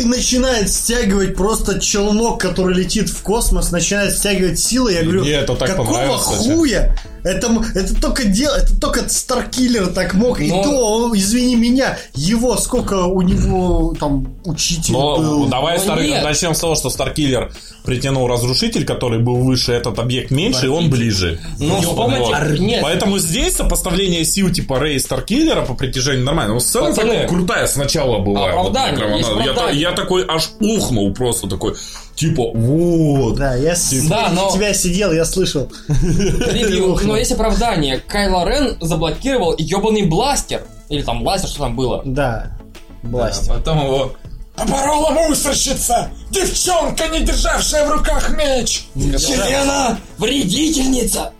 и 0.00 0.04
начинает 0.04 0.70
стягивать 0.72 1.34
просто 1.36 1.78
челнок, 1.80 2.40
который 2.40 2.74
летит 2.74 3.08
в 3.10 3.22
космос, 3.22 3.70
начинает 3.70 4.16
стягивать 4.16 4.58
силы. 4.58 4.92
Я 4.92 5.02
говорю, 5.02 5.20
Мне 5.22 5.32
это 5.32 5.54
так 5.54 5.68
какого 5.70 5.86
понравилось, 5.86 6.22
кстати. 6.22 6.92
Это, 7.24 7.48
это 7.74 8.00
только 8.00 8.24
дело, 8.24 8.56
это 8.56 8.78
только 8.80 9.08
Старкиллер 9.08 9.88
так 9.88 10.14
мог. 10.14 10.40
И 10.40 10.48
Но- 10.48 10.62
то, 10.62 10.70
он, 10.70 11.16
извини 11.16 11.54
меня, 11.56 11.96
его 12.14 12.56
сколько 12.56 13.04
у 13.06 13.22
него 13.22 13.94
там 13.98 14.34
учитель 14.44 14.92
Но 14.92 15.16
был. 15.18 15.46
давай 15.46 15.76
Но 15.78 15.84
Стар- 15.84 16.02
нет. 16.02 16.24
начнем 16.24 16.54
с 16.54 16.58
того, 16.60 16.74
что 16.74 16.90
Старкиллер 16.90 17.52
притянул 17.84 18.26
разрушитель, 18.26 18.84
который 18.84 19.20
был 19.20 19.36
выше, 19.36 19.72
этот 19.72 19.98
объект 19.98 20.30
меньше, 20.30 20.66
и 20.66 20.68
он 20.68 20.90
ближе. 20.90 21.40
Ну, 21.58 21.80
вспомните, 21.80 22.24
Вот. 22.34 22.58
нет. 22.58 22.80
Поэтому 22.82 23.18
здесь 23.18 23.54
сопоставление 23.56 24.24
сил 24.24 24.50
типа 24.50 24.78
Рэй 24.80 24.96
и 24.96 24.98
Старкиллера 24.98 25.62
по 25.62 25.74
притяжению 25.74 26.24
нормально. 26.24 26.54
Но 26.54 26.60
сцена 26.60 26.86
Пацаны, 26.88 27.08
такая 27.12 27.28
крутая 27.28 27.66
сначала 27.66 28.18
была. 28.18 28.48
оправдание, 28.48 29.06
Вот, 29.06 29.16
есть 29.18 29.28
она- 29.30 29.44
я, 29.44 29.50
оправдание. 29.52 29.80
я 29.80 29.92
такой 29.92 30.24
аж 30.28 30.50
ухнул 30.60 31.12
просто 31.14 31.48
такой, 31.48 31.74
типа, 32.14 32.50
вот. 32.54 33.36
Да, 33.36 33.54
я 33.54 33.74
с- 33.76 33.90
Да, 34.08 34.28
но- 34.30 34.50
тебя 34.52 34.72
сидел, 34.74 35.12
я 35.12 35.24
слышал. 35.24 35.70
Но 35.88 37.16
есть 37.16 37.32
оправдание. 37.32 37.98
Кайло 37.98 38.46
Рен 38.48 38.76
заблокировал 38.80 39.54
ебаный 39.58 40.02
бластер. 40.06 40.62
Или 40.88 41.02
там 41.02 41.22
лазер, 41.22 41.48
что 41.48 41.60
там 41.60 41.76
было. 41.76 42.02
Да, 42.04 42.56
А 43.02 43.06
власть. 43.06 43.48
потом 43.48 43.84
его 43.84 44.12
Поборола 44.54 45.10
мусорщица! 45.12 46.10
Девчонка, 46.30 47.08
не 47.08 47.20
державшая 47.20 47.86
в 47.86 47.90
руках 47.90 48.36
меч! 48.36 48.84
Елена, 48.94 49.98
вредительница! 50.18 51.32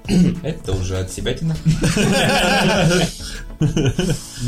Это 0.43 0.73
уже 0.73 0.97
от 1.01 1.13
себя 1.13 1.35
тина. 1.35 1.55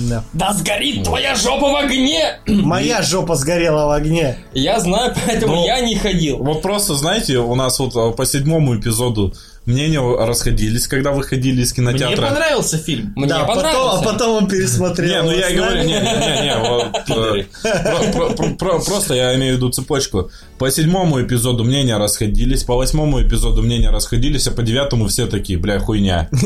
Да. 0.09 0.25
Да 0.33 0.53
сгорит 0.53 1.05
твоя 1.05 1.35
жопа 1.37 1.71
в 1.71 1.77
огне! 1.77 2.39
Моя 2.47 3.03
жопа 3.03 3.37
сгорела 3.37 3.87
в 3.87 3.91
огне. 3.91 4.39
Я 4.53 4.81
знаю, 4.81 5.15
поэтому 5.27 5.55
Ну, 5.57 5.67
я 5.67 5.81
не 5.81 5.95
ходил. 5.97 6.39
Вот 6.39 6.63
просто, 6.63 6.95
знаете, 6.95 7.39
у 7.39 7.55
нас 7.55 7.79
вот 7.79 7.95
а, 7.97 8.11
по 8.11 8.27
седьмому 8.27 8.79
эпизоду 8.79 9.33
мнения 9.67 10.01
расходились, 10.27 10.87
когда 10.89 11.13
выходили 11.13 11.63
из 11.63 11.77
Мне 11.77 11.93
кинотеатра. 11.93 12.27
понравился 12.29 12.77
фильм. 12.77 13.13
Мне 13.17 13.29
да, 13.29 13.45
потом, 13.45 13.59
а 13.59 13.63
понравился. 13.73 14.05
потом 14.05 14.37
он 14.37 14.47
пересмотрел. 14.49 15.23
Не, 15.25 15.31
ну 15.31 15.37
я 15.37 15.51
говорю, 15.55 15.79
не, 15.85 15.93
не, 15.95 16.01
не, 16.01 17.41
э, 17.41 17.45
про- 18.13 18.13
про- 18.13 18.35
про- 18.35 18.55
про- 18.57 18.79
просто 18.81 19.15
я 19.15 19.35
имею 19.37 19.55
в 19.55 19.57
виду 19.59 19.71
цепочку. 19.71 20.31
По 20.59 20.71
седьмому 20.71 21.21
эпизоду 21.21 21.65
мнения 21.65 21.97
расходились, 21.97 22.63
по 22.63 22.77
восьмому 22.77 23.21
эпизоду 23.21 23.63
мнения 23.63 23.91
расходились, 23.91 24.47
а 24.47 24.53
по 24.53 24.63
девятому 24.63 25.09
все 25.09 25.27
такие, 25.27 25.59
бля, 25.59 25.79
хуйня. 25.81 26.29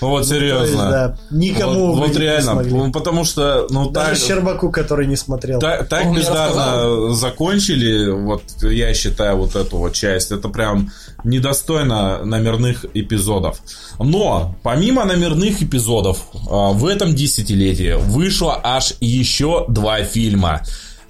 Ну 0.00 0.08
вот 0.08 0.20
есть, 0.20 0.30
серьезно. 0.30 1.18
никому 1.30 1.94
Вот, 1.94 2.16
реально, 2.16 2.62
ну, 2.62 2.92
потому 2.92 3.24
что, 3.24 3.66
ну 3.70 3.90
так, 3.90 4.10
Даже 4.10 4.26
Щербаку, 4.26 4.70
который 4.70 5.06
не 5.06 5.16
смотрел. 5.16 5.58
так, 5.88 6.14
бездарно 6.14 7.12
закончили, 7.14 8.10
вот 8.10 8.42
я 8.62 8.94
считаю 8.94 9.36
вот 9.36 9.56
эту 9.56 9.78
вот 9.78 9.92
часть, 9.92 10.30
это 10.30 10.48
прям 10.48 10.90
недостойно 11.24 12.24
номерных 12.24 12.86
эпизодов. 12.94 13.60
Но 13.98 14.56
помимо 14.62 15.04
номерных 15.04 15.62
эпизодов 15.62 16.26
а, 16.48 16.70
в 16.70 16.86
этом 16.86 17.14
десятилетии 17.14 17.94
вышло 17.98 18.58
аж 18.62 18.94
еще 19.00 19.64
два 19.68 20.02
фильма. 20.02 20.62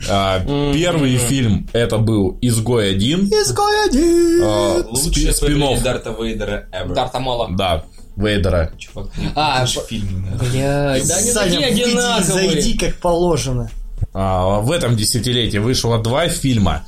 А, 0.08 0.40
Первый 0.72 1.16
фильм 1.18 1.68
это 1.72 1.98
был 1.98 2.38
«Изгой 2.40 2.90
один». 2.92 3.26
Изгой 3.26 3.86
один. 3.88 4.40
а, 4.42 4.82
Лучшее 4.88 5.32
спи- 5.32 5.40
появление 5.46 5.76
спин-офф. 5.76 5.82
Дарта 5.82 6.16
Вейдера 6.18 6.66
ever. 6.72 6.94
Дарта 6.94 7.20
Мола. 7.20 7.48
Да, 7.50 7.84
Вейдера. 8.16 8.72
Чувак, 8.78 9.08
А, 9.34 9.60
лучший 9.60 9.82
фильм. 9.88 10.26
да. 10.30 10.38
Блядь, 10.44 11.06
да 11.08 11.16
они 11.16 11.32
такие 11.32 11.66
одинаковые. 11.66 12.50
зайди 12.50 12.78
как 12.78 12.96
положено. 12.96 13.70
А, 14.14 14.60
в 14.60 14.72
этом 14.72 14.96
десятилетии 14.96 15.58
вышло 15.58 15.98
два 16.02 16.28
фильма. 16.28 16.86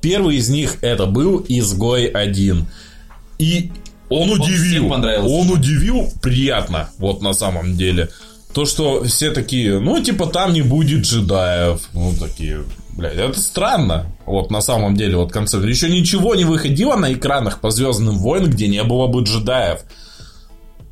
Первый 0.00 0.36
из 0.36 0.48
них 0.48 0.78
это 0.82 1.06
был 1.06 1.44
«Изгой 1.48 2.06
один». 2.06 2.66
И 3.38 3.70
он 4.08 4.30
Он 4.30 4.40
удивил. 4.40 4.90
Он 4.92 5.50
удивил 5.50 6.08
приятно, 6.22 6.88
вот 6.98 7.22
на 7.22 7.32
самом 7.34 7.76
деле. 7.76 8.08
То, 8.54 8.66
что 8.66 9.02
все 9.04 9.30
такие, 9.30 9.78
ну, 9.78 10.02
типа, 10.02 10.26
там 10.26 10.52
не 10.52 10.62
будет 10.62 11.02
джедаев. 11.04 11.80
Ну, 11.94 12.12
такие, 12.18 12.64
блядь, 12.96 13.16
это 13.16 13.40
странно. 13.40 14.06
Вот 14.26 14.50
на 14.50 14.60
самом 14.60 14.96
деле, 14.96 15.16
вот 15.16 15.32
концепт. 15.32 15.64
Еще 15.64 15.88
ничего 15.88 16.34
не 16.34 16.44
выходило 16.44 16.96
на 16.96 17.12
экранах 17.12 17.60
по 17.60 17.70
Звездным 17.70 18.18
войнам, 18.18 18.50
где 18.50 18.68
не 18.68 18.82
было 18.84 19.06
бы 19.06 19.22
джедаев. 19.22 19.80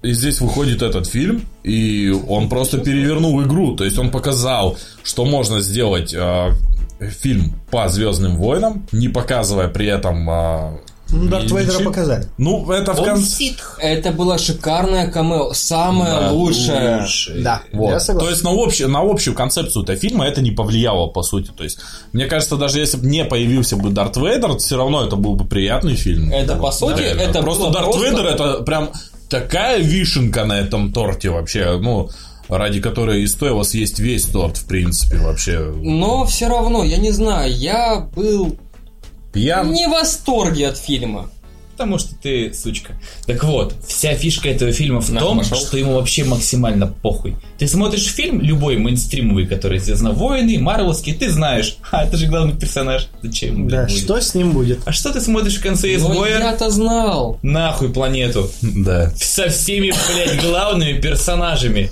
И 0.03 0.13
здесь 0.13 0.41
выходит 0.41 0.81
этот 0.81 1.07
фильм, 1.07 1.43
и 1.63 2.11
он 2.29 2.49
просто 2.49 2.79
перевернул 2.79 3.43
игру. 3.43 3.77
То 3.77 3.85
есть 3.85 3.99
он 3.99 4.11
показал, 4.11 4.79
что 5.03 5.27
можно 5.27 5.61
сделать 5.61 6.15
э, 6.15 6.53
фильм 7.01 7.61
по 7.71 7.87
Звездным 7.89 8.37
войнам, 8.37 8.87
не 8.93 9.09
показывая 9.11 9.69
при 9.69 9.87
этом. 9.87 10.31
э, 10.31 10.79
Ну, 11.13 11.29
Дарт 11.29 11.45
ничего. 11.45 11.59
Вейдера 11.59 11.85
показали. 11.85 12.27
Ну, 12.39 12.71
это 12.71 12.93
в 12.95 13.01
Он 13.01 13.05
конце. 13.05 13.51
Это 13.79 14.13
была 14.13 14.39
шикарная 14.39 15.11
камео, 15.11 15.53
самое 15.53 16.13
Да, 16.21 16.31
лучшее. 16.33 17.01
Лучший. 17.03 17.43
Да, 17.43 17.63
Вот. 17.73 17.91
я 17.91 18.01
согласен. 18.01 18.27
То 18.27 18.31
есть 18.31 18.45
на 18.45 18.51
общую, 18.51 18.89
на 18.89 19.01
общую 19.01 19.35
концепцию 19.35 19.83
этого 19.83 19.99
фильма 19.99 20.27
это 20.27 20.41
не 20.41 20.51
повлияло, 20.51 21.07
по 21.09 21.23
сути. 21.23 21.51
То 21.57 21.65
есть, 21.65 21.79
мне 22.13 22.27
кажется, 22.27 22.57
даже 22.57 22.79
если 22.79 22.97
бы 22.99 23.07
не 23.07 23.25
появился 23.25 23.77
бы 23.77 23.91
Дарт 23.91 24.17
Вейдер, 24.17 24.57
все 24.59 24.77
равно 24.77 25.05
это 25.05 25.17
был 25.17 25.35
бы 25.37 25.45
приятный 25.45 25.97
фильм. 25.97 26.33
Это, 26.33 26.57
по 26.57 26.71
сути, 26.71 27.01
реально. 27.01 27.21
это 27.23 27.43
просто 27.43 27.63
было 27.65 27.73
Дарт 27.73 27.85
просто- 27.87 28.05
Вейдер 28.05 28.27
это 28.27 28.63
прям 28.63 28.91
такая 29.29 29.79
вишенка 29.81 30.45
на 30.45 30.59
этом 30.59 30.93
торте 30.93 31.31
вообще, 31.31 31.79
ну, 31.81 32.11
ради 32.49 32.81
которой 32.81 33.23
и 33.23 33.27
стоило 33.29 33.63
съесть 33.63 34.01
весь 34.01 34.25
торт, 34.27 34.57
в 34.57 34.65
принципе, 34.67 35.19
вообще. 35.19 35.59
Но 35.83 36.25
все 36.25 36.49
равно, 36.49 36.83
я 36.85 36.97
не 36.99 37.13
знаю, 37.13 37.53
я 37.57 38.09
был 38.15 38.57
Пьян. 39.33 39.73
не 39.73 39.87
в 39.87 39.91
восторге 39.91 40.69
от 40.69 40.77
фильма. 40.79 41.31
Потому 41.73 41.99
что 41.99 42.15
ты 42.15 42.53
сучка. 42.53 42.93
Так 43.25 43.43
вот, 43.43 43.75
вся 43.89 44.15
фишка 44.15 44.51
этого 44.51 44.71
фильма 44.71 45.01
в 45.01 45.09
На, 45.11 45.19
том, 45.19 45.39
пошел. 45.39 45.57
что 45.57 45.79
ему 45.79 45.95
вообще 45.95 46.25
максимально 46.25 46.87
похуй. 46.89 47.37
Ты 47.57 47.67
смотришь 47.67 48.05
фильм, 48.05 48.43
любой 48.43 48.77
мейнстримовый, 48.77 49.47
который 49.47 49.79
известно, 49.79 50.11
воины, 50.13 50.59
марвелский, 50.59 51.15
ты 51.15 51.31
знаешь, 51.31 51.79
а 51.91 52.05
это 52.05 52.19
же 52.19 52.27
главный 52.27 52.55
персонаж. 52.55 53.09
Зачем? 53.23 53.67
Да, 53.67 53.85
блядь, 53.85 53.93
будет? 53.93 54.03
что 54.05 54.21
с 54.21 54.35
ним 54.35 54.53
будет? 54.53 54.81
А 54.85 54.93
что 54.93 55.11
ты 55.11 55.23
смотришь 55.23 55.57
в 55.57 55.63
конце 55.63 55.95
изгоя? 55.95 56.39
я-то 56.41 56.69
знал. 56.69 57.39
Нахуй 57.41 57.89
планету. 57.91 58.51
Да. 58.61 59.11
Со 59.17 59.49
всеми, 59.49 59.91
блядь, 60.13 60.39
главными 60.43 61.01
персонажами. 61.01 61.91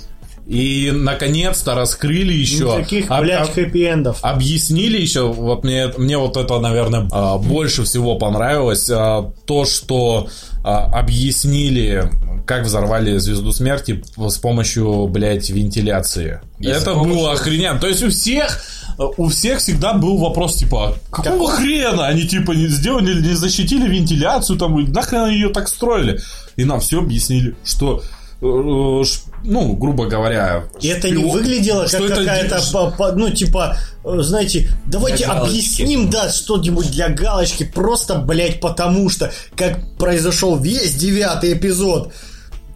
И 0.49 0.89
наконец-то 0.91 1.75
раскрыли 1.75 2.33
еще. 2.33 2.63
Никаких, 2.77 3.11
об- 3.11 3.21
блядь, 3.23 3.49
об- 3.49 3.55
хэппи-эндов. 3.55 4.17
Объяснили 4.23 4.99
еще, 4.99 5.31
вот 5.31 5.63
мне, 5.63 5.91
мне 5.95 6.17
вот 6.17 6.37
это, 6.37 6.57
наверное, 6.59 7.07
а, 7.11 7.37
больше 7.37 7.83
всего 7.83 8.15
понравилось, 8.15 8.89
а, 8.89 9.31
то, 9.45 9.65
что 9.65 10.27
а, 10.63 10.85
объяснили, 10.85 12.09
как 12.47 12.65
взорвали 12.65 13.19
Звезду 13.19 13.51
Смерти 13.51 14.03
с 14.17 14.37
помощью, 14.39 15.05
блядь, 15.05 15.51
вентиляции. 15.51 16.41
это 16.59 16.95
было 16.95 17.33
охрененно. 17.33 17.79
То 17.79 17.87
есть 17.87 18.01
у 18.01 18.09
всех, 18.09 18.59
у 18.97 19.27
всех 19.29 19.59
всегда 19.59 19.93
был 19.93 20.17
вопрос, 20.17 20.55
типа, 20.55 20.95
«А 21.11 21.15
какого 21.15 21.51
хрена 21.51 22.07
они, 22.07 22.23
типа, 22.27 22.53
не 22.53 22.67
сделали, 22.69 23.21
не 23.21 23.35
защитили 23.35 23.87
вентиляцию, 23.87 24.57
там, 24.57 24.79
и 24.79 24.87
нахрен 24.87 25.25
они 25.25 25.35
ее 25.35 25.49
так 25.49 25.67
строили? 25.67 26.19
И 26.55 26.65
нам 26.65 26.79
все 26.79 26.97
объяснили, 26.97 27.55
что 27.63 28.01
ну, 28.41 29.73
грубо 29.75 30.05
говоря... 30.05 30.65
И 30.79 30.87
это 30.87 31.09
не 31.09 31.23
выглядело 31.23 31.85
как 31.85 32.01
это 32.01 32.15
какая-то, 32.15 32.91
по- 32.97 33.11
ну, 33.11 33.29
типа, 33.29 33.77
э, 34.05 34.17
знаете, 34.21 34.69
давайте 34.85 35.25
объясним, 35.25 36.09
да, 36.09 36.29
что-нибудь 36.31 36.89
для 36.91 37.09
галочки, 37.09 37.63
просто, 37.65 38.15
блядь, 38.15 38.61
потому 38.61 39.09
что, 39.09 39.31
как 39.55 39.79
произошел 39.97 40.57
весь 40.57 40.95
девятый 40.95 41.53
эпизод. 41.53 42.13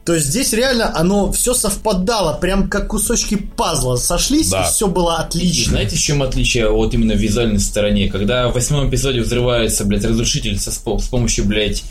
То 0.06 0.14
есть 0.16 0.28
здесь 0.28 0.52
реально 0.52 0.94
оно 0.98 1.32
все 1.32 1.54
совпадало, 1.54 2.34
прям 2.38 2.68
как 2.70 2.90
кусочки 2.90 3.36
пазла 3.36 3.96
сошлись, 3.96 4.50
Да. 4.50 4.64
и 4.64 4.66
все 4.66 4.88
было 4.90 5.16
И 5.18 5.24
отлично. 5.24 5.72
знаете, 5.72 5.96
в 5.96 6.00
чем 6.00 6.22
отличие 6.22 6.70
вот 6.70 6.94
именно 6.94 7.14
в 7.14 7.20
визуальной 7.20 7.62
стороне? 7.62 8.10
Когда 8.10 8.50
в 8.50 8.54
восьмом 8.54 8.90
эпизоде 8.90 9.22
взрывается, 9.22 9.86
блядь, 9.86 10.04
разрушитель 10.04 10.60
со, 10.60 10.72
с 10.72 10.78
помощью, 10.78 11.46
блядь, 11.46 11.84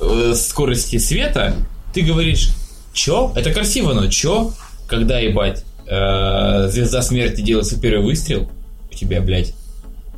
э, 0.00 0.32
скорости 0.34 0.96
света, 0.96 1.54
ты 1.92 2.00
говоришь, 2.00 2.48
чё? 2.92 3.32
Это 3.34 3.52
красиво, 3.52 3.92
но 3.92 4.08
чё? 4.08 4.52
Когда, 4.86 5.18
ебать, 5.18 5.64
э, 5.86 6.68
звезда 6.68 7.02
смерти 7.02 7.40
делает 7.40 7.66
свой 7.66 7.80
первый 7.80 8.04
выстрел, 8.04 8.50
у 8.90 8.94
тебя, 8.94 9.20
блядь, 9.20 9.54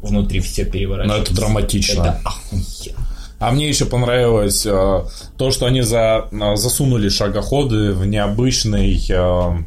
внутри 0.01 0.41
все 0.41 0.65
переворачивается. 0.65 1.19
Ну, 1.19 1.23
это 1.25 1.35
драматично. 1.35 2.03
Это 2.03 2.21
охуенно. 2.25 2.97
А 3.39 3.51
мне 3.51 3.69
еще 3.69 3.87
понравилось 3.87 4.65
э, 4.65 5.05
то, 5.37 5.51
что 5.51 5.67
они 5.67 5.83
за, 5.83 6.29
э, 6.31 6.57
засунули 6.57 7.09
шагоходы 7.09 7.93
в 7.93 8.07
необычный, 8.07 9.05
э, 9.09 9.59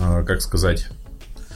э, 0.00 0.24
как 0.26 0.42
сказать, 0.42 0.88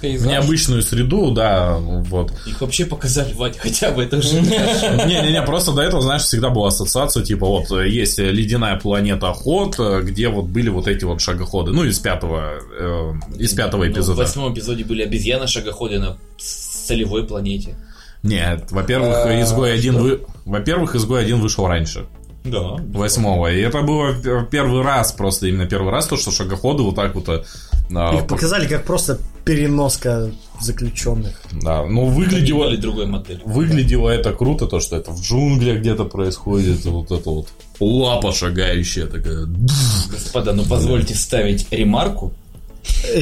Пейзаж. 0.01 0.29
необычную 0.29 0.83
среду, 0.83 1.31
да, 1.31 1.77
вот. 1.79 2.33
Их 2.47 2.61
вообще 2.61 2.85
показали, 2.85 3.33
Вадь, 3.33 3.59
хотя 3.59 3.91
бы, 3.91 4.03
это 4.03 4.19
уже... 4.19 4.41
Не-не-не, 4.41 5.43
просто 5.43 5.73
до 5.73 5.83
этого, 5.83 6.03
знаешь, 6.03 6.23
всегда 6.23 6.51
была 6.51 6.69
ассоциация, 6.69 7.23
типа, 7.23 7.47
вот, 7.47 7.71
есть 7.71 8.19
ледяная 8.19 8.77
планета 8.79 9.33
Ход, 9.33 9.77
э, 9.79 10.03
где 10.03 10.29
вот 10.29 10.47
были 10.47 10.69
вот 10.69 10.87
эти 10.89 11.05
вот 11.05 11.21
шагоходы, 11.21 11.73
ну, 11.73 11.85
из 11.85 11.99
пятого, 11.99 12.55
э, 12.79 13.13
из 13.39 13.53
пятого 13.55 13.85
Ну, 13.85 13.91
В 13.91 13.93
эпизода. 13.95 14.19
восьмом 14.23 14.53
эпизоде 14.53 14.85
были 14.85 15.03
обезьяны-шагоходы 15.03 15.99
на 15.99 16.19
солевой 16.39 17.25
планете. 17.25 17.77
Нет, 18.23 18.71
во-первых, 18.71 19.17
Э, 19.27 19.43
изгой 19.43 19.73
один 19.75 19.99
вы... 19.99 20.21
Во-первых, 20.45 20.95
изгой 20.95 21.23
один 21.23 21.41
вышел 21.41 21.67
раньше. 21.67 22.07
Да. 22.51 22.77
Восьмого. 22.99 23.53
И 23.53 23.61
это 23.61 23.83
было 23.83 24.15
первый 24.51 24.83
раз, 24.83 25.13
просто 25.13 25.47
именно 25.49 25.67
первый 25.67 25.91
раз, 25.93 26.07
то, 26.07 26.17
что 26.17 26.31
шагоходы 26.31 26.83
вот 26.83 26.95
так 26.97 27.15
вот... 27.15 27.29
э, 27.29 27.43
а, 27.95 28.15
Их 28.17 28.27
показали 28.27 28.67
как 28.67 28.85
просто 28.85 29.19
переноска 29.45 30.31
заключенных. 30.61 31.41
Да, 31.63 31.85
ну 31.87 32.07
Или 32.09 32.15
выглядело, 32.17 32.77
другой 32.77 33.07
модели. 33.07 33.41
выглядело 33.45 34.09
это 34.11 34.33
круто, 34.33 34.67
то, 34.67 34.81
что 34.81 34.97
это 34.97 35.11
в 35.13 35.21
джунглях 35.21 35.79
где-то 35.79 36.05
происходит, 36.05 36.85
вот 36.87 37.11
это 37.13 37.31
вот 37.31 37.49
лапа 37.79 38.33
шагающая 38.33 39.07
такая. 39.07 39.47
Господа, 40.11 40.53
ну 40.53 40.65
позвольте 40.65 41.15
вставить 41.15 41.67
ремарку. 41.71 42.33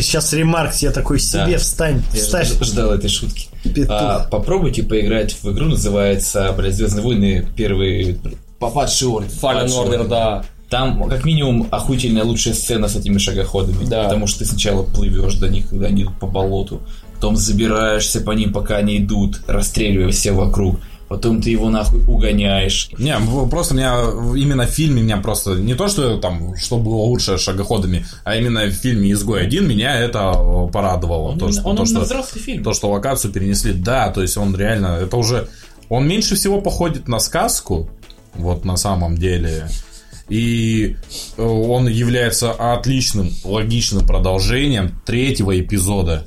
Сейчас 0.00 0.32
ремарк 0.34 0.74
себе 0.74 0.90
такой 0.90 1.18
себе 1.18 1.52
Да. 1.52 1.58
встань, 1.58 2.02
Я 2.12 2.18
вставь 2.20 2.48
ж- 2.48 2.64
ждал 2.64 2.92
этой 2.92 3.08
шутки. 3.08 3.48
петух. 3.64 3.86
А, 3.90 4.28
попробуйте 4.30 4.82
поиграть 4.82 5.32
в 5.42 5.50
игру, 5.52 5.66
называется, 5.66 6.52
блядь, 6.56 6.74
Звездные 6.74 7.04
войны, 7.04 7.48
первый 7.56 8.18
попадший 8.64 9.08
орден. 9.08 9.30
Fallen 9.30 9.66
Order, 9.66 10.08
да. 10.08 10.44
Там, 10.70 11.08
как 11.08 11.24
минимум, 11.24 11.68
охуительная 11.70 12.24
лучшая 12.24 12.54
сцена 12.54 12.88
с 12.88 12.96
этими 12.96 13.18
шагоходами. 13.18 13.84
Да. 13.84 14.04
Потому 14.04 14.26
что 14.26 14.40
ты 14.40 14.46
сначала 14.46 14.82
плывешь 14.82 15.34
до 15.34 15.48
них, 15.48 15.68
когда 15.68 15.86
они 15.86 16.02
идут 16.02 16.18
по 16.18 16.26
болоту. 16.26 16.80
потом 17.14 17.36
забираешься 17.36 18.20
по 18.20 18.32
ним, 18.32 18.52
пока 18.52 18.76
они 18.76 18.98
идут, 18.98 19.40
расстреливая 19.46 20.10
все 20.10 20.32
вокруг. 20.32 20.80
Потом 21.06 21.42
ты 21.42 21.50
его 21.50 21.68
нахуй 21.68 22.00
угоняешь. 22.08 22.88
Не, 22.98 23.14
просто 23.48 23.74
меня 23.74 23.94
именно 24.34 24.66
в 24.66 24.70
фильме 24.70 25.02
меня 25.02 25.18
просто 25.18 25.56
не 25.56 25.74
то, 25.74 25.86
что 25.86 26.16
там, 26.16 26.56
что 26.56 26.78
было 26.78 26.96
лучше 26.96 27.36
шагоходами, 27.36 28.06
а 28.24 28.36
именно 28.36 28.64
в 28.64 28.72
фильме 28.72 29.12
«Изгой 29.12 29.42
один» 29.42 29.68
меня 29.68 29.94
это 30.00 30.32
э, 30.34 30.72
порадовало. 30.72 31.32
Он, 31.32 31.38
то, 31.38 31.52
что, 31.52 31.62
он 31.62 31.76
то, 31.76 31.84
что, 31.84 32.00
взрослый 32.00 32.42
фильм. 32.42 32.64
то, 32.64 32.72
что 32.72 32.90
локацию 32.90 33.32
перенесли, 33.32 33.74
да, 33.74 34.10
то 34.10 34.22
есть 34.22 34.36
он 34.38 34.56
реально, 34.56 34.98
это 35.02 35.16
уже, 35.16 35.48
он 35.90 36.08
меньше 36.08 36.36
всего 36.36 36.60
походит 36.62 37.06
на 37.06 37.20
сказку, 37.20 37.90
вот 38.34 38.64
на 38.64 38.76
самом 38.76 39.16
деле, 39.16 39.68
и 40.28 40.96
э, 41.36 41.42
он 41.42 41.86
является 41.88 42.52
отличным, 42.52 43.30
логичным 43.44 44.06
продолжением 44.06 45.00
третьего 45.04 45.58
эпизода. 45.58 46.26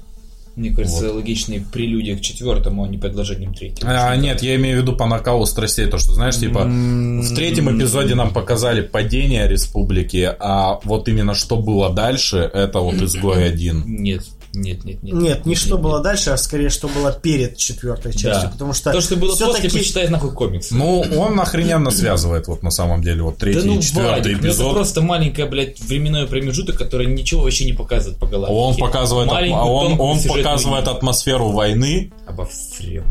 Мне 0.55 0.71
кажется, 0.71 1.13
логичный 1.13 1.61
прелюдия 1.61 2.17
к 2.17 2.21
четвертому, 2.21 2.83
а 2.83 2.87
не 2.87 2.97
предложением 2.97 3.53
третьему. 3.53 3.91
А, 3.93 4.15
нет, 4.15 4.41
я 4.41 4.55
имею 4.55 4.79
в 4.79 4.81
виду 4.81 4.95
по 4.95 5.05
накалу 5.05 5.45
страстей, 5.45 5.85
то, 5.85 5.99
что, 5.99 6.13
знаешь, 6.13 6.39
типа, 6.39 6.63
в 6.63 7.35
третьем 7.35 7.77
эпизоде 7.77 8.15
нам 8.15 8.33
показали 8.33 8.81
падение 8.81 9.47
республики, 9.47 10.27
а 10.39 10.79
вот 10.83 11.07
именно 11.09 11.35
что 11.35 11.57
было 11.57 11.93
дальше, 11.93 12.37
это 12.37 12.79
вот 12.79 12.95
изгой 12.95 13.45
один. 13.45 13.83
Нет, 13.85 14.23
нет, 14.57 14.83
нет, 14.85 15.03
нет. 15.03 15.13
Нет, 15.15 15.45
не 15.45 15.55
что 15.55 15.75
нет. 15.75 15.81
было 15.83 15.99
дальше, 16.01 16.31
а 16.31 16.37
скорее, 16.37 16.69
что 16.69 16.87
было 16.87 17.11
перед 17.11 17.57
четвертой 17.57 18.11
частью. 18.13 18.43
Да. 18.43 18.49
Потому 18.49 18.73
что 18.73 18.91
То, 18.91 19.01
что 19.01 19.15
было 19.15 19.29
после, 19.31 19.45
всё-таки- 19.47 19.77
почитай 19.79 20.07
нахуй 20.09 20.31
комикс. 20.31 20.71
Ну, 20.71 21.01
он 21.17 21.39
охрененно 21.39 21.91
связывает, 21.91 22.47
вот 22.47 22.63
на 22.63 22.71
самом 22.71 23.01
деле, 23.01 23.23
вот 23.23 23.37
третий 23.37 23.61
Да 23.61 23.65
ну, 23.67 23.79
и 23.79 23.81
четвертый 23.81 24.11
Вадик, 24.11 24.31
ну 24.33 24.37
это 24.39 24.47
эпизод. 24.47 24.73
просто 24.73 25.01
маленькая, 25.01 25.45
блядь, 25.45 25.79
временной 25.79 26.27
промежуток, 26.27 26.77
который 26.77 27.07
ничего 27.07 27.43
вообще 27.43 27.65
не 27.65 27.73
показывает 27.73 28.19
по 28.19 28.25
галактике. 28.27 28.59
Он 28.59 28.75
показывает, 28.75 29.29
он, 29.31 29.91
он 29.99 30.17
показывает 30.23 30.81
линию. 30.85 30.95
атмосферу 30.97 31.49
войны, 31.49 32.11
Обо 32.27 32.45
всем. 32.45 33.03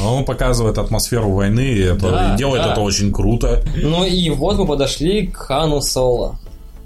он 0.00 0.24
показывает 0.24 0.78
атмосферу 0.78 1.30
войны, 1.32 1.60
и, 1.60 1.80
это, 1.80 2.10
Да, 2.10 2.34
и 2.34 2.38
делает 2.38 2.62
да. 2.64 2.72
это 2.72 2.80
очень 2.80 3.12
круто. 3.12 3.62
Ну 3.76 4.04
и 4.04 4.30
вот 4.30 4.58
мы 4.58 4.66
подошли 4.66 5.26
к 5.28 5.36
Хану 5.36 5.80
Соло. 5.80 6.38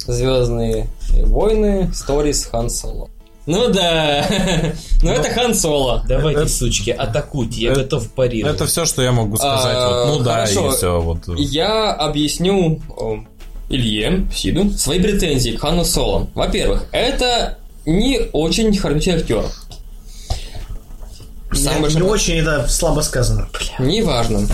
Звездные 0.06 0.86
войны, 1.24 1.90
сторис 1.92 2.46
Хан 2.46 2.70
Соло. 2.70 3.08
Ну 3.46 3.68
да, 3.68 4.26
ну 5.02 5.10
это 5.12 5.28
Хан 5.30 5.54
Соло. 5.54 6.04
Давайте, 6.08 6.40
Это- 6.42 6.50
сучки, 6.50 6.90
атакуйте, 6.90 7.60
я 7.60 7.70
это- 7.72 7.82
готов 7.82 8.10
парировать. 8.10 8.56
Это 8.56 8.66
все, 8.66 8.84
что 8.84 9.02
я 9.02 9.12
могу 9.12 9.36
сказать. 9.36 9.76
А, 9.76 10.04
вот, 10.06 10.18
ну 10.18 10.24
да, 10.24 10.44
и 10.44 10.46
все. 10.48 11.00
Вот. 11.00 11.18
Я 11.38 11.92
объясню 11.92 12.82
Илье, 13.68 14.26
Сиду, 14.34 14.70
свои 14.72 15.00
претензии 15.00 15.50
к 15.50 15.60
Хану 15.60 15.84
Соло. 15.84 16.28
Во-первых, 16.34 16.86
это 16.92 17.58
не 17.84 18.18
очень 18.32 18.76
характерный 18.76 19.20
актер. 19.20 19.44
Самый 21.52 21.76
Не, 21.76 21.80
большой- 21.82 22.02
не 22.02 22.08
очень 22.08 22.34
это 22.38 22.66
слабо 22.68 23.00
сказано. 23.02 23.48
Неважно. 23.78 24.46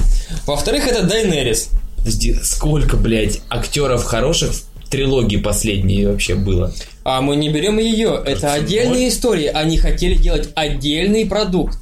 Во-вторых, 0.46 0.86
это 0.86 1.02
Дайнерис. 1.02 1.70
Подожди, 1.96 2.34
сколько, 2.42 2.96
блядь, 2.96 3.40
актеров 3.48 4.04
хороших 4.04 4.52
в 4.52 4.71
трилогии 4.92 5.38
последней 5.38 6.06
вообще 6.06 6.34
было? 6.36 6.72
А 7.04 7.20
мы 7.20 7.34
не 7.34 7.48
берем 7.48 7.78
ее. 7.78 8.20
Это 8.24 8.52
отдельные 8.52 9.08
истории. 9.08 9.46
Они 9.46 9.76
хотели 9.78 10.14
делать 10.14 10.50
отдельный 10.54 11.26
продукт. 11.26 11.78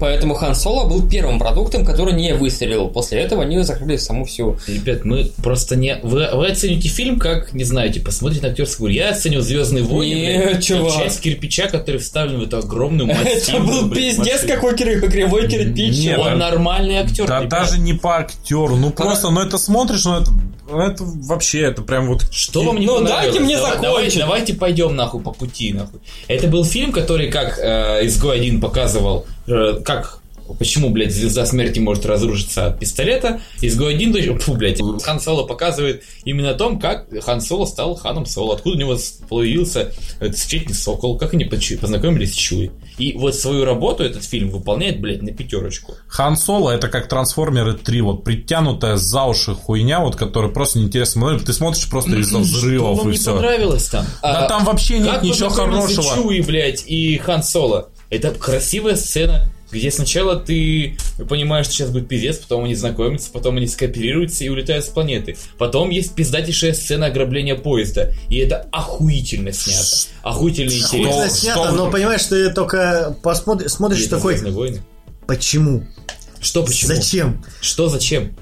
Поэтому 0.00 0.34
Хан 0.34 0.56
Соло 0.56 0.88
был 0.88 1.08
первым 1.08 1.38
продуктом, 1.38 1.84
который 1.84 2.14
не 2.14 2.34
выстрелил. 2.34 2.88
После 2.88 3.20
этого 3.20 3.44
они 3.44 3.62
закрыли 3.62 3.96
саму 3.96 4.24
всю. 4.24 4.58
Ребят, 4.66 5.04
мы 5.04 5.30
просто 5.42 5.76
не... 5.76 5.96
Вы, 6.02 6.28
вы 6.34 6.48
оцените 6.48 6.88
фильм 6.88 7.20
как, 7.20 7.52
не 7.54 7.62
знаю, 7.62 7.92
типа, 7.92 8.10
смотрите 8.10 8.42
на 8.44 8.48
актерскую. 8.50 8.92
Я 8.92 9.10
оценил 9.10 9.40
«Звездные 9.40 9.84
войны», 9.84 10.14
Нет, 10.50 10.62
чувак. 10.64 10.94
часть 10.96 11.20
кирпича, 11.20 11.68
который 11.68 11.98
вставлен 12.00 12.40
в 12.40 12.42
эту 12.42 12.58
огромную 12.58 13.08
Это 13.08 13.22
массивную, 13.24 13.82
был 13.82 13.88
блядь, 13.88 14.16
пиздец 14.16 14.42
машину. 14.42 14.54
какой 14.54 14.76
кри- 14.76 15.00
кривой 15.08 15.48
кирпич. 15.48 15.96
Нет. 15.98 16.18
Он 16.18 16.38
нормальный 16.38 16.96
актер, 16.96 17.26
Да 17.28 17.38
ребят. 17.38 17.48
даже 17.50 17.78
не 17.78 17.92
по 17.94 18.16
актеру, 18.18 18.74
ну 18.76 18.90
просто, 18.90 19.30
ну 19.30 19.40
это 19.42 19.58
смотришь, 19.58 20.04
ну 20.06 20.20
это, 20.20 20.30
это 20.68 21.04
вообще, 21.04 21.60
это 21.62 21.82
прям 21.82 22.06
вот... 22.08 22.26
Что 22.32 22.62
вам 22.62 22.78
не 22.78 22.86
Ну, 22.86 22.96
понравилось? 22.96 23.24
дайте 23.26 23.40
мне 23.40 23.56
Давай- 23.56 23.70
закончить. 23.72 23.90
Давайте, 23.90 24.18
давайте 24.20 24.54
пойдем 24.54 24.96
нахуй 24.96 25.20
по 25.20 25.32
пути 25.32 25.72
нахуй. 25.72 26.00
Это 26.28 26.46
был 26.48 26.64
фильм, 26.64 26.92
который 26.92 27.30
как 27.30 27.58
э, 27.58 28.06
Изгой 28.06 28.36
один 28.36 28.60
показывал, 28.60 29.26
э, 29.46 29.80
как 29.84 30.20
Почему, 30.58 30.90
блядь, 30.90 31.12
звезда 31.12 31.46
смерти 31.46 31.78
может 31.78 32.04
разрушиться 32.06 32.66
от 32.66 32.78
пистолета? 32.78 33.40
Изгой 33.60 33.94
один, 33.94 34.38
фу, 34.38 34.54
блядь, 34.54 34.80
Хан 35.02 35.20
Соло 35.20 35.46
показывает 35.46 36.02
именно 36.24 36.50
о 36.50 36.54
том, 36.54 36.78
как 36.78 37.06
Хан 37.24 37.40
Соло 37.40 37.64
стал 37.66 37.94
Ханом 37.96 38.26
Соло, 38.26 38.54
откуда 38.54 38.76
у 38.76 38.78
него 38.78 38.96
появился 39.28 39.92
этот 40.20 40.36
встречный 40.36 40.74
сокол, 40.74 41.16
как 41.18 41.34
они 41.34 41.44
познакомились 41.44 42.32
с 42.32 42.36
Чуи. 42.36 42.70
И 42.98 43.14
вот 43.14 43.34
свою 43.34 43.64
работу 43.64 44.04
этот 44.04 44.22
фильм 44.24 44.50
выполняет, 44.50 45.00
блядь, 45.00 45.22
на 45.22 45.32
пятерочку. 45.32 45.94
Хан 46.06 46.36
Соло 46.36 46.70
это 46.70 46.88
как 46.88 47.08
Трансформеры 47.08 47.74
3, 47.74 48.00
вот 48.02 48.24
притянутая 48.24 48.96
за 48.96 49.24
уши 49.24 49.54
хуйня, 49.54 50.00
вот 50.00 50.16
которая 50.16 50.50
просто 50.50 50.78
неинтересно 50.78 51.22
смотреть. 51.22 51.44
Ты 51.46 51.52
смотришь 51.52 51.88
просто 51.88 52.16
из-за 52.16 52.30
Что 52.30 52.38
взрывов 52.40 52.98
вам 52.98 53.08
и 53.08 53.12
не 53.12 53.16
все. 53.18 53.34
понравилось 53.34 53.88
там? 53.88 54.04
Да 54.22 54.44
А, 54.44 54.48
там 54.48 54.64
вообще 54.64 54.98
нет 54.98 55.22
ничего 55.22 55.48
хорошего. 55.48 56.14
Чуи, 56.14 56.40
блядь, 56.40 56.84
и 56.86 57.16
Хан 57.18 57.42
Соло. 57.42 57.88
Это 58.10 58.30
красивая 58.30 58.96
сцена, 58.96 59.50
где 59.74 59.90
сначала 59.90 60.36
ты 60.36 60.96
понимаешь, 61.28 61.66
что 61.66 61.74
сейчас 61.74 61.90
будет 61.90 62.08
пиздец, 62.08 62.36
потом 62.36 62.64
они 62.64 62.74
знакомятся, 62.76 63.30
потом 63.32 63.56
они 63.56 63.66
скооперируются 63.66 64.44
и 64.44 64.48
улетают 64.48 64.84
с 64.84 64.88
планеты. 64.88 65.36
Потом 65.58 65.90
есть 65.90 66.14
пиздатейшая 66.14 66.74
сцена 66.74 67.06
ограбления 67.06 67.56
поезда, 67.56 68.12
и 68.28 68.36
это 68.38 68.68
охуительно 68.70 69.52
снято. 69.52 70.08
Охуительно 70.22 70.70
Охуительно 70.70 70.86
интересно. 70.86 71.26
Что- 71.26 71.36
снято, 71.36 71.72
но 71.72 71.90
понимаешь, 71.90 72.22
ты 72.24 72.50
только 72.52 73.16
посмотри, 73.22 73.68
смотришь 73.68 74.06
такой, 74.06 74.38
почему? 75.26 75.84
Что 76.40 76.62
почему? 76.62 76.94
Зачем? 76.94 77.44
Что 77.60 77.88
зачем? 77.88 78.36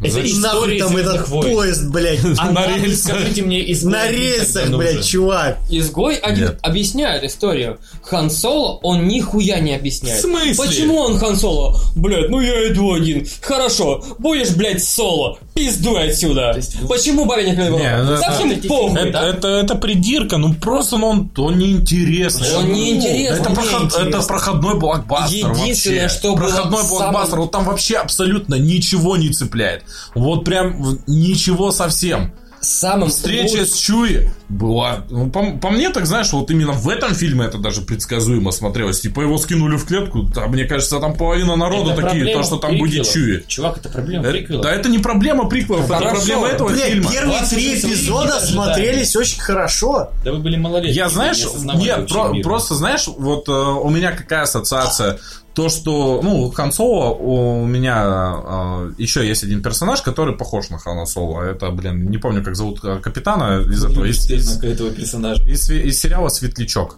Это 0.00 0.24
история 0.24 0.78
там 0.78 0.88
«Звездных 0.92 1.14
этот 1.16 1.28
войн». 1.28 1.54
поезд, 1.56 1.84
блядь, 1.90 2.20
А 2.38 2.50
На 2.52 2.66
рельсах. 2.76 3.14
скажите 3.16 3.42
мне, 3.42 3.60
из 3.62 3.82
на 3.82 4.08
рельсах, 4.08 4.68
блядь, 4.70 5.04
чувак. 5.04 5.58
Изгой 5.68 6.16
один 6.16 6.56
объясняет 6.62 7.24
историю. 7.24 7.78
Хан 8.02 8.30
Соло, 8.30 8.78
он 8.82 9.08
нихуя 9.08 9.58
не 9.60 9.74
объясняет. 9.74 10.18
В 10.18 10.22
смысле? 10.22 10.54
Почему 10.56 10.96
он 10.98 11.18
Хан 11.18 11.36
Соло? 11.36 11.80
Блядь, 11.96 12.30
ну 12.30 12.40
я 12.40 12.68
иду 12.72 12.92
один. 12.94 13.26
Хорошо, 13.42 14.04
будешь, 14.18 14.50
блядь, 14.50 14.82
соло. 14.84 15.38
Пиздуй 15.54 16.08
отсюда. 16.10 16.52
есть 16.56 16.76
Почему 16.88 17.24
бабе 17.24 17.50
не 17.50 17.56
Не, 17.56 17.68
ну 17.70 18.12
это- 18.12 18.18
Совсем 18.22 18.52
это- 18.52 18.68
похуй. 18.68 19.00
Это, 19.00 19.18
это, 19.18 19.48
это 19.48 19.74
придирка, 19.74 20.36
ну 20.36 20.54
просто 20.54 20.96
ну, 20.96 21.08
он, 21.08 21.30
он 21.36 21.58
неинтересный. 21.58 22.54
Он 22.54 22.72
неинтересный. 22.72 23.40
Это, 23.40 23.50
проход- 23.50 23.94
это 24.00 24.22
проходной 24.22 24.78
блокбастер 24.78 25.50
Единственное, 25.52 26.02
вообще. 26.02 26.16
что 26.18 26.28
было 26.36 26.36
проходной 26.46 26.82
самым- 26.84 26.88
блокбастер, 26.98 27.38
вот 27.40 27.50
там 27.50 27.64
вообще 27.64 27.96
абсолютно 27.96 28.54
ничего 28.54 29.16
не 29.16 29.30
цепляет. 29.30 29.82
Вот 30.14 30.44
прям 30.44 30.98
ничего 31.06 31.70
совсем. 31.70 32.32
Самым 32.60 33.08
Встреча 33.08 33.52
лучшим- 33.52 33.66
с 33.66 33.76
Чуи 33.78 34.30
была... 34.48 35.04
Ну, 35.10 35.30
по, 35.30 35.52
по 35.58 35.70
мне, 35.70 35.90
так 35.90 36.06
знаешь, 36.06 36.32
вот 36.32 36.50
именно 36.50 36.72
в 36.72 36.88
этом 36.88 37.14
фильме 37.14 37.44
это 37.44 37.56
даже 37.58 37.82
предсказуемо 37.82 38.50
смотрелось. 38.50 39.00
Типа 39.00 39.20
его 39.20 39.38
скинули 39.38 39.76
в 39.76 39.86
клетку, 39.86 40.28
а 40.34 40.48
мне 40.48 40.64
кажется, 40.64 40.98
там 40.98 41.14
половина 41.16 41.54
народа 41.54 41.92
Это 41.92 42.02
такие, 42.02 42.34
то, 42.34 42.42
что 42.42 42.56
там 42.56 42.76
будет. 42.76 43.08
Чуи. 43.08 43.44
Чувак, 43.46 43.76
это 43.78 43.88
проблема 43.90 44.26
Э, 44.26 44.32
приквелов. 44.32 44.64
Да 44.64 44.72
это 44.74 44.88
не 44.88 44.98
проблема 44.98 45.44
приквелов, 45.48 45.84
это 45.84 45.98
Хорошо. 45.98 46.16
проблема 46.16 46.48
этого 46.48 46.68
Блядь, 46.70 46.90
фильма. 46.94 47.12
первые 47.12 47.42
три 47.48 47.78
эпизода 47.78 48.40
смотрелись 48.40 49.14
очень 49.14 49.40
хорошо. 49.40 50.10
Да 50.24 50.32
вы 50.32 50.38
были 50.38 50.56
малолетние. 50.56 50.96
Я, 50.96 51.08
знаешь, 51.10 51.44
не 51.62 51.84
нет, 51.84 52.08
про- 52.08 52.34
просто, 52.42 52.74
знаешь, 52.74 53.06
вот 53.06 53.48
э, 53.48 53.52
у 53.52 53.88
меня 53.88 54.10
какая 54.10 54.42
ассоциация? 54.42 55.20
То, 55.58 55.68
что, 55.68 56.20
ну, 56.22 56.48
Хан 56.52 56.70
Соло, 56.70 57.14
у 57.14 57.66
меня 57.66 58.86
э, 58.86 58.92
еще 58.96 59.26
есть 59.26 59.42
один 59.42 59.60
персонаж, 59.60 60.02
который 60.02 60.36
похож 60.36 60.70
на 60.70 60.78
Хана 60.78 61.04
Соло. 61.04 61.42
Это, 61.42 61.72
блин, 61.72 62.08
не 62.08 62.18
помню, 62.18 62.44
как 62.44 62.54
зовут 62.54 62.78
э, 62.84 63.00
капитана 63.00 63.60
из 63.62 63.84
этого, 63.84 64.04
из, 64.04 64.30
из- 64.30 64.62
этого 64.62 64.90
персонажа. 64.90 65.42
из 65.50 65.68
из 65.68 66.00
сериала 66.00 66.28
«Светлячок». 66.28 66.96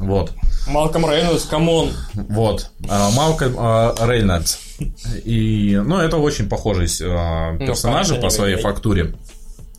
Вот, 0.00 0.32
Малком 0.66 1.08
Рейнольдс, 1.08 1.44
come 1.44 1.70
on. 1.70 1.90
вот. 2.14 2.72
А, 2.88 3.12
Малкольм 3.12 3.54
э, 3.56 3.94
Рейнольдс. 4.00 4.56
И, 5.24 5.80
ну, 5.80 5.98
это 5.98 6.16
очень 6.16 6.48
похожие 6.48 6.88
э, 6.88 7.58
персонажи 7.64 8.14
конечно, 8.14 8.28
по 8.28 8.30
своей 8.30 8.56
фактуре. 8.56 9.14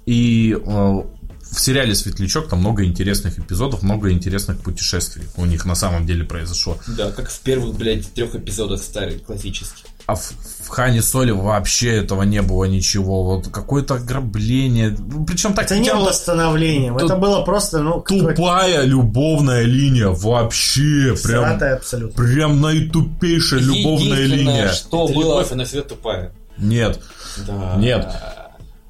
И 0.06 0.56
э, 0.58 1.04
в 1.52 1.60
сериале 1.60 1.94
«Светлячок» 1.94 2.48
там 2.48 2.60
много 2.60 2.86
интересных 2.86 3.38
эпизодов, 3.38 3.84
много 3.84 4.12
интересных 4.12 4.60
путешествий 4.60 5.26
у 5.36 5.46
них 5.46 5.66
на 5.66 5.76
самом 5.76 6.06
деле 6.06 6.24
произошло. 6.24 6.78
Да, 6.88 7.12
как 7.12 7.30
в 7.30 7.40
первых, 7.42 7.76
блядь, 7.76 8.12
трех 8.14 8.36
эпизодах 8.36 8.82
старых, 8.82 9.24
классических. 9.24 9.84
А 10.06 10.16
в, 10.16 10.32
в 10.66 10.68
Хане 10.70 11.02
Соли 11.02 11.32
вообще 11.32 11.98
этого 11.98 12.24
не 12.24 12.42
было 12.42 12.66
ничего. 12.66 13.24
Вот 13.24 13.50
какое-то 13.50 13.96
ограбление. 13.96 14.98
Причем 15.28 15.54
так 15.54 15.66
Это 15.66 15.78
не 15.78 15.94
было 15.94 16.12
становлением, 16.12 16.98
это 16.98 17.18
было 17.18 17.44
просто, 17.44 17.80
ну, 17.80 18.02
тупая 18.02 18.84
любовная 18.86 19.64
линия. 19.64 20.08
Вообще. 20.08 21.16
Прям, 21.22 21.62
абсолютно. 21.62 22.24
прям 22.24 22.62
наитупейшая 22.62 23.60
любовная 23.60 24.26
линия. 24.26 24.72
что 24.72 25.06
Это 25.06 25.14
было... 25.14 25.24
любовь, 25.24 25.52
она 25.52 25.66
всегда 25.66 25.84
тупая. 25.84 26.32
Нет. 26.58 26.99
Да. 27.45 27.76
Нет. 27.78 28.08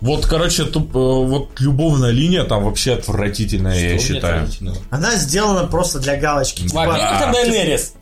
Вот, 0.02 0.26
короче, 0.26 0.66
туп- 0.66 0.96
э, 0.96 1.00
вот 1.00 1.60
любовная 1.60 2.10
линия 2.10 2.44
там 2.44 2.64
вообще 2.66 2.94
отвратительная, 2.94 3.74
я 3.74 3.80
Что 3.80 3.88
меня 3.88 4.00
считаю. 4.00 4.50
Она 4.90 5.16
сделана 5.16 5.68
просто 5.68 6.00
для 6.00 6.18
галочки. 6.18 6.64
Типа, 6.68 6.98
это 6.98 7.32
Дайнерис. 7.32 7.94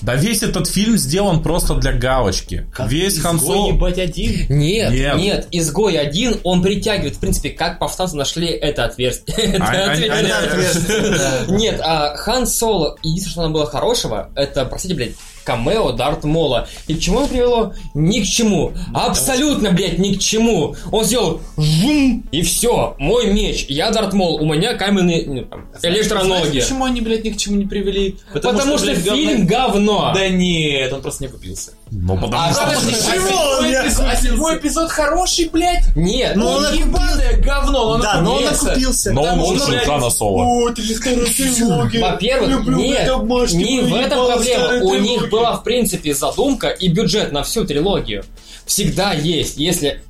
Да 0.00 0.14
весь 0.14 0.42
этот 0.42 0.68
фильм 0.68 0.96
сделан 0.96 1.42
просто 1.42 1.74
для 1.74 1.92
галочки. 1.92 2.66
Весь 2.86 3.18
Хан 3.18 3.36
Изгой, 3.36 3.56
Соло... 3.56 3.68
ебать, 3.68 3.98
один. 3.98 4.46
Нет, 4.48 4.92
Нет. 4.92 5.16
нет, 5.16 5.48
изгой 5.50 5.98
один, 5.98 6.38
он 6.44 6.62
притягивает, 6.62 7.16
в 7.16 7.18
принципе, 7.18 7.50
как 7.50 7.80
повстанцы 7.80 8.16
нашли 8.16 8.46
это 8.48 8.84
отверстие. 8.84 9.56
А- 9.60 9.64
а- 9.64 11.48
а-. 11.48 11.50
Нет, 11.50 11.80
а 11.82 12.16
Хан 12.16 12.46
Соло, 12.46 12.96
единственное, 13.02 13.32
что 13.32 13.42
там 13.42 13.52
было 13.52 13.66
хорошего, 13.66 14.30
это, 14.36 14.64
простите, 14.66 14.94
блядь, 14.94 15.12
камео 15.48 15.92
Дарт 15.92 16.24
Мола. 16.24 16.68
И 16.88 16.94
к 16.94 17.00
чему 17.00 17.20
это 17.20 17.30
привело? 17.30 17.72
Ни 17.94 18.20
к 18.20 18.26
чему. 18.26 18.74
Абсолютно, 18.92 19.70
блядь, 19.70 19.98
ни 19.98 20.14
к 20.14 20.20
чему. 20.20 20.76
Он 20.92 21.04
сделал 21.04 21.40
жум, 21.56 22.22
и 22.30 22.42
все. 22.42 22.94
Мой 22.98 23.32
меч. 23.32 23.64
Я 23.68 23.90
Дарт 23.90 24.12
Мол. 24.12 24.36
У 24.42 24.44
меня 24.44 24.74
каменные 24.74 25.24
ну, 25.26 25.46
Знаешь, 25.78 25.96
электроноги. 25.96 26.60
почему 26.60 26.84
они, 26.84 27.00
блядь, 27.00 27.24
ни 27.24 27.30
к 27.30 27.38
чему 27.38 27.56
не 27.56 27.64
привели? 27.64 28.16
Потому, 28.30 28.76
что, 28.76 28.88
блядь, 28.88 28.98
фильм 28.98 29.46
говно. 29.46 30.12
Да 30.14 30.28
нет, 30.28 30.92
он 30.92 31.00
просто 31.00 31.24
не 31.24 31.30
купился. 31.30 31.72
Ну, 31.90 32.16
потому 32.16 32.42
А 32.42 32.52
что... 32.52 32.64
подожди, 32.64 32.92
Почему 32.92 33.36
он 33.38 33.90
седьмой 33.90 34.10
а 34.12 34.16
седьмой 34.16 34.56
эпизод 34.56 34.90
хороший, 34.90 35.48
блядь? 35.48 35.96
Нет, 35.96 36.36
Ну, 36.36 36.46
он 36.46 36.64
он 36.66 36.74
Ебаное 36.74 37.40
говно, 37.40 37.90
он 37.90 38.00
Да, 38.00 38.20
но 38.20 38.36
он 38.36 38.46
окупился. 38.46 39.12
Но 39.12 39.22
он 39.22 39.40
лучше 39.40 39.78
Хана 39.84 40.10
Соло. 40.10 40.44
О, 40.44 40.70
ты 40.70 40.82
трилогия. 40.82 42.00
Во-первых, 42.00 42.66
нет, 42.66 43.10
не 43.52 43.80
в 43.80 43.94
этом 43.94 44.26
проблема. 44.26 44.84
У 44.84 44.94
них 44.96 45.30
была, 45.30 45.56
в 45.56 45.62
принципе, 45.62 46.14
задумка 46.14 46.68
и 46.68 46.88
бюджет 46.88 47.32
на 47.32 47.42
всю 47.42 47.64
трилогию. 47.64 48.24
Всегда 48.66 49.12
есть, 49.12 49.56
если... 49.56 50.02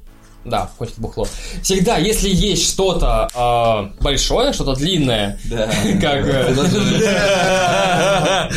Да, 0.49 0.71
хоть 0.79 0.91
это 0.91 1.01
бухло. 1.01 1.27
Всегда, 1.63 1.99
если 1.99 2.29
есть 2.29 2.69
что-то 2.69 3.29
а, 3.35 3.93
большое, 4.01 4.53
что-то 4.53 4.75
длинное, 4.75 5.39
Да. 5.45 5.67
как... 6.01 6.27
э, 6.27 6.55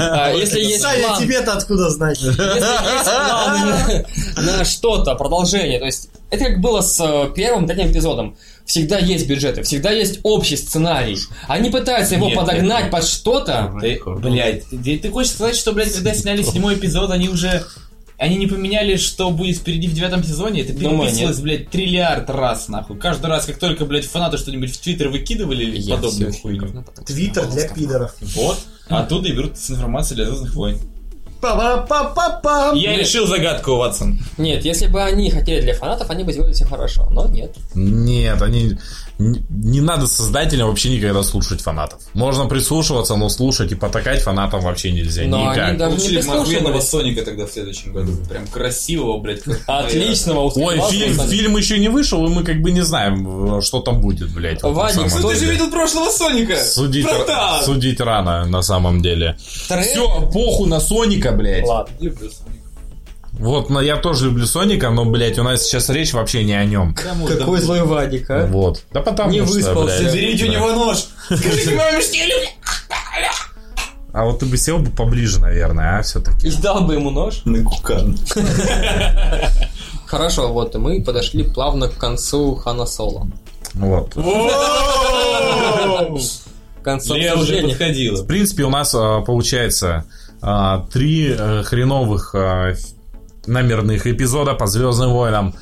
а, 0.00 0.32
Если 0.34 0.60
есть 0.60 0.82
Саня, 0.82 1.16
тебе-то 1.18 1.52
откуда 1.54 1.90
знать? 1.90 2.18
Если 2.22 2.40
есть 2.40 3.04
планы 3.04 4.06
на 4.36 4.64
что-то, 4.64 5.14
продолжение, 5.14 5.78
то 5.78 5.86
есть 5.86 6.08
это 6.32 6.46
как 6.46 6.60
было 6.60 6.80
с 6.80 6.98
э, 6.98 7.30
первым, 7.34 7.66
третьим 7.66 7.92
эпизодом. 7.92 8.36
Всегда 8.64 8.98
есть 8.98 9.28
бюджеты, 9.28 9.62
всегда 9.64 9.90
есть 9.90 10.20
общий 10.22 10.56
сценарий. 10.56 11.18
Они 11.46 11.68
пытаются 11.68 12.14
его 12.14 12.28
Нет, 12.28 12.38
подогнать 12.38 12.84
нет. 12.84 12.90
под 12.90 13.04
что-то. 13.04 13.74
Ты, 13.80 14.00
блядь, 14.06 14.64
ты, 14.70 14.98
ты 14.98 15.10
хочешь 15.10 15.32
сказать, 15.32 15.56
что, 15.56 15.72
блядь, 15.72 15.92
когда 15.92 16.14
сняли 16.14 16.42
седьмой 16.42 16.76
эпизод, 16.76 17.10
они 17.10 17.28
уже... 17.28 17.64
Они 18.22 18.36
не 18.36 18.46
поменяли, 18.46 18.94
что 18.98 19.30
будет 19.32 19.56
впереди 19.56 19.88
в 19.88 19.94
девятом 19.94 20.22
сезоне? 20.22 20.60
Это 20.60 20.74
Думаю, 20.74 21.08
переписывалось, 21.08 21.38
нет. 21.38 21.44
блядь, 21.44 21.70
триллиард 21.70 22.30
раз, 22.30 22.68
нахуй. 22.68 22.96
Каждый 22.96 23.26
раз, 23.26 23.46
как 23.46 23.58
только, 23.58 23.84
блядь, 23.84 24.04
фанаты 24.04 24.38
что-нибудь 24.38 24.72
в 24.72 24.80
Твиттер 24.80 25.08
выкидывали 25.08 25.64
или 25.64 25.80
Я 25.80 25.96
подобную 25.96 26.32
хуйню. 26.32 26.84
Твиттер 27.04 27.50
для 27.50 27.68
пидоров. 27.68 28.14
Вот. 28.20 28.60
Оттуда 28.86 29.28
и 29.28 29.32
берут 29.32 29.58
с 29.58 29.72
информацией 29.72 30.18
для 30.18 30.26
Звездных 30.26 30.54
войн. 30.54 30.78
Па-па-па-па-пам. 31.40 32.76
Я 32.76 32.92
Нет. 32.92 33.00
решил 33.00 33.26
загадку, 33.26 33.74
Ватсон. 33.74 34.20
Нет, 34.38 34.64
если 34.64 34.86
бы 34.86 35.02
они 35.02 35.28
хотели 35.28 35.60
для 35.60 35.74
фанатов, 35.74 36.08
они 36.08 36.22
бы 36.22 36.32
сделали 36.32 36.52
все 36.52 36.64
хорошо, 36.64 37.08
но 37.10 37.26
нет. 37.26 37.56
Нет, 37.74 38.40
они... 38.40 38.78
Не, 39.50 39.80
надо 39.80 40.06
создателям 40.06 40.68
вообще 40.68 40.90
никогда 40.90 41.22
слушать 41.22 41.60
фанатов. 41.60 42.00
Можно 42.14 42.46
прислушиваться, 42.46 43.16
но 43.16 43.28
слушать 43.28 43.72
и 43.72 43.74
потакать 43.74 44.22
фанатам 44.22 44.60
вообще 44.60 44.92
нельзя. 44.92 45.22
Но 45.24 45.50
никак. 45.50 45.68
они 45.68 45.78
даже 45.78 45.96
не 46.10 46.22
Получили. 46.22 46.80
Соника 46.80 47.22
тогда 47.24 47.46
в 47.46 47.50
следующем 47.50 47.92
году. 47.92 48.12
Прям 48.28 48.46
красивого, 48.46 49.18
блядь. 49.18 49.42
как- 49.42 49.60
Отличного, 49.66 50.50
Ой, 50.54 50.80
фильм, 50.90 51.18
фильм 51.28 51.56
еще 51.56 51.78
не 51.78 51.88
вышел, 51.88 52.26
и 52.26 52.28
мы 52.28 52.44
как 52.44 52.60
бы 52.60 52.70
не 52.70 52.82
знаем, 52.82 53.62
что 53.62 53.80
там 53.80 54.00
будет, 54.00 54.30
блядь. 54.32 54.62
вот 54.62 54.74
Вадик, 54.74 55.12
Ну 55.20 55.28
ты 55.28 55.36
же 55.36 55.50
видел 55.50 55.70
прошлого 55.70 56.10
Соника! 56.10 56.56
Судить, 56.56 57.04
Братан! 57.04 57.64
судить 57.64 58.00
рано, 58.00 58.44
на 58.46 58.62
самом 58.62 59.02
деле. 59.02 59.36
Все, 59.38 60.30
похуй 60.32 60.68
на 60.68 60.80
Соника, 60.80 61.32
блядь. 61.32 61.66
Ладно. 61.66 61.94
Люблю 62.00 62.30
Соника. 62.30 62.51
Вот, 63.32 63.70
но 63.70 63.80
я 63.80 63.96
тоже 63.96 64.26
люблю 64.26 64.46
Соника, 64.46 64.90
но, 64.90 65.04
блядь, 65.06 65.38
у 65.38 65.42
нас 65.42 65.62
сейчас 65.62 65.88
речь 65.88 66.12
вообще 66.12 66.44
не 66.44 66.52
о 66.52 66.64
нем. 66.64 66.94
Какой 66.94 67.58
да- 67.58 67.64
злой 67.64 67.82
Вадик, 67.82 68.30
а? 68.30 68.46
Вот. 68.46 68.82
Да 68.92 69.00
потому 69.00 69.30
Не 69.30 69.44
что, 69.44 69.54
выспался. 69.54 69.98
блядь, 69.98 70.10
Заберите 70.12 70.44
у 70.44 70.48
да. 70.48 70.52
него 70.54 70.72
нож! 70.72 70.98
Скажите 71.24 71.74
маме, 71.74 72.00
что 72.02 72.14
я 72.16 72.26
люблю! 72.26 72.48
А 74.12 74.24
вот 74.26 74.40
ты 74.40 74.46
бы 74.46 74.58
сел 74.58 74.78
бы 74.78 74.90
поближе, 74.90 75.40
наверное, 75.40 75.98
а, 75.98 76.02
все-таки. 76.02 76.48
И 76.48 76.52
дал 76.52 76.82
бы 76.82 76.94
ему 76.94 77.10
нож. 77.10 77.40
На 77.46 77.64
кукан. 77.64 78.18
Хорошо, 80.06 80.52
вот 80.52 80.74
и 80.74 80.78
мы 80.78 81.02
подошли 81.02 81.42
плавно 81.44 81.88
к 81.88 81.96
концу 81.96 82.54
Хана 82.56 82.84
Соло. 82.84 83.26
Вот. 83.72 84.12
К 84.14 84.20
концу 86.84 87.14
Лея 87.14 87.32
уже 87.32 87.40
обсуждения. 87.42 87.68
подходила. 87.70 88.22
В 88.22 88.26
принципе, 88.26 88.64
у 88.64 88.70
нас 88.70 88.94
а, 88.94 89.22
получается 89.22 90.04
а, 90.42 90.86
три 90.92 91.34
э, 91.34 91.62
хреновых 91.62 92.34
а, 92.34 92.74
номерных 93.46 94.06
эпизода 94.06 94.54
по 94.54 94.66
Звездным 94.66 95.10
войнам. 95.10 95.54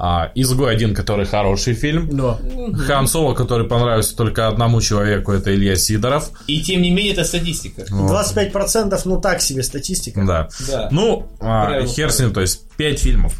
А, 0.00 0.30
Изгой 0.36 0.72
один, 0.72 0.94
который 0.94 1.26
хороший 1.26 1.74
фильм. 1.74 2.08
Но. 2.12 2.38
Хан 2.86 3.08
Соло, 3.08 3.34
который 3.34 3.66
понравился 3.66 4.16
только 4.16 4.46
одному 4.46 4.80
человеку, 4.80 5.32
это 5.32 5.52
Илья 5.52 5.74
Сидоров. 5.74 6.30
И 6.46 6.62
тем 6.62 6.82
не 6.82 6.90
менее, 6.90 7.14
это 7.14 7.24
статистика. 7.24 7.82
25% 7.82 9.00
ну 9.06 9.20
так 9.20 9.42
себе 9.42 9.64
статистика. 9.64 10.24
Да. 10.24 10.48
Да. 10.68 10.88
Ну, 10.92 11.26
а, 11.40 11.84
хер 11.84 12.12
с 12.12 12.20
ним, 12.20 12.32
то 12.32 12.40
есть 12.40 12.62
5 12.76 12.98
фильмов. 13.00 13.34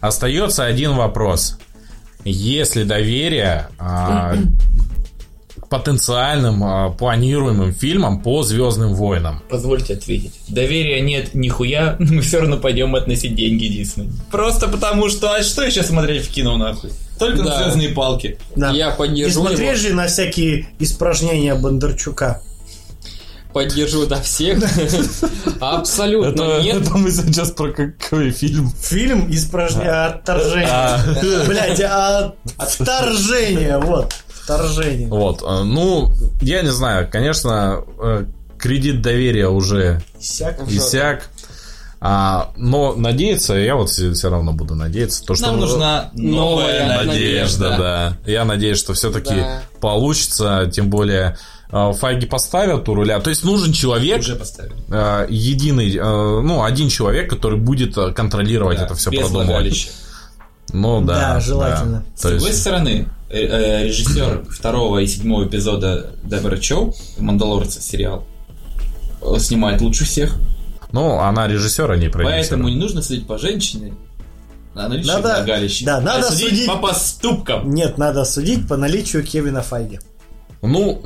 Остается 0.00 0.66
один 0.66 0.92
вопрос. 0.92 1.58
Если 2.24 2.84
доверие 2.84 3.68
а, 3.78 4.34
потенциальным 5.68 6.64
а, 6.64 6.90
планируемым 6.90 7.72
фильмам 7.72 8.20
по 8.22 8.42
Звездным 8.42 8.94
войнам. 8.94 9.42
Позвольте 9.50 9.94
ответить. 9.94 10.32
Доверия 10.48 11.00
нет 11.00 11.34
нихуя, 11.34 11.96
но 11.98 12.06
мы 12.14 12.22
все 12.22 12.40
равно 12.40 12.56
пойдем 12.56 12.94
относить 12.94 13.34
деньги 13.34 13.66
Дисней. 13.66 14.08
Просто 14.30 14.68
потому 14.68 15.08
что, 15.10 15.34
а 15.34 15.42
что 15.42 15.62
еще 15.62 15.82
смотреть 15.82 16.26
в 16.26 16.30
кино 16.32 16.56
нахуй? 16.56 16.90
Только 17.18 17.42
Да. 17.42 17.44
на 17.44 17.62
звездные 17.64 17.88
палки. 17.90 18.38
Да. 18.56 18.70
Я 18.70 18.92
И 18.92 18.96
поддержу 18.96 19.40
его. 19.40 19.48
смотреть 19.48 19.78
же 19.78 19.92
на 19.94 20.06
всякие 20.06 20.68
испражнения 20.78 21.54
Бондарчука. 21.54 22.40
Поддержу 23.52 24.06
до 24.06 24.20
всех. 24.22 24.62
Абсолютно 25.60 26.60
нет. 26.60 26.88
мы 26.94 27.10
сейчас 27.10 27.50
про 27.50 27.72
какой 27.72 28.30
фильм? 28.30 28.70
Фильм 28.80 29.30
испражнения 29.32 30.06
отторжения. 30.06 31.44
Блять, 31.46 31.80
а 31.80 32.34
вторжение, 32.58 33.78
вот. 33.82 34.14
Вторжение. 34.54 35.08
Вот, 35.08 35.42
а, 35.44 35.62
ну, 35.64 36.10
я 36.40 36.62
не 36.62 36.70
знаю, 36.72 37.08
конечно, 37.10 37.84
э, 37.98 38.24
кредит 38.58 39.02
доверия 39.02 39.48
уже 39.48 40.02
Всяко. 40.18 40.64
иссяк. 40.68 41.28
А, 42.00 42.52
но 42.56 42.94
надеяться, 42.94 43.54
я 43.54 43.74
вот 43.74 43.90
все 43.90 44.30
равно 44.30 44.52
буду 44.52 44.74
надеяться, 44.76 45.24
то, 45.24 45.34
что 45.34 45.46
Нам 45.46 45.58
нужна 45.60 46.10
новая 46.14 46.86
надежда, 47.04 47.70
надежда. 47.70 47.76
да. 48.24 48.30
Я 48.30 48.44
надеюсь, 48.44 48.78
что 48.78 48.94
все-таки 48.94 49.34
Да. 49.34 49.62
получится, 49.80 50.70
тем 50.72 50.90
более 50.90 51.36
э, 51.72 51.92
Файги 51.92 52.24
поставят 52.26 52.88
у 52.88 52.94
руля. 52.94 53.18
То 53.20 53.30
есть 53.30 53.44
нужен 53.44 53.72
человек, 53.72 54.20
Уже 54.20 54.36
поставили. 54.36 54.74
э, 54.90 55.26
единый, 55.28 55.94
э, 55.96 56.00
ну, 56.40 56.62
один 56.62 56.88
человек, 56.88 57.28
который 57.28 57.58
будет 57.58 57.98
э, 57.98 58.12
контролировать 58.12 58.78
Да, 58.78 58.84
это 58.84 58.94
все 58.94 59.10
без 59.10 59.20
продумывать. 59.28 59.92
Ну 60.72 61.00
да. 61.00 61.34
Да, 61.34 61.40
желательно. 61.40 62.04
да. 62.08 62.16
С 62.16 62.22
другой 62.22 62.48
есть, 62.50 62.60
стороны, 62.60 62.88
э, 62.88 63.02
э, 63.02 63.17
режиссер 63.30 64.46
второго 64.50 64.98
и 64.98 65.06
седьмого 65.06 65.46
эпизода 65.46 66.12
Дебора 66.24 66.56
Чоу, 66.58 66.94
«Мандалорца» 67.18 67.80
сериал, 67.80 68.26
э, 69.22 69.38
снимает 69.38 69.80
лучше 69.80 70.04
всех. 70.04 70.36
ну, 70.92 71.18
она 71.18 71.46
режиссер, 71.46 71.90
а 71.90 71.96
не 71.96 72.08
продюсер. 72.08 72.36
Поэтому 72.38 72.68
не 72.68 72.76
нужно 72.76 73.02
судить 73.02 73.26
по 73.26 73.36
женщине 73.38 73.94
на 74.74 74.88
наличие 74.88 75.12
Надо- 75.14 75.28
влагалища. 75.36 75.84
да, 75.84 75.96
а 75.98 76.00
надо 76.00 76.30
судить, 76.30 76.48
судить- 76.50 76.66
по 76.66 76.76
поступкам. 76.76 77.70
Нет, 77.74 77.98
надо 77.98 78.24
судить 78.24 78.66
по 78.66 78.76
наличию 78.76 79.22
Кевина 79.24 79.60
Файги. 79.62 80.00
Ну, 80.62 81.02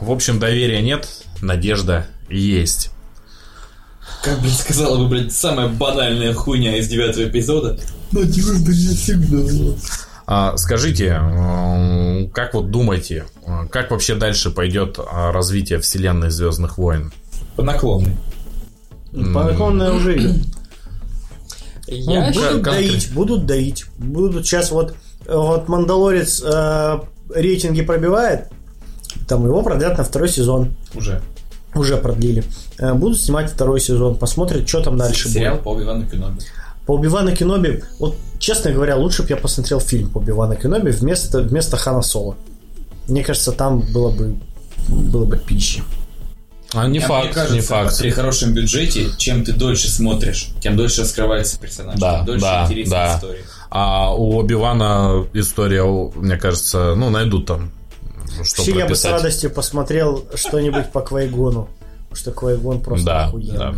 в 0.00 0.10
общем, 0.10 0.38
доверия 0.38 0.80
нет, 0.82 1.08
надежда 1.42 2.06
есть. 2.28 2.90
Как, 4.22 4.40
блядь, 4.40 4.54
сказала 4.58 4.96
бы, 4.98 5.08
блядь, 5.08 5.32
самая 5.32 5.68
банальная 5.68 6.32
хуйня 6.34 6.76
из 6.76 6.88
девятого 6.88 7.24
эпизода. 7.24 7.78
А, 8.12 8.18
скажите, 10.56 11.08
м, 11.08 12.30
как 12.30 12.54
вот 12.54 12.70
думаете, 12.70 13.24
как 13.70 13.90
вообще 13.90 14.14
дальше 14.14 14.50
пойдет 14.50 14.98
а, 14.98 15.32
развитие 15.32 15.78
вселенной 15.80 16.30
Звездных 16.30 16.78
войн? 16.78 17.12
По 17.56 17.62
наклонной. 17.62 18.16
Параконная 19.32 19.92
уже 19.92 20.16
идет. 20.16 20.36
Я 21.86 22.30
Ну, 22.30 22.32
Будут 22.32 22.62
доить, 22.62 23.12
будут 23.12 23.46
доить. 23.46 23.84
Будут 23.98 24.46
сейчас 24.46 24.70
вот, 24.70 24.94
вот 25.28 25.68
Мандалорец 25.68 26.42
э, 26.42 26.98
рейтинги 27.28 27.82
пробивает, 27.82 28.48
там 29.28 29.44
его 29.46 29.62
продлят 29.62 29.98
на 29.98 30.04
второй 30.04 30.28
сезон. 30.30 30.74
Уже. 30.94 31.20
Уже 31.74 31.96
продлили. 31.98 32.42
Э, 32.78 32.94
Будут 32.94 33.20
снимать 33.20 33.50
второй 33.52 33.80
сезон, 33.80 34.16
посмотрят, 34.16 34.66
что 34.68 34.80
там 34.82 34.96
дальше 34.96 35.28
Сериал 35.28 35.54
будет. 35.56 35.64
по 35.64 35.68
Оби-Вану 35.70 36.06
Кеноби. 36.06 36.40
По 36.86 36.92
Оби-Вану 36.94 37.34
Кеноби, 37.34 37.82
вот 37.98 38.16
честно 38.38 38.70
говоря, 38.72 38.96
лучше 38.96 39.22
бы 39.22 39.28
я 39.30 39.36
посмотрел 39.36 39.80
фильм 39.80 40.10
по 40.10 40.18
Оби-Вану 40.18 40.56
Кеноби 40.56 40.90
вместо, 40.90 41.40
вместо 41.40 41.76
Хана 41.76 42.02
Соло. 42.02 42.36
Мне 43.08 43.24
кажется, 43.24 43.52
там 43.52 43.80
было 43.92 44.10
бы, 44.10 44.36
было 44.88 45.24
бы 45.24 45.38
пищи. 45.38 45.82
А 46.74 46.84
не 46.84 46.98
Мне 46.98 47.00
факт, 47.00 47.34
кажется, 47.34 47.54
не 47.54 47.60
факт. 47.60 47.98
При 47.98 48.10
хорошем 48.10 48.52
бюджете, 48.52 49.06
чем 49.16 49.44
ты 49.44 49.52
дольше 49.52 49.88
смотришь, 49.88 50.50
тем 50.60 50.76
дольше 50.76 51.02
раскрывается 51.02 51.58
персонаж, 51.58 51.98
Да, 52.00 52.16
тем 52.18 52.26
дольше 52.26 52.40
да, 52.44 52.64
интересна 52.64 52.90
да. 52.96 53.14
история. 53.16 53.44
А 53.70 54.14
у 54.14 54.36
Оби-Вана 54.36 55.26
история, 55.32 55.84
мне 56.16 56.36
кажется, 56.36 56.94
ну, 56.96 57.10
найдут 57.10 57.46
там, 57.46 57.70
что 58.42 58.62
Вообще, 58.62 58.72
я 58.72 58.86
бы 58.86 58.94
с 58.94 59.00
прописать. 59.00 59.12
радостью 59.12 59.50
посмотрел 59.50 60.24
что-нибудь 60.34 60.90
по 60.90 61.00
Квайгону. 61.00 61.68
Потому 62.08 62.16
что 62.16 62.32
Квайгон 62.32 62.80
просто 62.80 63.06
Да, 63.06 63.24
охуенный. 63.26 63.56
да. 63.58 63.74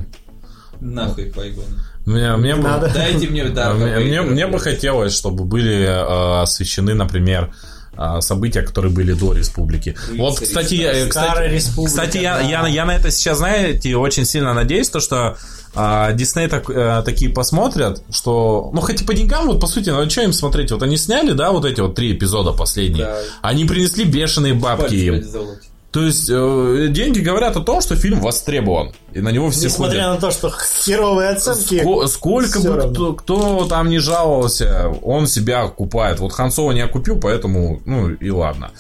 Нахуй 0.81 1.27
Пайгон. 1.27 1.65
Мне, 2.07 2.37
мне 2.37 2.55
бы- 2.55 2.63
Надо. 2.63 2.89
Дайте 2.95 3.29
мне 3.29 3.45
да. 3.47 3.75
мне, 3.75 3.87
мне, 3.87 3.99
Вейдера. 4.05 4.23
мне 4.23 4.47
бы 4.47 4.59
хотелось, 4.61 5.13
чтобы 5.15 5.45
были 5.45 5.83
э, 5.83 6.43
освещены, 6.43 6.95
например, 6.95 7.53
э, 7.99 8.21
события, 8.21 8.63
которые 8.63 8.93
были 8.93 9.13
до 9.13 9.33
республики. 9.33 9.97
вот, 10.17 10.39
кстати, 10.41 10.75
я- 10.75 10.93
э, 10.93 11.11
Старая 11.11 11.49
кстати, 11.49 11.53
республика, 11.55 11.91
кстати 12.03 12.19
я, 12.19 12.37
да. 12.37 12.43
я, 12.43 12.67
я 12.69 12.85
на 12.85 12.93
это 12.95 13.11
сейчас, 13.11 13.39
знаете, 13.39 13.97
очень 13.97 14.25
сильно 14.25 14.55
надеюсь, 14.55 14.89
то, 14.89 15.01
что 15.01 15.37
а, 15.79 16.13
Дисней 16.13 16.49
так, 16.49 16.71
э, 16.71 17.03
такие 17.05 17.31
посмотрят, 17.31 18.03
что, 18.11 18.71
ну, 18.73 18.81
хотя 18.81 19.05
по 19.05 19.13
деньгам, 19.13 19.47
вот, 19.49 19.61
по 19.61 19.67
сути, 19.67 19.91
ну, 19.91 20.09
что 20.09 20.23
им 20.23 20.33
смотреть? 20.33 20.71
Вот 20.73 20.83
они 20.83 20.97
сняли, 20.97 21.33
да, 21.33 21.51
вот 21.51 21.67
эти 21.67 21.81
вот 21.81 21.95
три 21.95 22.13
эпизода 22.13 22.53
последние. 22.53 23.05
Да. 23.05 23.19
Они 23.43 23.67
принесли 23.67 24.05
бешеные 24.05 24.55
бабки 24.55 24.83
Пальцы 24.83 24.97
им. 24.97 25.15
ради 25.15 25.25
золота. 25.25 25.61
То 25.97 26.03
есть, 26.03 26.29
э, 26.31 26.89
деньги 26.91 27.21
говорят 27.21 27.57
о 27.57 27.63
том, 27.63 27.81
что 27.81 27.97
фильм 27.97 28.21
востребован. 28.21 28.93
И 29.15 29.21
на 29.21 29.31
него 29.31 29.49
все 29.49 29.65
Несмотря 29.65 30.03
ходят. 30.09 30.15
на 30.23 30.29
то, 30.29 30.31
что 30.31 30.51
херовые 30.85 31.31
оценки. 31.31 31.81
Ско- 31.83 32.07
сколько 32.07 32.61
бы 32.61 32.77
равно. 32.77 32.93
кто, 32.93 33.13
кто 33.15 33.65
там 33.65 33.89
не 33.89 33.99
жаловался, 33.99 34.89
он 35.03 35.27
себя 35.27 35.63
окупает. 35.63 36.21
Вот 36.21 36.33
Хансова 36.33 36.73
не 36.73 36.83
окупил, 36.83 37.19
поэтому, 37.19 37.81
ну 37.87 38.11
и 38.11 38.29
ладно. 38.29 38.73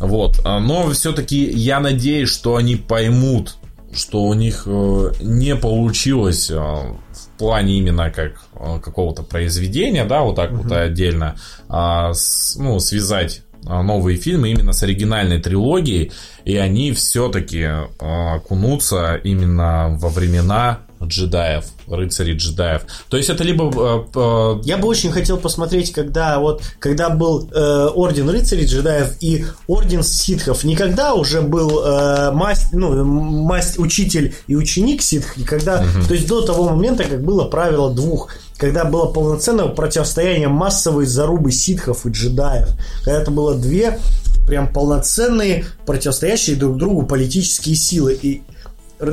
Вот. 0.00 0.40
А, 0.46 0.58
Но 0.58 0.88
все-таки 0.92 1.44
я 1.44 1.78
надеюсь, 1.78 2.30
что 2.30 2.56
они 2.56 2.76
поймут, 2.76 3.56
что 3.92 4.22
у 4.22 4.32
них 4.32 4.62
э, 4.66 5.12
не 5.20 5.56
получилось 5.56 6.50
э, 6.50 6.54
в 6.56 7.38
плане 7.38 7.76
именно 7.76 8.10
как 8.10 8.32
э, 8.58 8.80
какого-то 8.80 9.22
произведения, 9.24 10.06
да, 10.06 10.22
вот 10.22 10.36
так 10.36 10.52
вот 10.52 10.72
отдельно, 10.72 11.36
а, 11.68 12.14
с- 12.14 12.56
ну, 12.58 12.78
связать 12.80 13.42
новые 13.62 14.16
фильмы 14.16 14.50
именно 14.50 14.72
с 14.72 14.82
оригинальной 14.82 15.40
трилогией, 15.40 16.12
и 16.44 16.56
они 16.56 16.92
все-таки 16.92 17.64
окунутся 17.98 19.14
именно 19.16 19.96
во 19.98 20.08
времена 20.08 20.85
джедаев, 21.02 21.64
рыцарей 21.86 22.36
джедаев. 22.36 22.82
То 23.08 23.16
есть 23.16 23.28
это 23.28 23.44
либо 23.44 23.64
э, 23.64 24.04
э, 24.14 24.60
Я 24.64 24.78
бы 24.78 24.88
очень 24.88 25.12
хотел 25.12 25.36
посмотреть, 25.38 25.92
когда 25.92 26.38
вот 26.38 26.62
когда 26.78 27.10
был 27.10 27.48
э, 27.52 27.88
орден 27.94 28.28
рыцарей 28.28 28.66
джедаев 28.66 29.14
и 29.20 29.44
орден 29.66 30.02
ситхов. 30.02 30.64
Никогда 30.64 31.14
уже 31.14 31.42
был 31.42 31.84
э, 31.84 32.30
масть, 32.32 32.72
ну, 32.72 33.04
масть, 33.04 33.78
учитель 33.78 34.34
и 34.46 34.56
ученик 34.56 35.02
ситх, 35.02 35.36
и 35.36 35.44
когда, 35.44 35.84
то 36.08 36.14
есть 36.14 36.26
до 36.26 36.42
того 36.42 36.70
момента, 36.70 37.04
как 37.04 37.22
было 37.22 37.44
правило 37.44 37.92
двух, 37.92 38.30
когда 38.56 38.84
было 38.84 39.06
полноценное 39.06 39.66
противостояние 39.66 40.48
массовой 40.48 41.06
зарубы 41.06 41.52
ситхов 41.52 42.06
и 42.06 42.10
джедаев. 42.10 42.68
Когда 43.04 43.20
это 43.20 43.30
было 43.30 43.54
две 43.54 43.98
прям 44.46 44.72
полноценные 44.72 45.66
противостоящие 45.84 46.56
друг 46.56 46.78
другу 46.78 47.04
политические 47.04 47.74
силы. 47.74 48.18
И 48.20 48.42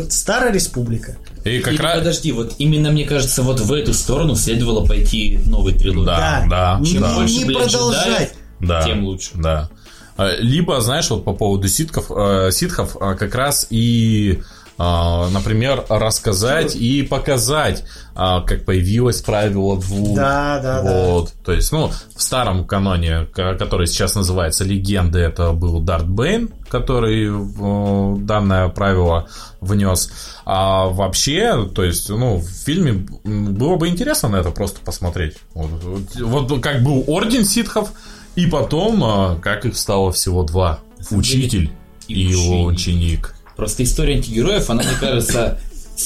Старая 0.10 0.54
республика. 0.54 1.18
И 1.44 1.60
как 1.60 1.74
Или 1.74 1.82
раз... 1.82 1.98
подожди, 2.00 2.32
вот 2.32 2.56
именно 2.58 2.92
мне 2.92 3.06
кажется, 3.06 3.44
вот 3.44 3.60
в 3.60 3.72
эту 3.74 3.94
сторону 3.94 4.36
следовало 4.36 4.86
пойти 4.86 5.40
новой 5.46 5.74
трилогии. 5.74 6.06
Да, 6.06 6.46
да, 6.50 6.78
не, 6.82 7.00
да. 7.00 7.10
не 7.10 7.16
Больше, 7.16 7.46
блядь, 7.46 7.72
продолжать. 7.72 8.06
джедаев, 8.08 8.30
Да. 8.62 8.82
тем 8.84 9.04
лучше. 9.06 9.32
Да. 9.36 9.70
А, 10.16 10.36
Либо, 10.38 10.80
знаешь, 10.82 11.10
вот 11.10 11.26
по 11.26 11.34
поводу 11.34 11.68
ситков, 11.68 12.12
э, 12.16 12.50
ситхов 12.52 12.96
а, 13.00 13.16
как 13.16 13.36
раз 13.36 13.68
и, 13.70 14.42
например, 14.78 15.86
рассказать 15.90 16.76
и 16.76 17.04
показать, 17.04 17.84
а, 18.16 18.42
как 18.42 18.66
появилось 18.66 19.22
правило 19.22 19.80
двух. 19.80 20.16
Да, 20.16 20.60
да, 20.62 20.82
да. 20.82 21.06
вот. 21.06 21.34
То 21.46 21.52
есть, 21.54 21.72
ну, 21.72 21.92
в 22.16 22.22
старом 22.22 22.66
каноне, 22.66 23.26
ко- 23.34 23.56
который 23.56 23.88
сейчас 23.88 24.16
называется 24.16 24.64
«Легенды», 24.64 25.20
это 25.20 25.52
был 25.52 25.80
Дарт 25.80 26.08
Бейн, 26.08 26.50
который 26.70 27.28
э, 27.30 28.16
данное 28.20 28.70
правило 28.70 29.28
внес. 29.62 30.12
А 30.46 30.88
вообще, 30.88 31.68
то 31.74 31.84
есть, 31.84 32.10
ну, 32.10 32.38
в 32.38 32.48
фильме 32.48 33.06
было 33.24 33.76
бы 33.76 33.88
интересно 33.88 34.30
на 34.30 34.38
это 34.38 34.50
просто 34.52 34.80
посмотреть. 34.82 35.38
Вот, 35.54 35.70
вот- 35.84 36.48
вот 36.50 36.62
как 36.64 36.84
был 36.84 37.04
Орден 37.08 37.46
ситхов, 37.46 37.92
и 38.36 38.48
потом, 38.48 39.04
а, 39.04 39.36
как 39.36 39.66
их 39.66 39.78
стало 39.78 40.12
всего 40.12 40.44
два. 40.44 40.80
Учитель 41.12 41.72
и, 42.08 42.14
И 42.16 42.20
его 42.32 42.64
ученик. 42.66 42.74
ученик. 42.74 43.36
Просто 43.56 43.84
история 43.84 44.16
антигероев, 44.16 44.70
она, 44.70 44.84
мне 44.84 44.96
кажется, 45.00 45.60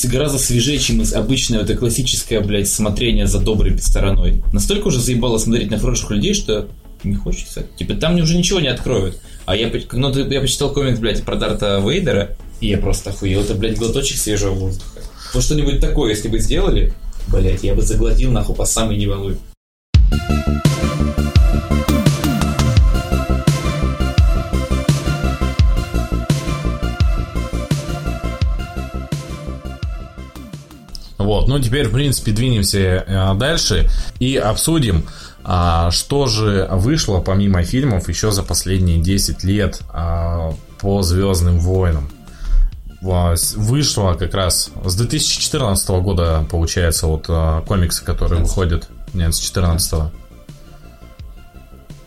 гораздо 0.05 0.37
свежее, 0.37 0.79
чем 0.79 1.01
обычное 1.15 1.61
это 1.61 1.75
классическое, 1.75 2.41
блядь, 2.41 2.69
смотрение 2.69 3.27
за 3.27 3.39
доброй 3.39 3.77
стороной. 3.79 4.43
Настолько 4.53 4.87
уже 4.87 4.99
заебало 4.99 5.37
смотреть 5.37 5.71
на 5.71 5.79
хороших 5.79 6.11
людей, 6.11 6.33
что 6.33 6.67
не 7.03 7.15
хочется. 7.15 7.65
Типа, 7.77 7.93
там 7.95 8.13
мне 8.13 8.23
уже 8.23 8.37
ничего 8.37 8.59
не 8.59 8.67
откроют. 8.67 9.19
А 9.45 9.55
я, 9.55 9.71
ну, 9.91 10.13
я 10.13 10.41
почитал 10.41 10.73
комикс, 10.73 10.99
блядь, 10.99 11.23
про 11.23 11.35
Дарта 11.35 11.81
Вейдера, 11.83 12.35
и 12.59 12.67
я 12.67 12.77
просто 12.77 13.11
охуел. 13.11 13.41
Это, 13.41 13.55
блядь, 13.55 13.77
глоточек 13.77 14.17
свежего 14.17 14.53
воздуха. 14.53 14.99
Вот 15.33 15.43
что-нибудь 15.43 15.79
такое, 15.79 16.11
если 16.11 16.27
бы 16.27 16.39
сделали, 16.39 16.93
блядь, 17.27 17.63
я 17.63 17.73
бы 17.73 17.81
заглотил 17.81 18.31
нахуй 18.31 18.55
по 18.55 18.65
самой 18.65 18.97
не 18.97 19.07
Вот, 31.27 31.49
ну 31.49 31.59
теперь, 31.59 31.89
в 31.89 31.91
принципе, 31.91 32.31
двинемся 32.31 32.79
э, 32.79 33.33
дальше 33.35 33.89
и 34.19 34.37
обсудим, 34.37 35.05
а, 35.43 35.91
что 35.91 36.27
же 36.27 36.69
вышло 36.71 37.19
помимо 37.19 37.63
фильмов 37.63 38.07
еще 38.07 38.31
за 38.31 38.43
последние 38.43 38.99
10 38.99 39.43
лет 39.43 39.81
а, 39.89 40.53
по 40.79 41.01
Звездным 41.01 41.59
войнам. 41.59 42.09
Вышло 43.01 44.13
как 44.13 44.33
раз 44.33 44.71
с 44.85 44.95
2014 44.95 45.89
года, 45.89 46.45
получается, 46.49 47.07
вот 47.07 47.25
а, 47.27 47.61
комиксы, 47.63 48.05
которые 48.05 48.39
15. 48.39 48.47
выходят. 48.49 48.89
Нет, 49.13 49.35
с 49.35 49.39
14 49.39 50.03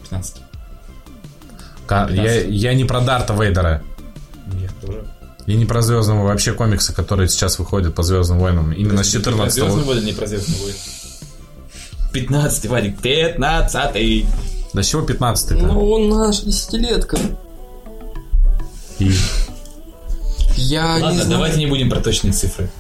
15. 0.04 0.36
Ка- 1.86 2.08
Я, 2.10 2.40
я 2.40 2.72
не 2.72 2.84
про 2.86 3.00
Дарта 3.02 3.34
Вейдера. 3.34 3.82
Я 4.54 4.68
тоже. 4.80 5.04
И 5.46 5.54
не 5.54 5.64
про 5.64 5.82
Звездного 5.82 6.24
вообще 6.24 6.52
комиксы, 6.52 6.92
которые 6.92 7.28
сейчас 7.28 7.58
выходят 7.58 7.94
по 7.94 8.02
Звездным 8.02 8.38
войнам. 8.38 8.72
Именно 8.72 9.02
с 9.04 9.08
14 9.08 9.52
Звездный 9.52 9.84
войны, 9.84 10.04
не 10.04 10.12
про 10.12 10.26
Звездный 10.26 10.58
войны. 10.58 10.76
15 12.12 12.66
Вадик, 12.66 13.00
15 13.00 14.26
До 14.72 14.82
чего 14.82 15.02
15 15.02 15.52
-то? 15.52 15.66
Ну, 15.66 15.90
он 15.90 16.08
наш 16.08 16.40
десятилетка. 16.40 17.18
И 18.98 19.12
Я 20.56 20.96
не 20.96 21.02
Ладно, 21.02 21.22
знаю. 21.22 21.30
давайте 21.30 21.58
не 21.58 21.66
будем 21.66 21.88
про 21.88 22.00
точные 22.00 22.32
цифры. 22.32 22.70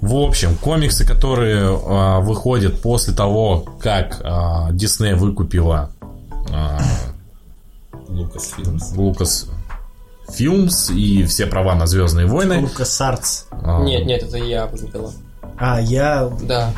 В 0.00 0.14
общем, 0.16 0.56
комиксы, 0.56 1.06
которые 1.06 1.66
а, 1.66 2.20
выходят 2.20 2.80
после 2.80 3.14
того, 3.14 3.66
как 3.80 4.20
а, 4.22 4.70
Дисней 4.72 5.14
выкупила 5.14 5.90
а, 6.52 6.80
Лукас 8.08 8.54
Фильмс. 8.56 8.92
Лукас 8.92 9.46
Фильмс 10.32 10.90
и 10.90 11.24
все 11.24 11.46
права 11.46 11.74
на 11.74 11.86
Звездные 11.86 12.26
войны. 12.26 12.60
Лукас 12.60 13.00
Артс. 13.00 13.44
а, 13.50 13.82
Нет, 13.82 14.06
нет, 14.06 14.22
это 14.22 14.36
я 14.38 14.66
возникала. 14.66 15.12
А, 15.58 15.80
я... 15.80 16.28
Да. 16.42 16.72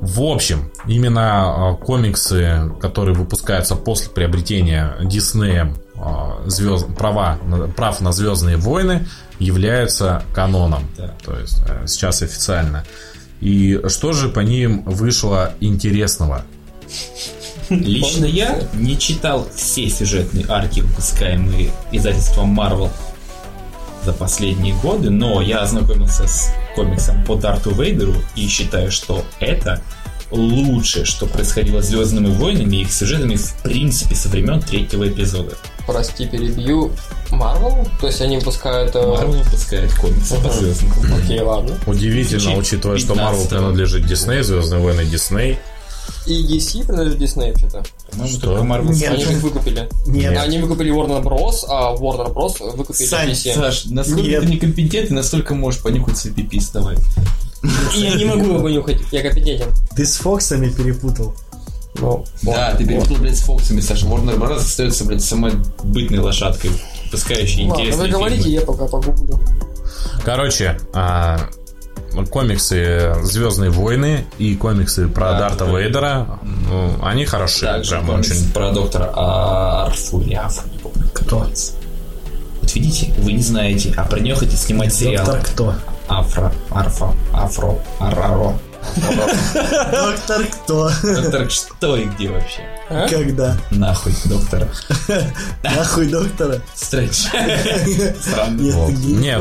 В 0.00 0.20
общем, 0.22 0.70
именно 0.86 1.70
а, 1.70 1.74
комиксы, 1.76 2.70
которые 2.80 3.14
выпускаются 3.14 3.74
после 3.76 4.10
приобретения 4.10 4.94
Диснеем 5.02 5.76
а, 5.96 6.42
звезд, 6.46 6.94
права, 6.96 7.38
прав 7.76 8.00
на 8.00 8.12
Звездные 8.12 8.56
войны, 8.56 9.06
являются 9.38 10.22
каноном. 10.34 10.84
Да. 10.98 11.14
То 11.24 11.38
есть 11.38 11.62
э, 11.66 11.86
сейчас 11.86 12.22
официально. 12.22 12.84
И 13.40 13.80
что 13.88 14.12
же 14.12 14.28
по 14.28 14.40
ним 14.40 14.82
вышло 14.84 15.52
интересного? 15.60 16.42
Лично 17.70 18.24
я 18.26 18.58
не 18.74 18.98
читал 18.98 19.46
все 19.54 19.88
сюжетные 19.88 20.44
арки, 20.48 20.80
выпускаемые 20.80 21.70
издательством 21.92 22.58
Marvel 22.58 22.90
за 24.04 24.12
последние 24.12 24.74
годы, 24.74 25.10
но 25.10 25.40
я 25.40 25.60
ознакомился 25.62 26.26
с 26.26 26.50
комиксом 26.74 27.24
по 27.24 27.36
Дарту 27.36 27.70
Вейдеру 27.70 28.14
и 28.36 28.46
считаю, 28.48 28.90
что 28.90 29.24
это 29.40 29.80
лучшее, 30.30 31.04
что 31.04 31.26
происходило 31.26 31.80
с 31.80 31.86
Звездными 31.86 32.26
войнами 32.34 32.76
и 32.76 32.82
их 32.82 32.92
сюжетами 32.92 33.36
в 33.36 33.54
принципе 33.62 34.14
со 34.14 34.28
времен 34.28 34.60
третьего 34.60 35.08
эпизода. 35.08 35.56
Прости, 35.86 36.26
перебью. 36.26 36.90
Марвел? 37.30 37.86
То 38.00 38.06
есть 38.08 38.20
они 38.20 38.38
выпускают... 38.38 38.94
э, 38.94 38.98
Marvel 38.98 39.42
выпускает 39.42 39.94
комиксы 39.94 40.34
по 40.34 40.40
Ага. 40.48 40.52
Звездным 40.52 40.92
войнам. 40.92 41.18
Окей, 41.22 41.40
ладно. 41.40 41.76
Удивительно, 41.86 42.56
учитывая, 42.56 42.98
что 42.98 43.14
Marvel 43.14 43.42
15-го. 43.42 43.48
принадлежит 43.48 44.06
Дисней, 44.06 44.42
Звездные 44.42 44.80
войны 44.80 45.04
Дисней. 45.04 45.58
И 46.26 46.42
DC 46.46 46.86
принадлежит 46.86 47.18
Дисней 47.18 47.50
вообще-то. 47.50 47.84
Что? 48.26 48.40
только 48.40 48.62
Marvel. 48.64 48.90
Они 49.06 49.22
их 49.22 49.42
выкупили. 49.42 49.88
Нет. 50.06 50.36
Они 50.38 50.58
выкупили 50.58 50.90
Warner 50.92 51.22
Bros, 51.22 51.64
а 51.68 51.94
Warner 51.94 52.32
Bros 52.32 52.76
выкупили 52.76 53.06
Сань, 53.06 53.30
DC. 53.30 53.54
Саш, 53.54 53.84
насколько 53.86 54.22
Нет. 54.22 54.42
ты 54.42 54.46
некомпетентный, 54.48 55.16
настолько 55.16 55.54
можешь 55.54 55.82
понюхать 55.82 56.16
свой 56.16 56.32
пипис, 56.32 56.70
давай. 56.70 56.96
Я 57.94 58.14
не 58.14 58.24
могу 58.24 58.44
его 58.46 58.60
понюхать, 58.60 59.00
я 59.12 59.22
компетентен. 59.22 59.68
Ты 59.96 60.06
с 60.06 60.16
Фоксами 60.16 60.68
перепутал. 60.70 61.34
Ну, 61.96 62.24
Да, 62.42 62.74
ты 62.74 62.84
перепутал, 62.86 63.16
блядь, 63.16 63.36
с 63.36 63.42
Фоксами, 63.42 63.80
Саша. 63.80 64.06
Warner 64.06 64.38
Bros. 64.38 64.56
остается, 64.56 65.04
блядь, 65.04 65.22
самой 65.22 65.52
бытной 65.82 66.20
лошадкой, 66.20 66.70
пускающей 67.10 67.66
Ладно, 67.66 67.82
интересные 67.82 68.06
вы 68.06 68.12
говорите, 68.12 68.42
фильмы. 68.44 68.60
я 68.60 68.66
пока 68.66 68.86
погуглю. 68.86 69.38
Короче, 70.24 70.78
а, 70.92 71.50
комиксы 72.30 73.14
Звездные 73.22 73.70
войны 73.70 74.24
и 74.38 74.54
комиксы 74.56 75.08
про 75.08 75.32
Да, 75.32 75.38
Дарта 75.40 75.64
да. 75.66 75.78
Вейдера, 75.78 76.38
ну, 76.42 76.94
они 77.02 77.24
хорошие. 77.24 77.72
Также 77.72 77.90
прям 77.90 78.10
очень. 78.10 78.52
про 78.52 78.70
доктора 78.72 79.10
Арфу 79.14 80.20
или 80.20 80.34
Афру, 80.34 80.68
не 80.72 80.78
помню. 80.78 81.08
Кто? 81.12 81.38
Вот 81.38 82.74
видите, 82.74 83.12
вы 83.18 83.32
не 83.32 83.42
знаете, 83.42 83.92
а 83.96 84.04
про 84.04 84.20
нее 84.20 84.34
хотите 84.34 84.56
снимать 84.56 84.94
сериал. 84.94 85.26
Доктор 85.26 85.44
кто? 85.44 85.74
Афро, 86.08 86.52
Арфа, 86.70 87.12
Афро, 87.32 87.78
Араро. 87.98 88.54
Доктор 88.96 90.46
кто? 90.46 90.90
Доктор 91.02 91.50
что 91.50 91.96
и 91.96 92.04
где 92.04 92.28
вообще? 92.28 92.62
А? 92.88 93.08
Когда? 93.08 93.56
Нахуй 93.70 94.12
доктора. 94.26 94.68
Нахуй 95.62 96.06
доктора? 96.06 96.60
Стрэндж. 96.74 97.26
Нет, 99.20 99.40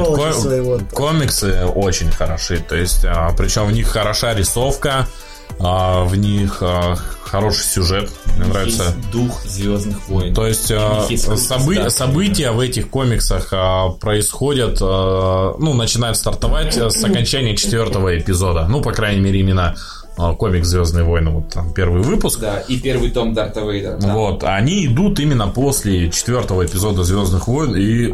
комиксы 0.92 1.66
очень 1.66 2.12
хороши. 2.12 2.58
То 2.58 2.76
есть, 2.76 3.06
а, 3.06 3.34
причем 3.38 3.68
в 3.68 3.72
них 3.72 3.88
хороша 3.88 4.34
рисовка, 4.34 5.08
а, 5.60 6.04
в 6.06 6.16
них 6.16 6.58
а, 6.62 6.96
хороший 7.22 7.64
сюжет. 7.64 8.12
Мне 8.38 8.48
нравится. 8.48 8.84
Есть 8.96 9.12
дух 9.12 9.42
Звездных 9.46 10.08
войн. 10.08 10.34
То 10.34 10.48
есть 10.48 10.72
а, 10.72 11.06
собы- 11.10 11.76
да. 11.76 11.90
события 11.90 12.52
в 12.52 12.60
этих 12.60 12.90
комиксах 12.90 13.50
а, 13.52 13.90
происходят, 13.90 14.78
а, 14.82 15.56
ну, 15.60 15.74
начинают 15.74 16.18
стартовать 16.18 16.76
с 16.76 17.04
окончания 17.04 17.56
четвертого 17.56 18.18
эпизода. 18.18 18.68
Ну, 18.68 18.82
по 18.82 18.92
крайней 18.92 19.22
мере, 19.22 19.40
именно 19.40 19.76
а, 20.16 20.34
комикс 20.34 20.68
Звездные 20.68 21.04
войны, 21.04 21.32
вот 21.32 21.50
там 21.50 21.74
первый 21.74 22.04
выпуск. 22.04 22.40
Да, 22.40 22.60
и 22.60 22.80
первый 22.80 23.10
том 23.10 23.34
Дарта 23.34 23.62
Вейдера. 23.62 23.98
да. 23.98 24.14
Вот, 24.14 24.44
они 24.44 24.86
идут 24.86 25.20
именно 25.20 25.48
после 25.48 26.12
четвертого 26.12 26.66
эпизода 26.66 27.04
Звездных 27.04 27.48
войн 27.48 27.76
и 27.76 28.14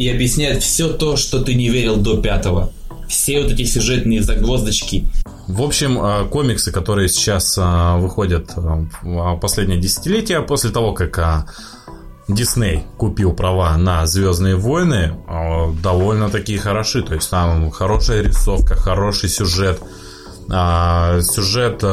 И 0.00 0.08
объясняет 0.08 0.62
все 0.62 0.88
то, 0.88 1.16
что 1.16 1.42
ты 1.42 1.52
не 1.52 1.68
верил 1.68 1.96
до 1.96 2.22
пятого. 2.22 2.72
Все 3.06 3.42
вот 3.42 3.52
эти 3.52 3.64
сюжетные 3.64 4.22
загвоздочки. 4.22 5.06
В 5.46 5.60
общем, 5.60 6.02
э, 6.02 6.24
комиксы, 6.30 6.72
которые 6.72 7.10
сейчас 7.10 7.58
э, 7.58 7.98
выходят 7.98 8.50
э, 8.56 8.60
в 9.02 9.36
последнее 9.42 9.78
десятилетие, 9.78 10.40
после 10.40 10.70
того, 10.70 10.94
как 10.94 11.52
Дисней 12.28 12.84
купил 12.96 13.34
права 13.34 13.76
на 13.76 14.06
Звездные 14.06 14.56
войны, 14.56 15.18
довольно-таки 15.82 16.56
хороши. 16.56 17.02
То 17.02 17.16
есть 17.16 17.28
там 17.28 17.70
хорошая 17.70 18.22
рисовка, 18.22 18.76
хороший 18.76 19.28
сюжет. 19.28 19.82
А, 20.50 21.20
Сюжет 21.20 21.84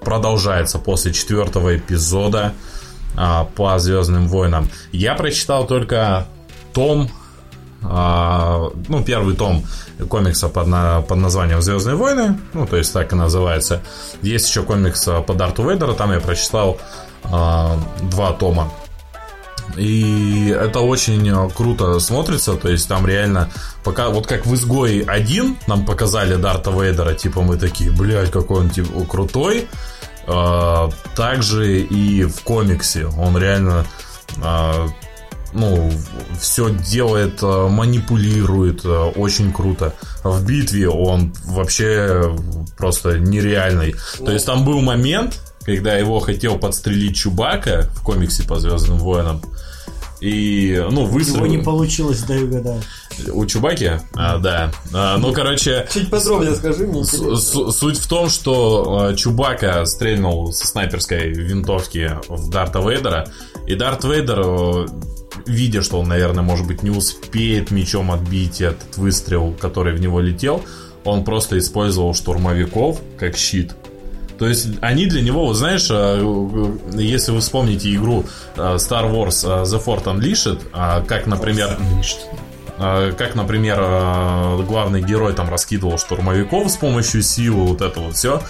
продолжается 0.00 0.78
после 0.78 1.12
четвертого 1.12 1.76
эпизода 1.76 2.54
а, 3.20 3.44
по 3.56 3.76
Звездным 3.78 4.28
войнам. 4.28 4.68
Я 4.92 5.14
прочитал 5.14 5.66
только 5.66 6.26
том 6.72 7.10
а, 7.82 8.70
ну, 8.88 9.02
первый 9.02 9.34
том 9.34 9.64
комикса 10.08 10.48
под, 10.48 10.68
на- 10.68 11.02
под 11.02 11.18
названием 11.18 11.60
Звездные 11.60 11.96
войны, 11.96 12.38
ну, 12.52 12.66
то 12.66 12.76
есть 12.76 12.92
так 12.92 13.12
и 13.12 13.16
называется. 13.16 13.82
Есть 14.22 14.48
еще 14.48 14.62
комикс 14.62 15.06
а, 15.08 15.20
по 15.22 15.34
Дарту 15.34 15.68
Вейдера, 15.68 15.94
там 15.94 16.12
я 16.12 16.20
прочитал 16.20 16.78
два 17.24 18.32
тома. 18.38 18.72
И 19.76 20.48
это 20.56 20.80
очень 20.80 21.50
круто 21.50 21.98
смотрится, 21.98 22.54
то 22.54 22.68
есть 22.68 22.88
там 22.88 23.06
реально, 23.06 23.50
пока 23.84 24.08
вот 24.08 24.26
как 24.26 24.46
в 24.46 24.54
Изгое 24.54 25.04
1 25.04 25.56
нам 25.66 25.84
показали 25.84 26.36
Дарта 26.36 26.70
Вейдера, 26.70 27.14
типа 27.14 27.42
мы 27.42 27.56
такие, 27.58 27.90
блядь, 27.90 28.30
какой 28.30 28.60
он 28.60 28.70
типа 28.70 29.04
крутой. 29.04 29.68
А, 30.30 30.90
также 31.16 31.80
и 31.80 32.24
в 32.24 32.42
комиксе 32.42 33.06
он 33.06 33.38
реально 33.38 33.86
а, 34.42 34.88
ну, 35.54 35.90
все 36.38 36.70
делает, 36.70 37.42
э, 37.42 37.68
манипулирует, 37.68 38.84
очень 38.84 39.50
круто. 39.50 39.94
В 40.22 40.44
битве 40.44 40.90
он 40.90 41.32
вообще 41.46 42.36
просто 42.76 43.18
нереальный. 43.18 43.94
То 44.18 44.30
есть 44.30 44.44
там 44.44 44.66
был 44.66 44.82
момент, 44.82 45.40
когда 45.64 45.94
его 45.94 46.20
хотел 46.20 46.58
подстрелить 46.58 47.16
Чубака 47.16 47.88
в 47.94 48.02
комиксе 48.02 48.42
по 48.42 48.60
Звездным 48.60 48.98
войнам. 48.98 49.40
И, 50.20 50.84
ну, 50.90 51.04
выстрел... 51.04 51.46
не 51.46 51.58
получилось, 51.58 52.22
дай 52.22 52.42
угадаю. 52.42 52.82
У 53.32 53.46
Чубаки? 53.46 53.92
А, 54.14 54.38
да. 54.38 54.72
А, 54.92 55.16
ну, 55.18 55.32
короче, 55.32 55.86
Чуть 55.92 56.10
подробнее 56.10 56.54
скажи 56.56 56.86
мне. 56.86 57.04
суть 57.04 57.98
в 57.98 58.08
том, 58.08 58.28
что 58.28 59.10
э, 59.10 59.16
Чубака 59.16 59.84
стрельнул 59.86 60.52
со 60.52 60.66
снайперской 60.66 61.32
винтовки 61.32 62.12
в 62.28 62.50
Дарта 62.50 62.80
Вейдера, 62.80 63.28
и 63.66 63.74
Дарт 63.74 64.04
Вейдер, 64.04 64.40
э, 64.44 64.86
видя, 65.46 65.82
что 65.82 66.00
он, 66.00 66.08
наверное, 66.08 66.42
может 66.42 66.66
быть, 66.66 66.82
не 66.82 66.90
успеет 66.90 67.70
мечом 67.70 68.10
отбить 68.10 68.60
этот 68.60 68.96
выстрел, 68.96 69.54
который 69.60 69.94
в 69.94 70.00
него 70.00 70.20
летел, 70.20 70.62
он 71.04 71.24
просто 71.24 71.58
использовал 71.58 72.14
штурмовиков 72.14 73.00
как 73.18 73.36
щит. 73.36 73.74
То 74.38 74.46
есть 74.46 74.68
они 74.80 75.06
для 75.06 75.20
него, 75.20 75.46
вот 75.46 75.54
знаешь, 75.54 75.88
э, 75.90 76.76
если 76.94 77.32
вы 77.32 77.40
вспомните 77.40 77.92
игру 77.94 78.24
э, 78.56 78.76
Star 78.76 79.12
Wars 79.12 79.44
э, 79.44 79.64
The 79.64 79.84
Fort 79.84 80.04
Unleashed, 80.04 80.62
а, 80.72 81.02
как, 81.02 81.26
например, 81.26 81.76
как, 82.78 83.34
например, 83.34 83.76
главный 84.64 85.02
герой 85.02 85.32
там 85.32 85.50
раскидывал 85.50 85.98
штурмовиков 85.98 86.70
с 86.70 86.76
помощью 86.76 87.22
силы, 87.22 87.66
вот 87.66 87.82
это 87.82 87.98
вот 87.98 88.14
все. 88.14 88.40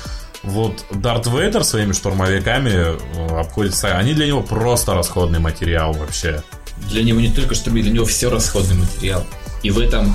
Вот 0.42 0.84
Дарт 0.90 1.26
Вейдер 1.28 1.64
своими 1.64 1.92
штурмовиками 1.92 3.40
обходится. 3.40 3.96
Они 3.96 4.12
для 4.12 4.26
него 4.26 4.42
просто 4.42 4.92
расходный 4.92 5.38
материал 5.38 5.94
вообще. 5.94 6.42
Для 6.90 7.04
него 7.04 7.20
не 7.20 7.30
только 7.30 7.54
что 7.54 7.70
для 7.70 7.90
него 7.90 8.04
все 8.04 8.28
расходный 8.28 8.76
материал. 8.76 9.24
И 9.62 9.70
в 9.70 9.78
этом 9.78 10.14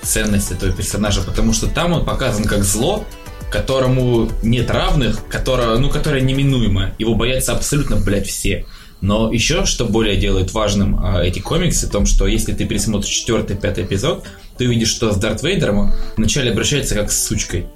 ценность 0.00 0.50
этого 0.50 0.72
персонажа, 0.72 1.20
потому 1.20 1.52
что 1.52 1.66
там 1.66 1.92
он 1.92 2.06
показан 2.06 2.44
как 2.44 2.64
зло, 2.64 3.04
которому 3.52 4.30
нет 4.42 4.70
равных, 4.70 5.26
которое, 5.28 5.76
ну, 5.76 5.90
которое 5.90 6.22
неминуемо. 6.22 6.94
Его 6.98 7.14
боятся 7.14 7.52
абсолютно, 7.52 7.96
блядь, 7.96 8.26
все. 8.26 8.64
Но 9.02 9.32
еще, 9.32 9.66
что 9.66 9.84
более 9.84 10.16
делает 10.16 10.52
важным 10.52 10.98
а, 11.00 11.22
эти 11.22 11.40
комиксы, 11.40 11.86
в 11.86 11.90
том, 11.90 12.06
что 12.06 12.26
если 12.26 12.52
ты 12.52 12.64
пересмотришь 12.64 13.10
четвертый, 13.10 13.56
пятый 13.56 13.84
эпизод, 13.84 14.24
ты 14.56 14.66
увидишь, 14.66 14.88
что 14.88 15.12
с 15.12 15.16
Дарт 15.16 15.42
Вейдером 15.42 15.92
вначале 16.16 16.52
обращается 16.52 16.94
как 16.94 17.12
с 17.12 17.26
сучкой. 17.26 17.66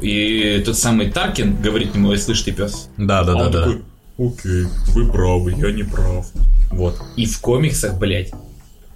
И 0.00 0.62
тот 0.64 0.76
самый 0.76 1.10
Таркин 1.10 1.60
говорит 1.60 1.94
ему, 1.94 2.12
«Эй, 2.12 2.18
слышь 2.18 2.42
ты 2.42 2.52
пес, 2.52 2.88
Да, 2.96 3.24
да, 3.24 3.34
да, 3.34 3.48
да. 3.48 3.72
Окей, 4.16 4.66
вы 4.94 5.10
правы, 5.10 5.54
я 5.56 5.72
не 5.72 5.82
прав. 5.82 6.26
Вот. 6.70 6.96
И 7.16 7.26
в 7.26 7.40
комиксах, 7.40 7.98
блядь, 7.98 8.30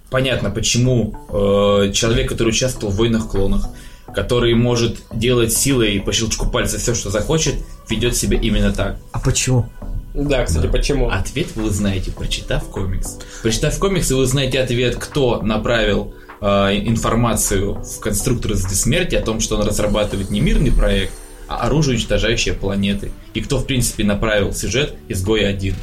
понятно, 0.09 0.49
почему 0.49 1.15
э, 1.29 1.91
человек, 1.93 2.29
который 2.29 2.49
участвовал 2.49 2.93
в 2.93 2.97
войнах 2.97 3.29
клонах, 3.29 3.69
который 4.13 4.53
может 4.55 4.97
делать 5.13 5.53
силой 5.53 6.01
по 6.01 6.11
щелчку 6.11 6.47
пальца 6.47 6.77
все, 6.77 6.93
что 6.93 7.09
захочет, 7.09 7.55
ведет 7.89 8.15
себя 8.15 8.37
именно 8.39 8.71
так. 8.71 8.97
А 9.11 9.19
почему? 9.19 9.69
Да, 10.13 10.43
кстати, 10.45 10.67
почему? 10.67 11.09
Ответ 11.09 11.47
вы 11.55 11.65
узнаете, 11.65 12.11
прочитав 12.11 12.65
комикс. 12.65 13.19
Прочитав 13.43 13.77
комикс, 13.77 14.09
вы 14.11 14.17
узнаете 14.17 14.59
ответ, 14.59 14.95
кто 14.95 15.41
направил 15.41 16.13
э, 16.41 16.45
информацию 16.83 17.75
в 17.75 17.99
конструктор 17.99 18.53
из 18.53 18.63
смерти 18.63 19.15
о 19.15 19.21
том, 19.21 19.39
что 19.39 19.57
он 19.57 19.67
разрабатывает 19.67 20.31
не 20.31 20.41
мирный 20.41 20.71
проект, 20.71 21.13
а 21.47 21.67
оружие, 21.67 21.95
уничтожающее 21.95 22.53
планеты. 22.53 23.11
И 23.33 23.41
кто, 23.41 23.59
в 23.59 23.65
принципе, 23.65 24.03
направил 24.03 24.53
сюжет 24.53 24.95
изгоя 25.07 25.49
1. 25.49 25.75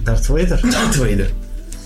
Дарт 0.00 0.28
Вейдер? 0.28 0.60
Дарт 0.62 0.96
Вейдер. 0.96 1.30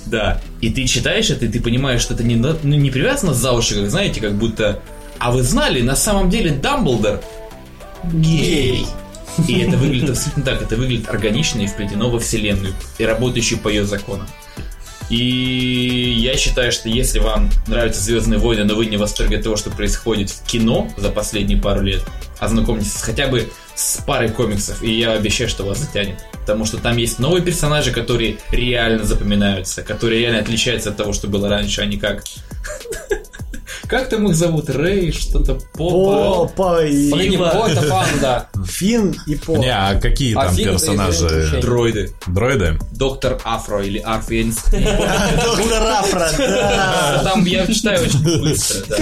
Да. 0.06 0.40
И 0.60 0.70
ты 0.70 0.86
читаешь 0.86 1.30
это, 1.30 1.46
и 1.46 1.48
ты 1.48 1.60
понимаешь, 1.60 2.00
что 2.00 2.14
это 2.14 2.24
не, 2.24 2.36
ну, 2.36 2.56
не 2.62 2.90
привязано 2.90 3.34
за 3.34 3.52
уши, 3.52 3.74
как 3.74 3.90
знаете, 3.90 4.20
как 4.20 4.34
будто... 4.34 4.80
А 5.20 5.30
вы 5.30 5.42
знали, 5.42 5.82
на 5.82 5.96
самом 5.96 6.30
деле 6.30 6.50
Дамблдор 6.50 7.20
гей. 8.04 8.86
И 9.46 9.58
это 9.60 9.76
выглядит 9.76 10.10
абсолютно 10.10 10.42
так. 10.42 10.62
Это 10.62 10.76
выглядит 10.76 11.08
органично 11.08 11.60
и 11.60 11.66
вплетено 11.66 12.10
во 12.10 12.18
вселенную. 12.18 12.72
И 12.98 13.04
работающий 13.04 13.58
по 13.58 13.68
ее 13.68 13.84
законам. 13.84 14.26
И 15.10 16.14
я 16.18 16.36
считаю, 16.36 16.72
что 16.72 16.88
если 16.88 17.18
вам 17.18 17.50
нравятся 17.66 18.00
Звездные 18.00 18.38
войны, 18.38 18.64
но 18.64 18.74
вы 18.74 18.86
не 18.86 18.96
в 18.96 19.00
восторге 19.00 19.38
от 19.38 19.42
того, 19.42 19.56
что 19.56 19.68
происходит 19.70 20.30
в 20.30 20.46
кино 20.46 20.88
за 20.96 21.10
последние 21.10 21.60
пару 21.60 21.82
лет, 21.82 22.02
ознакомьтесь 22.38 22.94
хотя 23.02 23.26
бы 23.26 23.50
с 23.74 23.98
парой 24.06 24.30
комиксов, 24.30 24.82
и 24.82 24.92
я 24.92 25.12
обещаю, 25.12 25.50
что 25.50 25.64
вас 25.64 25.78
затянет. 25.78 26.24
Потому 26.32 26.64
что 26.64 26.78
там 26.78 26.96
есть 26.96 27.18
новые 27.18 27.42
персонажи, 27.42 27.92
которые 27.92 28.38
реально 28.52 29.04
запоминаются, 29.04 29.82
которые 29.82 30.20
реально 30.20 30.40
отличаются 30.40 30.90
от 30.90 30.96
того, 30.96 31.12
что 31.12 31.26
было 31.26 31.48
раньше, 31.48 31.82
а 31.82 31.86
не 31.86 31.98
как 31.98 32.22
Как 33.86 34.08
там 34.08 34.28
их 34.28 34.36
зовут? 34.36 34.70
Рэй, 34.70 35.12
что-то 35.12 35.54
По, 35.74 35.90
Попа. 35.90 36.52
по 36.56 36.84
и 36.84 37.10
Блин, 37.12 37.30
не 37.30 37.36
Ива. 37.36 37.50
По, 37.50 37.68
это 37.68 37.82
панда. 37.82 38.48
Фин 38.66 39.16
и 39.26 39.36
По. 39.36 39.56
Не, 39.56 39.74
а 39.74 39.98
какие 40.00 40.34
А 40.36 40.46
там 40.46 40.56
персонажи? 40.56 41.26
«Известные 41.26 41.62
Дроиды. 41.62 42.12
Дроиды? 42.26 42.78
Доктор 42.92 43.40
Афро 43.44 43.82
или 43.82 43.98
Арф, 43.98 44.30
я 44.30 44.44
не 44.44 44.52
знаю. 44.52 44.98
Доктор 45.44 45.82
Афра, 45.82 46.30
да. 46.38 47.20
Там 47.24 47.44
я 47.44 47.66
читаю 47.66 48.02
очень 48.02 48.22
быстро, 48.22 48.96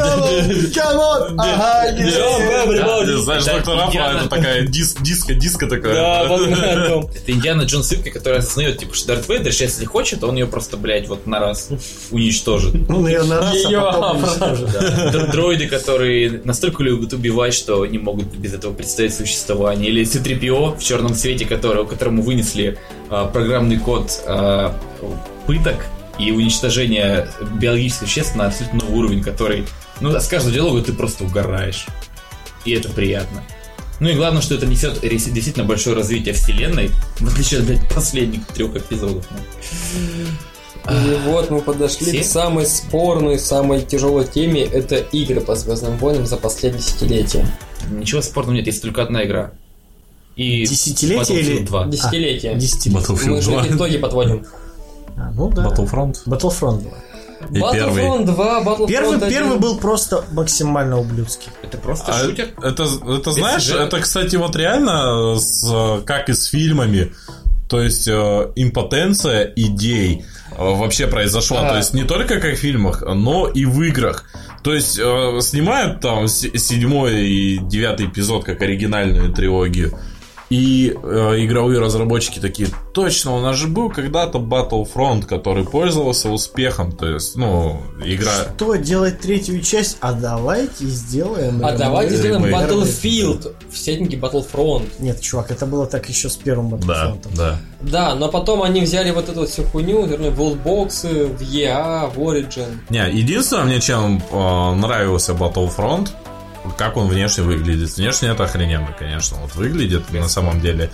on. 0.99 1.35
Ага, 1.39 1.97
знаешь, 3.23 3.45
доктор 3.45 3.87
Индиана. 3.87 4.19
это 4.19 4.29
такая 4.29 4.67
дис- 4.67 4.97
диско, 5.01 5.35
диско 5.35 5.67
такая. 5.67 5.95
Да. 5.95 6.23
Это 6.29 7.33
Индиана 7.33 7.63
Джонс 7.63 7.89
Силка, 7.89 8.11
которая 8.11 8.41
осознает, 8.41 8.79
типа, 8.79 8.95
что 8.95 9.09
Дарт 9.09 9.29
Вейдер, 9.29 9.53
сейчас, 9.53 9.73
если 9.73 9.85
хочет, 9.85 10.25
он 10.25 10.37
ее 10.37 10.47
просто, 10.47 10.77
блядь, 10.77 11.09
вот 11.09 11.27
на 11.27 11.39
раз 11.41 11.69
уничтожит. 12.11 12.75
Он 12.89 13.07
ее 13.07 13.23
на 13.25 13.41
раз, 13.41 13.55
а 13.67 14.15
потом 14.15 14.58
Уничтожит. 14.59 14.95
Да. 14.97 15.11
Др- 15.13 15.33
Дроиды, 15.33 15.69
которые 15.69 16.41
настолько 16.45 16.83
любят 16.83 17.13
убивать, 17.13 17.55
что 17.55 17.85
не 17.87 17.99
могут 17.99 18.27
без 18.37 18.55
этого 18.55 18.73
представить 18.73 19.15
существование. 19.15 19.91
Или 19.91 20.05
C-3PO 20.05 20.79
в 20.79 20.83
черном 20.83 21.15
цвете, 21.15 21.45
который, 21.45 21.87
которому 21.87 22.23
вынесли 22.23 22.79
а, 23.11 23.27
программный 23.27 23.79
код 23.79 24.11
а, 24.27 24.79
пыток 25.47 25.77
и 26.19 26.33
уничтожения 26.33 27.29
биологических 27.61 28.09
веществ 28.09 28.37
на 28.37 28.47
абсолютно 28.47 28.81
новый 28.81 28.99
уровень, 28.99 29.23
который, 29.23 29.65
ну, 30.01 30.11
с 30.11 30.27
каждого 30.27 30.55
диалога 30.55 30.83
ты 30.83 30.93
просто 30.93 31.25
угораешь. 31.25 31.87
И 32.65 32.73
это 32.73 32.89
приятно. 32.89 33.43
Ну 34.01 34.09
и 34.09 34.15
главное, 34.15 34.43
что 34.43 34.55
это 34.55 34.67
несет 34.67 35.01
действительно 35.01 35.65
большое 35.65 35.97
развитие 35.97 36.33
вселенной, 36.35 36.91
в 37.19 37.29
отличие 37.29 37.61
от 37.61 37.67
блядь, 37.67 37.89
последних 37.93 38.47
трех 38.49 38.77
эпизодов. 38.77 39.27
И 40.91 41.19
вот 41.27 41.51
мы 41.51 41.61
подошли 41.61 42.07
Все? 42.13 42.21
к 42.23 42.25
самой 42.25 42.67
спорной, 42.67 43.39
самой 43.39 43.83
тяжелой 43.83 44.27
теме. 44.27 44.63
Это 44.63 44.97
игры 44.97 45.41
по 45.41 45.55
Звездным 45.55 45.99
войнам 45.99 46.27
за 46.27 46.37
последние 46.37 46.83
десятилетия. 46.83 47.47
Ничего 47.91 48.23
спорного 48.23 48.57
нет, 48.57 48.67
есть 48.67 48.83
только 48.83 49.03
одна 49.03 49.25
игра. 49.25 49.53
И 50.37 50.65
Десятилетие 50.67 51.41
или- 51.41 51.59
Battlefield 51.61 51.67
2. 51.67 51.87
Десятилетия. 51.87 52.55
Десятилетие. 52.55 53.17
Мы 53.35 53.43
же 53.43 53.51
2. 53.51 53.67
итоги 53.69 53.99
подводим. 53.99 54.47
А, 55.17 55.31
Ну 55.35 55.51
да. 55.51 55.67
Battlefront. 55.67 56.15
Battlefront 56.27 56.83
2. 56.83 56.91
И 57.51 57.73
первый. 57.73 58.03
Battlefront 58.05 58.25
2, 58.25 58.61
Battlefront 58.63 58.87
Первый, 58.87 59.17
1. 59.17 59.29
первый 59.31 59.59
был 59.59 59.79
просто 59.79 60.25
максимально 60.33 60.99
ублюдский. 60.99 61.49
Это 61.63 61.77
просто 61.79 62.13
А 62.13 62.25
шутер. 62.25 62.49
это, 62.63 62.85
это 63.07 63.33
знаешь, 63.33 63.63
сюжета. 63.65 63.85
это, 63.85 64.01
кстати, 64.01 64.37
вот 64.37 64.55
реально 64.57 65.37
с, 65.39 66.03
как 66.05 66.29
и 66.29 66.33
с 66.35 66.47
фильмами. 66.47 67.13
То 67.69 67.81
есть 67.83 68.09
э, 68.09 68.51
импотенция 68.57 69.53
идей 69.57 70.25
вообще 70.59 71.07
произошла. 71.07 71.61
Ага. 71.61 71.71
То 71.71 71.77
есть 71.79 71.95
не 71.95 72.05
только 72.05 72.41
как 72.41 72.55
в 72.55 72.59
фильмах, 72.59 73.03
но 73.03 73.47
и 73.47 73.65
в 73.65 73.81
играх. 73.83 74.25
То 74.63 74.75
есть 74.75 74.99
э, 74.99 75.39
снимают 75.41 76.01
там 76.01 76.29
седьмой 76.29 77.27
и 77.27 77.59
девятый 77.59 78.07
эпизод 78.07 78.45
как 78.45 78.61
оригинальную 78.61 79.33
трилогию. 79.33 79.99
И 80.51 80.97
э, 81.03 81.35
игровые 81.45 81.79
разработчики 81.79 82.39
такие, 82.39 82.69
точно, 82.95 83.37
у 83.37 83.41
нас 83.41 83.57
же 83.57 83.69
был 83.69 83.91
когда-то 83.91 84.39
Battlefront, 84.39 85.27
который 85.27 85.65
пользовался 85.65 86.31
успехом. 86.31 86.93
То 86.93 87.07
есть, 87.07 87.37
ну, 87.37 87.83
игра... 88.03 88.33
Что 88.57 88.77
делать 88.77 89.21
третью 89.21 89.61
часть? 89.61 89.99
А 90.01 90.15
давайте 90.15 90.87
сделаем. 90.87 91.65
А 91.65 91.77
давайте 91.77 92.17
сделаем. 92.17 92.45
Battlefield 92.45 93.55
в 93.71 93.77
сеттинге 93.77 94.17
Battlefront. 94.17 94.87
Нет, 95.01 95.21
чувак, 95.21 95.51
это 95.51 95.67
было 95.67 95.87
так 95.87 96.09
еще 96.09 96.31
с 96.31 96.37
первым 96.37 96.79
Да, 96.81 96.87
Battlefront. 97.13 97.27
да. 97.37 97.59
Да, 97.81 98.15
но 98.15 98.29
потом 98.29 98.63
они 98.63 98.81
взяли 98.81 99.11
вот 99.11 99.29
эту 99.29 99.47
всю 99.47 99.63
хуйню, 99.65 100.05
вернули 100.07 100.31
в 100.31 100.37
волтбоксы, 100.37 101.27
в 101.27 101.41
EA, 101.43 102.11
в 102.13 102.19
Origin. 102.19 102.79
Не, 102.91 103.09
единственное, 103.11 103.65
мне 103.65 103.81
чем 103.81 104.21
э, 104.31 104.75
нравился 104.75 105.33
Battlefront, 105.33 106.09
как 106.77 106.97
он 106.97 107.09
внешне 107.09 107.43
выглядит. 107.45 107.97
Внешне 107.97 108.29
это 108.29 108.45
охрененно, 108.45 108.95
конечно, 108.99 109.37
вот 109.39 109.55
выглядит 109.55 110.13
на 110.13 110.29
самом 110.29 110.61
деле. 110.61 110.91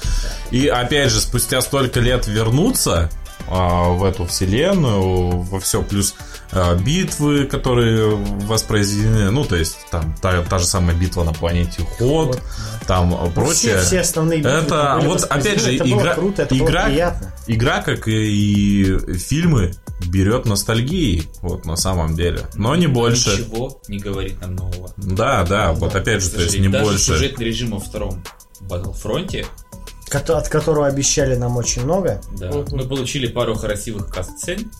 И 0.50 0.66
опять 0.68 1.10
же, 1.10 1.20
спустя 1.20 1.60
столько 1.60 2.00
лет 2.00 2.26
вернуться 2.26 3.10
э, 3.48 3.52
в 3.52 4.04
эту 4.04 4.26
вселенную, 4.26 5.40
во 5.40 5.60
все, 5.60 5.82
плюс 5.82 6.14
э, 6.52 6.76
битвы, 6.78 7.44
которые 7.46 8.14
воспроизведены, 8.14 9.30
ну, 9.30 9.44
то 9.44 9.56
есть 9.56 9.76
там 9.90 10.14
та, 10.20 10.42
та 10.42 10.58
же 10.58 10.66
самая 10.66 10.96
битва 10.96 11.24
на 11.24 11.32
планете 11.32 11.82
Ход, 11.98 12.40
там 12.86 13.14
э, 13.14 13.30
прочее. 13.30 13.78
Все, 13.78 13.86
все 13.86 14.00
основные 14.00 14.38
битвы 14.38 14.52
Это, 14.52 15.00
вот, 15.02 15.24
опять 15.24 15.60
же, 15.60 15.74
это 15.74 15.84
было 15.84 16.00
игра- 16.00 16.14
круто, 16.14 16.42
это 16.42 16.54
игра- 16.56 16.82
было 16.82 16.90
приятно. 16.90 17.32
Игра, 17.46 17.82
как 17.82 18.08
и 18.08 18.98
фильмы, 19.18 19.74
берет 20.08 20.44
ностальгией, 20.46 21.28
вот 21.40 21.64
на 21.64 21.76
самом 21.76 22.14
деле. 22.14 22.40
Но 22.54 22.74
не 22.76 22.86
больше. 22.86 23.30
Ничего 23.30 23.80
не 23.88 23.98
говорит 23.98 24.40
нам 24.40 24.56
нового. 24.56 24.92
Да, 24.96 25.44
да, 25.44 25.72
вот 25.72 25.94
опять 25.94 26.22
же, 26.22 26.30
то 26.30 26.40
есть 26.42 26.58
не 26.58 26.68
даже 26.68 26.84
больше. 26.84 27.04
сюжетный 27.04 27.44
режим 27.46 27.70
во 27.72 27.80
втором 27.80 28.22
Battlefront, 28.60 29.46
Кото- 30.08 30.36
от 30.38 30.48
которого 30.48 30.86
обещали 30.86 31.34
нам 31.36 31.56
очень 31.56 31.82
много. 31.84 32.20
да, 32.38 32.50
Мгм. 32.50 32.66
мы 32.76 32.84
получили 32.84 33.26
пару 33.26 33.56
красивых 33.56 34.08
касцен 34.08 34.70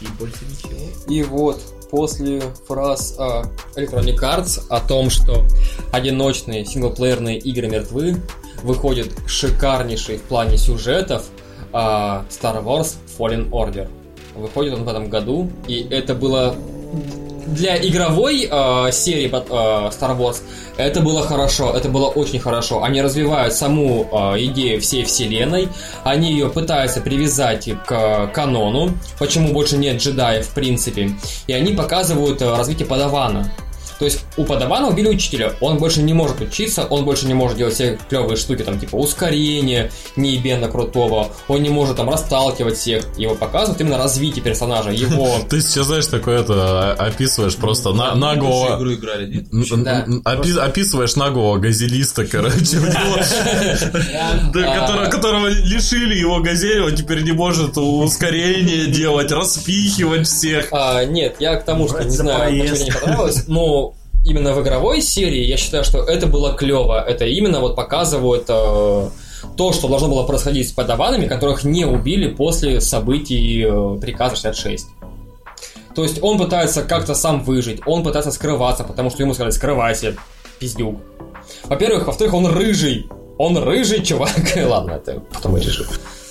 и 0.00 0.06
больше 0.18 0.38
ничего. 0.48 0.78
И 1.08 1.22
вот 1.24 1.60
после 1.90 2.42
фраз 2.66 3.14
а, 3.18 3.44
Electronic 3.74 4.18
Arts 4.20 4.60
о 4.68 4.80
том, 4.80 5.10
что 5.10 5.44
одиночные 5.92 6.64
синглплеерные 6.64 7.38
игры 7.38 7.68
мертвы, 7.68 8.22
выходит 8.62 9.12
шикарнейший 9.26 10.18
в 10.18 10.22
плане 10.22 10.58
сюжетов 10.58 11.24
а, 11.72 12.24
Star 12.30 12.62
Wars 12.64 12.94
Fallen 13.18 13.50
Order. 13.50 13.88
Выходит 14.38 14.74
он 14.74 14.84
в 14.84 14.88
этом 14.88 15.08
году, 15.08 15.50
и 15.66 15.86
это 15.90 16.14
было 16.14 16.54
для 17.46 17.76
игровой 17.78 18.46
а, 18.50 18.90
серии 18.90 19.30
а, 19.32 19.90
Star 19.90 20.16
Wars 20.18 20.42
это 20.78 21.00
было 21.00 21.22
хорошо, 21.22 21.72
это 21.76 21.88
было 21.88 22.06
очень 22.06 22.38
хорошо. 22.38 22.84
Они 22.84 23.02
развивают 23.02 23.52
саму 23.52 24.08
а, 24.12 24.36
идею 24.38 24.80
всей 24.80 25.04
вселенной, 25.04 25.68
они 26.04 26.30
ее 26.30 26.48
пытаются 26.48 27.00
привязать 27.00 27.68
к 27.84 28.28
канону, 28.32 28.92
почему 29.18 29.52
больше 29.52 29.76
нет 29.76 30.00
джедаев 30.00 30.46
в 30.46 30.54
принципе, 30.54 31.10
и 31.48 31.52
они 31.52 31.72
показывают 31.72 32.40
а, 32.42 32.56
развитие 32.56 32.86
Падавана. 32.86 33.52
То 33.98 34.04
есть 34.04 34.20
у 34.38 34.44
Падавана 34.44 34.88
убили 34.88 35.08
учителя, 35.08 35.52
он 35.60 35.78
больше 35.78 36.00
не 36.02 36.12
может 36.14 36.40
учиться, 36.40 36.84
он 36.84 37.04
больше 37.04 37.26
не 37.26 37.34
может 37.34 37.56
делать 37.58 37.74
все 37.74 37.98
клевые 38.08 38.36
штуки, 38.36 38.62
там 38.62 38.78
типа 38.78 38.96
ускорение 38.96 39.90
неебенно 40.16 40.68
крутого, 40.68 41.28
он 41.48 41.62
не 41.62 41.68
может 41.70 41.96
там 41.96 42.08
расталкивать 42.08 42.76
всех, 42.78 43.04
его 43.18 43.34
показывают 43.34 43.80
именно 43.80 43.98
развитие 43.98 44.42
персонажа, 44.42 44.90
его... 44.90 45.36
Ты 45.50 45.60
сейчас, 45.60 45.86
знаешь, 45.86 46.06
такое 46.06 46.40
это 46.40 46.92
описываешь 46.92 47.56
просто 47.56 47.92
на, 47.92 48.12
Вы 48.12 48.18
наглого... 48.20 48.76
игру 48.78 48.94
играли, 48.94 49.26
нет? 49.26 49.72
н- 49.72 49.84
Да. 49.84 50.04
н- 50.06 50.22
опи- 50.24 50.58
описываешь 50.58 51.16
наглого 51.16 51.58
газелиста, 51.58 52.24
короче, 52.24 52.78
А, 54.54 55.06
которого, 55.06 55.48
лишили 55.48 56.16
его 56.16 56.40
газель, 56.40 56.82
он 56.82 56.94
теперь 56.94 57.22
не 57.22 57.32
может 57.32 57.76
ускорение 57.76 58.86
делать, 58.86 59.30
распихивать 59.32 60.26
всех. 60.26 60.68
А, 60.72 61.04
нет, 61.04 61.36
я 61.40 61.56
к 61.56 61.64
тому, 61.64 61.88
что 61.88 62.04
не 62.04 62.10
знаю, 62.10 62.52
мне 62.52 62.70
не 62.70 62.90
понравилось, 62.92 63.44
но 63.48 63.94
именно 64.28 64.52
в 64.52 64.62
игровой 64.62 65.00
серии 65.00 65.44
я 65.44 65.56
считаю, 65.56 65.84
что 65.84 66.02
это 66.02 66.26
было 66.26 66.52
клево. 66.52 67.02
Это 67.02 67.24
именно 67.24 67.60
вот 67.60 67.76
показывает 67.76 68.44
э, 68.48 69.08
то, 69.56 69.72
что 69.72 69.88
должно 69.88 70.08
было 70.08 70.24
происходить 70.24 70.68
с 70.68 70.72
подаванами, 70.72 71.26
которых 71.26 71.64
не 71.64 71.84
убили 71.84 72.28
после 72.28 72.80
событий 72.80 73.64
э, 73.64 74.00
приказа 74.00 74.36
66. 74.36 74.86
То 75.94 76.02
есть 76.02 76.22
он 76.22 76.38
пытается 76.38 76.82
как-то 76.82 77.14
сам 77.14 77.42
выжить, 77.42 77.80
он 77.86 78.04
пытается 78.04 78.30
скрываться, 78.30 78.84
потому 78.84 79.10
что 79.10 79.22
ему 79.22 79.34
сказали, 79.34 79.50
скрывайся, 79.50 80.16
пиздюк. 80.60 80.96
Во-первых, 81.64 82.06
во-вторых, 82.06 82.34
он 82.34 82.46
рыжий. 82.46 83.08
Он 83.38 83.56
рыжий 83.56 84.04
чувак. 84.04 84.30
Ладно, 84.56 84.92
это 84.92 85.20
потом 85.32 85.56
решим. 85.56 85.86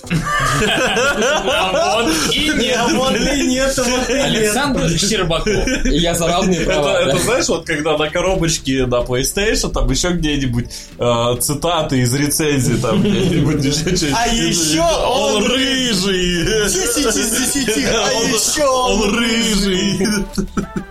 А 0.09 2.01
вот 2.01 2.13
и 2.33 2.49
нет. 2.49 2.77
А 2.77 2.87
вот 2.93 3.15
и 3.15 3.41
нет. 3.47 3.77
Александр 4.09 4.89
Щербаков. 4.89 5.67
Я 5.85 6.13
за 6.15 6.27
разные 6.27 6.61
права. 6.61 7.01
Это, 7.01 7.17
знаешь, 7.19 7.47
вот 7.47 7.65
когда 7.65 7.97
на 7.97 8.09
коробочке 8.09 8.85
на 8.85 9.01
PlayStation, 9.01 9.71
там 9.71 9.89
еще 9.89 10.09
где-нибудь 10.09 10.65
э, 10.99 11.35
цитаты 11.39 11.99
из 11.99 12.13
рецензий, 12.13 12.77
там 12.77 13.01
где-нибудь 13.01 13.63
еще 13.63 13.95
что-нибудь. 13.95 14.15
А 14.15 14.27
еще 14.27 14.81
он 14.81 15.45
рыжий! 15.45 16.45
10 16.67 17.05
из 17.05 17.53
10, 17.53 17.85
а 17.85 18.11
еще 18.11 18.65
Он 18.65 19.15
рыжий! 19.15 20.07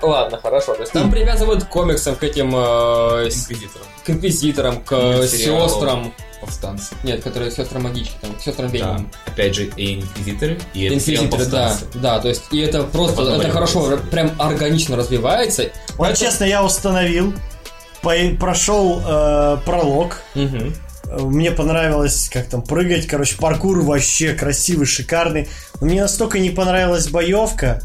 Ладно, 0.02 0.38
хорошо. 0.42 0.74
То 0.74 0.80
есть 0.82 0.92
там 0.92 1.10
привязывают 1.10 1.64
к 1.64 1.68
комиксам, 1.68 2.16
к 2.16 2.22
этим 2.22 2.54
э, 2.54 3.28
Инквизитором. 3.28 3.86
К 4.06 4.10
инквизиторам, 4.10 4.82
к 4.82 4.92
Мультсериалу. 4.92 5.68
сестрам. 5.68 6.14
Повстанцы. 6.40 6.94
Нет, 7.02 7.22
которые 7.22 7.50
сестры 7.50 7.78
магички, 7.80 8.14
там, 8.20 8.34
к 8.34 8.40
сестрам 8.40 8.70
Да. 8.70 9.00
Опять 9.26 9.54
же, 9.54 9.64
и 9.76 9.94
инквизиторы, 9.96 10.58
и 10.74 10.84
это 10.84 10.94
Инквизиторы, 10.96 11.46
да, 11.46 11.76
да, 11.94 12.20
то 12.20 12.28
есть, 12.28 12.44
и 12.52 12.60
это 12.60 12.82
просто, 12.84 13.16
Потом 13.16 13.40
это 13.40 13.50
хорошо, 13.50 13.82
появятся. 13.84 14.06
прям 14.08 14.32
органично 14.38 14.96
развивается. 14.96 15.70
Вот 15.96 16.14
честно, 16.14 16.44
я 16.44 16.62
установил, 16.62 17.34
по- 18.02 18.36
прошел 18.38 19.02
э, 19.04 19.56
пролог. 19.64 20.20
Э, 20.34 20.70
Мне 21.20 21.50
понравилось, 21.52 22.28
как 22.32 22.46
там 22.48 22.62
прыгать, 22.62 23.06
короче, 23.06 23.36
паркур 23.38 23.80
вообще 23.80 24.34
красивый, 24.34 24.86
шикарный. 24.86 25.48
Но 25.80 25.86
мне 25.86 26.02
настолько 26.02 26.38
не 26.38 26.50
понравилась 26.50 27.08
боевка. 27.08 27.80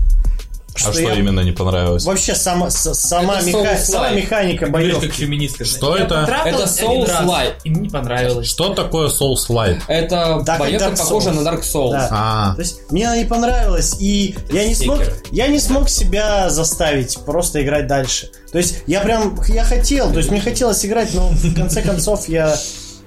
А 0.73 0.79
что 0.91 0.99
я- 1.01 1.13
именно 1.15 1.41
не 1.41 1.51
понравилось? 1.51 2.05
Вообще 2.05 2.33
сама, 2.33 2.69
с- 2.69 2.93
сама, 2.93 3.37
Это 3.39 3.45
меха- 3.47 3.77
сама 3.77 4.09
механика 4.11 4.67
боев. 4.67 4.99
как 4.99 5.11
феминистка. 5.11 5.65
Что 5.65 5.97
Я 5.97 6.05
это? 6.05 6.15
Это 6.45 6.57
раз, 6.61 6.79
Souls-like. 6.81 7.53
И 7.63 7.69
мне 7.69 7.81
не 7.81 7.89
понравилось. 7.89 8.47
Что 8.47 8.73
такое 8.73 9.09
Souls 9.09 9.47
Light? 9.49 9.81
Это 9.87 10.41
Да, 10.45 10.57
боевка 10.57 10.91
похожа 10.91 11.29
Souls. 11.29 11.41
на 11.41 11.49
Dark 11.49 11.61
Souls. 11.61 11.91
Да. 11.91 12.07
А, 12.11 12.55
То 12.55 12.61
есть 12.61 12.91
мне 12.91 13.05
она 13.07 13.17
не 13.17 13.25
понравилась, 13.25 13.97
и 13.99 14.35
я 14.51 14.65
не, 14.67 14.73
смог, 14.75 14.97
стикер. 15.03 15.15
я 15.31 15.47
не 15.47 15.59
смог 15.59 15.89
себя 15.89 16.49
заставить 16.49 17.17
просто 17.25 17.61
играть 17.63 17.87
дальше. 17.87 18.29
То 18.51 18.57
есть 18.57 18.83
я 18.87 19.01
прям, 19.01 19.37
я 19.47 19.63
хотел, 19.63 20.11
то 20.11 20.17
есть 20.19 20.31
мне 20.31 20.41
хотелось 20.41 20.85
играть, 20.85 21.13
но 21.13 21.27
в 21.29 21.53
конце 21.55 21.81
концов 21.81 22.27
я 22.29 22.57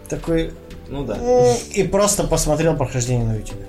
такой, 0.08 0.52
Ну 0.88 1.04
да. 1.04 1.16
И 1.72 1.82
просто 1.84 2.24
посмотрел 2.24 2.76
прохождение 2.76 3.24
на 3.26 3.36
YouTube. 3.36 3.60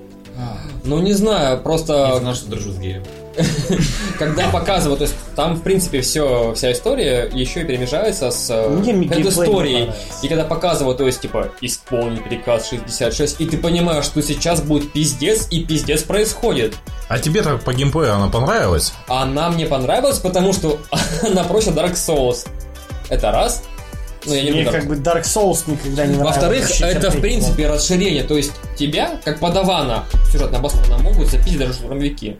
Ну 0.83 0.99
не 0.99 1.13
знаю, 1.13 1.51
Я 1.51 1.57
просто 1.57 2.17
знал, 2.19 2.35
что 2.35 2.49
дружу 2.49 2.71
с 2.73 2.77
геем. 2.77 3.03
когда 4.19 4.49
показывают, 4.49 4.99
то 4.99 5.05
есть 5.05 5.15
там 5.35 5.55
в 5.55 5.61
принципе 5.61 6.01
все, 6.01 6.53
вся 6.55 6.71
история 6.71 7.29
еще 7.33 7.61
и 7.61 7.65
перемежается 7.65 8.31
с 8.31 8.49
э, 8.49 8.81
историей. 9.27 9.91
И 10.21 10.27
когда 10.27 10.43
показывают, 10.43 10.97
то 10.97 11.05
есть 11.05 11.21
типа 11.21 11.51
исполнить 11.61 12.23
приказ 12.23 12.69
66, 12.69 13.41
и 13.41 13.45
ты 13.45 13.57
понимаешь, 13.57 14.05
что 14.05 14.21
сейчас 14.21 14.61
будет 14.61 14.91
пиздец, 14.91 15.47
и 15.51 15.63
пиздец 15.63 16.03
происходит. 16.03 16.75
а 17.07 17.19
тебе 17.19 17.41
так 17.41 17.63
по 17.63 17.73
геймплею 17.73 18.15
она 18.15 18.27
понравилась? 18.27 18.93
Она 19.07 19.49
мне 19.49 19.65
понравилась, 19.65 20.19
потому 20.19 20.53
что 20.53 20.79
она 21.23 21.43
проще 21.43 21.71
Dark 21.71 21.93
Souls. 21.93 22.47
Это 23.09 23.31
раз. 23.31 23.63
Ну, 24.25 24.33
я 24.33 24.43
не 24.43 24.51
Мне 24.51 24.63
буду 24.63 24.71
как 24.77 24.87
бы 24.87 24.95
Dark 24.95 25.21
Souls 25.21 25.63
никогда 25.67 26.05
не 26.05 26.15
нравился. 26.15 26.39
Во-вторых, 26.39 26.81
это 26.81 27.11
в 27.11 27.21
принципе 27.21 27.67
расширение. 27.67 28.23
То 28.23 28.35
есть 28.35 28.53
тебя, 28.77 29.19
как 29.23 29.39
подавана 29.39 30.05
сюжетно 30.31 30.57
обоснованно, 30.57 30.97
могут 30.97 31.27
запить 31.27 31.57
даже 31.57 31.73
штурмовики. 31.73 32.37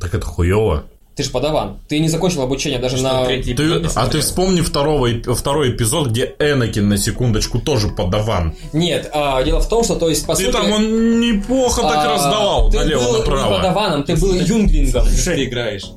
Так 0.00 0.14
это 0.14 0.26
хуево. 0.26 0.84
Ты 1.16 1.24
же 1.24 1.30
подаван. 1.30 1.78
Ты 1.88 1.98
не 1.98 2.08
закончил 2.08 2.40
обучение 2.42 2.78
даже 2.78 2.96
Что, 2.96 3.24
на... 3.24 3.26
Ты, 3.26 3.82
а 3.94 4.06
ты 4.06 4.20
вспомни 4.20 4.62
второго, 4.62 5.08
второй 5.34 5.72
эпизод, 5.72 6.08
где 6.08 6.34
Энакин 6.38 6.88
на 6.88 6.96
секундочку 6.96 7.58
тоже 7.58 7.88
подаван. 7.88 8.54
Нет, 8.72 9.10
а, 9.12 9.42
дело 9.42 9.60
в 9.60 9.68
том, 9.68 9.84
что, 9.84 9.96
то 9.96 10.08
есть, 10.08 10.24
по 10.24 10.34
Ты 10.34 10.46
сути... 10.46 10.52
там 10.52 10.72
он 10.72 11.20
неплохо 11.20 11.82
так 11.82 12.06
а, 12.06 12.14
раздавал 12.14 12.70
ты 12.70 12.78
был 12.78 13.18
не 13.18 13.22
подаваном, 13.22 14.04
ты 14.04 14.16
был 14.16 14.32
юнглингом. 14.34 15.04
Что 15.06 15.34
ты 15.34 15.44
играешь? 15.44 15.90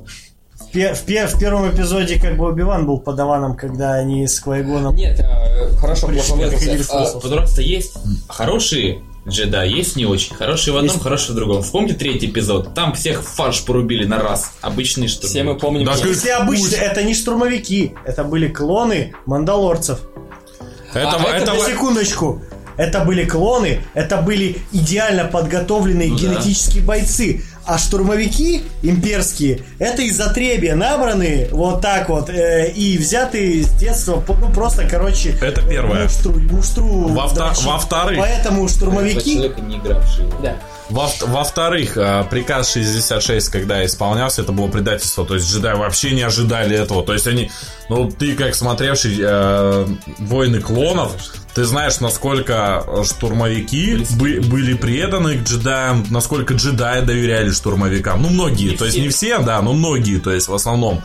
В, 0.60 0.70
пе- 0.72 0.92
в 0.92 1.02
пе- 1.02 1.26
в 1.26 1.38
первом 1.38 1.70
эпизоде 1.70 2.20
как 2.20 2.36
бы 2.36 2.50
Убиван 2.50 2.84
был 2.84 2.98
подаваном, 2.98 3.56
когда 3.56 3.94
они 3.94 4.26
с 4.26 4.40
Квайгоном... 4.40 4.94
Нет, 4.94 5.20
а, 5.20 5.74
хорошо, 5.76 6.08
плохо 6.08 6.34
А, 6.34 7.06
космос. 7.06 7.22
Просто 7.22 7.62
есть 7.62 7.94
хорошие 8.28 9.00
джедаи, 9.28 9.70
есть 9.72 9.96
не 9.96 10.04
очень. 10.06 10.34
Хорошие 10.34 10.74
в 10.74 10.76
одном, 10.76 10.92
Есть. 10.92 11.02
хорошие 11.02 11.32
в 11.32 11.36
другом. 11.36 11.62
Вспомните 11.62 11.94
третий 11.94 12.26
эпизод. 12.26 12.74
Там 12.74 12.92
всех 12.94 13.22
фарш 13.22 13.64
порубили 13.64 14.04
на 14.04 14.18
раз. 14.20 14.52
Обычные 14.60 15.08
что 15.08 15.26
Все 15.26 15.42
мы 15.42 15.56
помним... 15.58 15.86
Да 15.86 15.92
Если 15.94 16.28
обычно, 16.28 16.76
это 16.76 17.02
не 17.02 17.14
штурмовики, 17.14 17.94
это 18.04 18.24
были 18.24 18.48
клоны 18.48 19.14
мандалорцев. 19.26 20.00
Это, 20.92 21.16
А, 21.16 21.22
это 21.36 21.50
это- 21.50 21.54
На 21.54 21.60
секундочку. 21.64 22.42
Это 22.76 23.04
были 23.04 23.24
клоны, 23.24 23.82
это 23.94 24.16
были 24.20 24.58
идеально 24.72 25.26
подготовленные 25.26 26.08
Ну 26.10 26.18
да. 26.18 26.22
генетические 26.22 26.82
бойцы. 26.82 27.44
А 27.66 27.78
штурмовики 27.78 28.62
имперские, 28.82 29.62
это 29.78 30.02
из 30.02 30.20
отребья 30.20 30.74
набранные 30.74 31.48
вот 31.50 31.80
так 31.80 32.08
вот 32.10 32.28
э, 32.28 32.70
и 32.70 32.98
взятые 32.98 33.62
с 33.62 33.70
детства, 33.74 34.22
ну 34.28 34.50
просто, 34.52 34.86
короче... 34.86 35.30
Это 35.40 35.62
первое. 35.62 36.02
Муштру, 36.04 36.32
муштру 36.50 37.08
Во-вто- 37.08 37.36
дрочить. 37.36 37.64
во-вторых- 37.64 38.18
Поэтому 38.20 38.68
штурмовики... 38.68 39.34
Человека 39.34 39.60
не 39.62 39.78
игравший. 39.78 40.24
Да. 40.42 40.56
Во- 40.90 41.10
Во-вторых, 41.22 41.94
а, 41.96 42.24
приказ 42.24 42.72
66, 42.72 43.48
когда 43.48 43.84
исполнялся, 43.86 44.42
это 44.42 44.52
было 44.52 44.68
предательство. 44.68 45.24
То 45.24 45.34
есть 45.34 45.50
джедаи 45.50 45.74
вообще 45.74 46.10
не 46.12 46.22
ожидали 46.22 46.76
этого. 46.76 47.04
То 47.04 47.12
есть 47.14 47.26
они... 47.26 47.50
Ну, 47.88 48.10
ты 48.10 48.34
как 48.34 48.54
смотревший 48.54 49.18
э, 49.20 49.86
«Войны 50.18 50.60
клонов», 50.60 51.12
ты 51.54 51.64
знаешь, 51.64 52.00
насколько 52.00 52.84
штурмовики 53.04 54.04
бы- 54.18 54.40
были 54.40 54.74
преданы 54.74 55.38
к 55.38 55.44
джедаям, 55.44 56.04
насколько 56.10 56.54
джедаи 56.54 57.02
доверяли 57.02 57.50
штурмовикам. 57.50 58.22
Ну, 58.22 58.28
многие. 58.30 58.76
то 58.76 58.84
есть 58.86 58.96
не 58.98 59.08
все, 59.10 59.38
да, 59.38 59.62
но 59.62 59.72
многие, 59.72 60.18
то 60.18 60.32
есть 60.32 60.48
в 60.48 60.54
основном. 60.54 61.02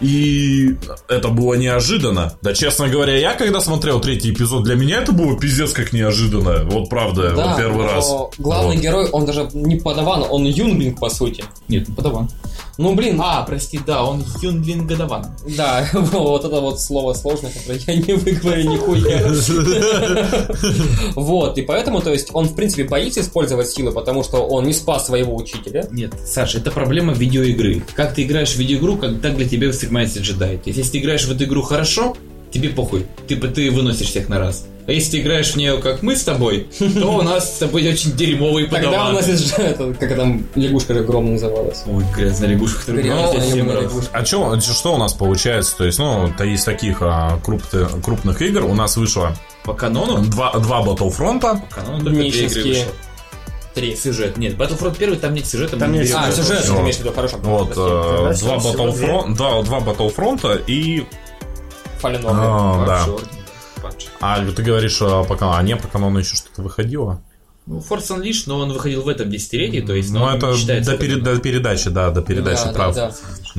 И 0.00 0.76
это 1.08 1.28
было 1.28 1.54
неожиданно. 1.54 2.34
Да, 2.42 2.54
честно 2.54 2.88
говоря, 2.88 3.16
я 3.16 3.34
когда 3.34 3.60
смотрел 3.60 4.00
третий 4.00 4.32
эпизод, 4.32 4.64
для 4.64 4.74
меня 4.74 5.02
это 5.02 5.12
было 5.12 5.38
пиздец 5.38 5.72
как 5.72 5.92
неожиданно. 5.92 6.64
Вот 6.64 6.88
правда, 6.88 7.32
Да, 7.36 7.48
вот 7.48 7.56
первый 7.58 7.86
но 7.86 7.92
раз. 7.92 8.10
главный 8.38 8.76
Вот. 8.76 8.82
герой, 8.82 9.08
он 9.10 9.26
даже 9.26 9.48
не 9.52 9.76
подаван, 9.76 10.24
он 10.28 10.44
юнглинг, 10.44 10.98
по 10.98 11.10
сути. 11.10 11.44
Нет, 11.68 11.86
подаван. 11.94 12.30
Ну, 12.80 12.94
блин, 12.94 13.20
А, 13.22 13.42
прости, 13.42 13.78
да, 13.86 14.04
он 14.04 14.24
Юнглин 14.40 14.86
Гадаван. 14.86 15.26
да, 15.56 15.86
вот 15.92 16.44
это 16.46 16.60
вот 16.60 16.80
слово 16.80 17.12
сложное, 17.12 17.52
которое 17.52 17.78
я 17.86 17.94
не 17.94 18.14
выговорю 18.14 18.70
нихуя. 18.70 19.20
Вот, 21.14 21.58
и 21.58 21.62
поэтому, 21.62 22.00
то 22.00 22.10
есть, 22.10 22.30
он, 22.32 22.46
в 22.46 22.54
принципе, 22.54 22.84
боится 22.84 23.20
использовать 23.20 23.68
силы, 23.68 23.92
потому 23.92 24.24
что 24.24 24.38
он 24.46 24.64
не 24.64 24.72
спас 24.72 25.06
своего 25.06 25.36
учителя. 25.36 25.86
Нет, 25.90 26.14
Саша, 26.24 26.56
это 26.58 26.70
проблема 26.70 27.12
видеоигры. 27.12 27.82
Как 27.94 28.14
ты 28.14 28.22
играешь 28.22 28.52
в 28.52 28.56
видеоигру, 28.56 28.96
так 28.96 29.36
для 29.36 29.46
тебя 29.48 29.68
воспринимается 29.68 30.20
джедай. 30.20 30.56
То 30.56 30.70
есть, 30.70 30.78
если 30.78 30.92
ты 30.92 30.98
играешь 31.00 31.26
в 31.26 31.30
эту 31.32 31.44
игру 31.44 31.60
хорошо, 31.62 32.16
тебе 32.50 32.70
похуй. 32.70 33.06
Типа 33.28 33.48
ты 33.48 33.70
выносишь 33.70 34.08
всех 34.08 34.28
на 34.30 34.38
раз. 34.38 34.64
А 34.86 34.92
если 34.92 35.12
ты 35.12 35.20
играешь 35.20 35.52
в 35.52 35.56
нее, 35.56 35.78
как 35.78 36.02
мы 36.02 36.16
с 36.16 36.24
тобой, 36.24 36.68
то 36.78 37.14
у 37.14 37.22
нас 37.22 37.56
с 37.56 37.58
тобой 37.58 37.88
очень 37.88 38.12
дерьмовый 38.16 38.66
Тогда 38.66 39.10
у 39.10 39.12
нас 39.12 39.28
есть 39.28 39.48
же, 39.56 39.62
это, 39.62 39.94
как 39.94 40.16
там, 40.16 40.44
лягушка 40.54 40.98
огромная 40.98 41.32
называлась. 41.34 41.82
Ой, 41.86 42.04
грязная 42.16 42.48
лягушка, 42.50 42.80
которая 42.80 43.02
Грязная 43.02 43.64
раз. 43.74 43.82
лягушка. 43.82 44.10
А 44.12 44.24
чё, 44.24 44.60
что 44.60 44.94
у 44.94 44.96
нас 44.96 45.12
получается? 45.12 45.76
То 45.76 45.84
есть, 45.84 45.98
ну, 45.98 46.32
то 46.36 46.44
есть 46.44 46.64
таких 46.64 46.98
а, 47.02 47.38
крупных, 47.44 48.02
крупных 48.02 48.42
игр 48.42 48.64
у 48.64 48.74
нас 48.74 48.96
вышло 48.96 49.36
По 49.64 49.74
канону? 49.74 50.22
два, 50.24 50.52
два 50.58 50.82
Battlefront. 50.82 51.40
По 51.40 51.60
канону 51.74 52.04
только 52.04 52.10
две 52.18 52.28
игры 52.28 52.62
вышло. 52.62 52.92
Три. 53.74 53.94
Сюжет. 53.94 54.36
Нет, 54.36 54.54
Battlefront 54.54 54.96
1 54.96 55.20
там 55.20 55.32
нет 55.34 55.46
сюжета. 55.46 55.76
Там 55.76 55.92
нет 55.92 56.02
берем 56.04 56.16
А, 56.18 56.32
сюжет, 56.32 56.64
ты 56.66 56.72
имеешь 56.72 56.96
в 56.96 57.00
виду, 57.00 57.12
хорошо. 57.12 57.36
Вот, 57.40 57.70
э, 57.70 58.34
два, 58.40 58.56
Battlefront, 58.56 59.36
да, 59.36 59.62
два 59.62 59.78
Battlefront 59.78 60.64
и... 60.66 61.06
Fallen 62.02 62.22
Order. 62.22 62.30
а, 62.32 62.86
да. 62.86 63.06
Панч. 63.90 64.06
А 64.20 64.44
ты 64.52 64.62
говоришь, 64.62 64.98
а, 65.02 65.24
по 65.24 65.36
канону, 65.36 65.58
а 65.58 65.62
не 65.62 65.76
по 65.76 65.88
канону 65.88 66.18
еще 66.18 66.36
что-то 66.36 66.62
выходило? 66.62 67.22
Ну, 67.66 67.78
Force 67.78 68.08
Unleashed, 68.16 68.44
но 68.46 68.58
он 68.58 68.72
выходил 68.72 69.02
в 69.02 69.08
этом 69.08 69.30
десятилетии, 69.30 69.80
то 69.80 69.94
есть, 69.94 70.10
Ну, 70.12 70.26
это 70.28 70.56
считается 70.56 70.92
до, 70.92 70.96
пере- 70.98 71.14
каноном. 71.16 71.34
до 71.36 71.40
передачи, 71.40 71.90
да, 71.90 72.10
до 72.10 72.22
передачи 72.22 72.62
Да, 72.64 72.66
да, 72.66 72.72
прав 72.72 72.94
да. 72.94 73.12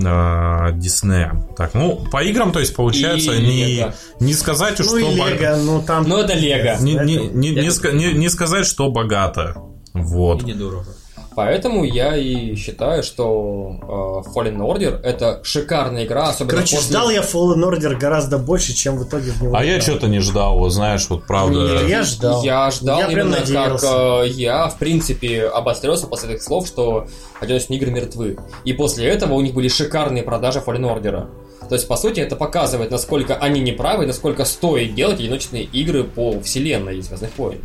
а, 0.05 0.71
Диснея. 0.71 1.47
Так, 1.55 1.73
ну, 1.75 1.95
по 2.11 2.21
играм, 2.23 2.51
то 2.51 2.59
есть, 2.59 2.75
получается, 2.75 3.31
И 3.33 3.41
не, 3.41 3.65
Лего. 3.75 3.93
не 4.19 4.33
сказать, 4.33 4.79
Ну 4.79 4.85
что... 4.85 4.99
бог- 4.99 5.29
Лего, 5.29 5.55
ну 5.57 5.81
там... 5.83 6.09
Ну, 6.09 6.17
это 6.17 6.33
Лего. 6.33 6.77
Не, 6.81 6.95
не, 6.95 7.15
не, 7.29 7.49
не 7.51 7.67
Это- 7.67 7.91
не- 7.91 8.13
не 8.13 8.29
сказать, 8.29 8.65
что 8.65 8.89
богато. 8.91 9.55
Вот. 9.93 10.41
И 10.43 10.45
недорого. 10.45 10.87
Поэтому 11.33 11.85
я 11.85 12.17
и 12.17 12.55
считаю, 12.55 13.03
что 13.03 13.75
э, 13.81 14.29
Fallen 14.35 14.57
Order 14.57 15.01
это 15.01 15.39
шикарная 15.43 16.05
игра, 16.05 16.29
особенно 16.29 16.51
Короче, 16.51 16.75
после... 16.75 16.89
ждал 16.91 17.09
я 17.09 17.21
Fallen 17.21 17.63
Order 17.63 17.97
гораздо 17.97 18.37
больше, 18.37 18.73
чем 18.73 18.97
в 18.97 19.07
итоге 19.07 19.31
в 19.31 19.41
него 19.41 19.55
А 19.55 19.63
я 19.63 19.77
играл. 19.77 19.81
что-то 19.81 20.07
не 20.07 20.19
ждал, 20.19 20.57
вот 20.59 20.71
знаешь, 20.71 21.07
вот 21.09 21.25
правда. 21.25 21.59
Нет, 21.59 21.87
Я 21.87 22.03
ждал. 22.03 22.43
Я 22.43 22.69
ждал 22.71 22.99
Я 22.99 23.07
прям 23.07 23.27
именно 23.27 23.45
как 23.45 23.81
э, 23.81 24.27
я, 24.29 24.67
в 24.67 24.77
принципе, 24.77 25.45
обострился 25.47 26.07
после 26.07 26.33
этих 26.33 26.43
слов, 26.43 26.67
что 26.67 27.07
одиночные 27.39 27.79
игры 27.79 27.91
мертвы. 27.91 28.37
И 28.65 28.73
после 28.73 29.07
этого 29.07 29.33
у 29.35 29.41
них 29.41 29.53
были 29.53 29.69
шикарные 29.69 30.23
продажи 30.23 30.61
Fallen 30.65 30.81
Order. 30.81 31.27
То 31.69 31.75
есть, 31.75 31.87
по 31.87 31.95
сути, 31.95 32.19
это 32.19 32.35
показывает, 32.35 32.91
насколько 32.91 33.35
они 33.35 33.61
неправы, 33.61 34.05
насколько 34.05 34.43
стоит 34.43 34.95
делать 34.95 35.21
одиночные 35.21 35.63
игры 35.63 36.03
по 36.03 36.41
вселенной 36.41 37.01
Звездных 37.01 37.37
войн. 37.37 37.59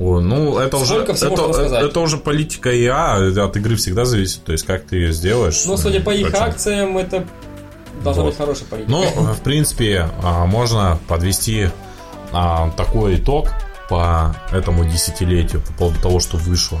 Ой, 0.00 0.22
ну, 0.22 0.58
это 0.58 0.78
уже, 0.78 0.94
Сколько 0.94 1.12
всего 1.12 1.50
это, 1.54 1.76
это 1.76 2.00
уже 2.00 2.16
политика 2.16 2.70
ИА, 2.74 3.44
от 3.44 3.56
игры 3.58 3.76
всегда 3.76 4.06
зависит, 4.06 4.42
то 4.44 4.52
есть 4.52 4.64
как 4.64 4.86
ты 4.86 4.96
ее 4.96 5.12
сделаешь. 5.12 5.62
Но, 5.66 5.76
судя 5.76 6.00
по 6.00 6.08
их 6.08 6.34
акциям, 6.34 6.96
это 6.96 7.26
должна 8.02 8.22
Вот. 8.22 8.30
быть 8.30 8.38
хорошая 8.38 8.64
политика. 8.66 8.90
Ну, 8.90 9.02
в 9.34 9.42
принципе, 9.42 10.08
а, 10.22 10.46
можно 10.46 10.98
подвести 11.06 11.68
а, 12.32 12.70
такой 12.78 13.16
итог 13.16 13.50
по 13.90 14.34
этому 14.50 14.86
десятилетию, 14.86 15.60
по 15.60 15.72
поводу 15.74 16.00
того, 16.00 16.18
что 16.18 16.38
вышло. 16.38 16.80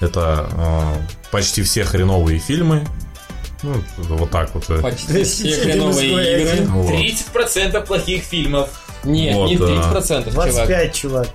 Это 0.00 0.48
а, 0.52 0.94
почти 1.30 1.62
все 1.62 1.84
хреновые 1.84 2.38
фильмы. 2.38 2.86
Ну, 3.62 3.74
вот 4.08 4.30
так 4.30 4.54
вот. 4.54 4.64
Почти 4.80 5.22
все 5.24 5.60
хреновые 5.60 6.40
игры. 6.40 6.66
Вот. 6.66 6.90
30% 6.90 7.86
плохих 7.86 8.22
фильмов. 8.22 8.70
Нет, 9.04 9.34
Вот, 9.34 9.50
не 9.50 9.58
да. 9.58 9.66
30%, 9.66 10.30
чувак. 10.30 10.32
25, 10.32 10.94
чувак. 10.94 11.28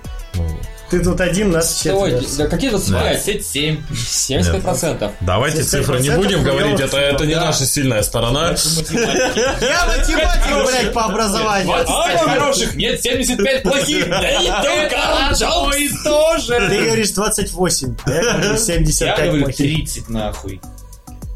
Ты 0.90 0.98
тут 0.98 1.20
один, 1.20 1.52
нас 1.52 1.80
четверо. 1.80 2.20
да 2.36 2.46
какие 2.48 2.70
25? 2.70 3.24
27. 3.24 3.80
75%. 3.92 5.12
Давайте 5.20 5.60
70% 5.60 5.62
цифры 5.62 6.00
не 6.00 6.10
будем 6.10 6.42
говорить, 6.42 6.80
это, 6.80 6.96
это 6.96 7.26
не 7.26 7.34
да. 7.34 7.46
наша 7.46 7.64
сильная 7.64 8.02
сторона. 8.02 8.48
Я 8.94 9.86
математик, 9.86 10.66
блядь, 10.66 10.92
по 10.92 11.04
образованию. 11.04 11.66
25 11.66 12.20
хороших, 12.20 12.74
нет, 12.74 13.00
75 13.00 13.62
плохих. 13.62 14.08
Да 14.08 14.30
и 14.30 14.46
только 14.46 15.28
одно 15.28 15.72
и 15.72 15.88
то 16.02 16.38
же. 16.38 16.68
Ты 16.68 16.84
говоришь 16.84 17.10
28, 17.10 17.96
а 18.04 18.10
я 18.10 18.22
говорю 18.22 18.50
Я 18.50 18.56
75 18.58 19.26
говорю 19.26 19.44
плохих. 19.44 19.76
30 19.76 20.08
нахуй. 20.08 20.60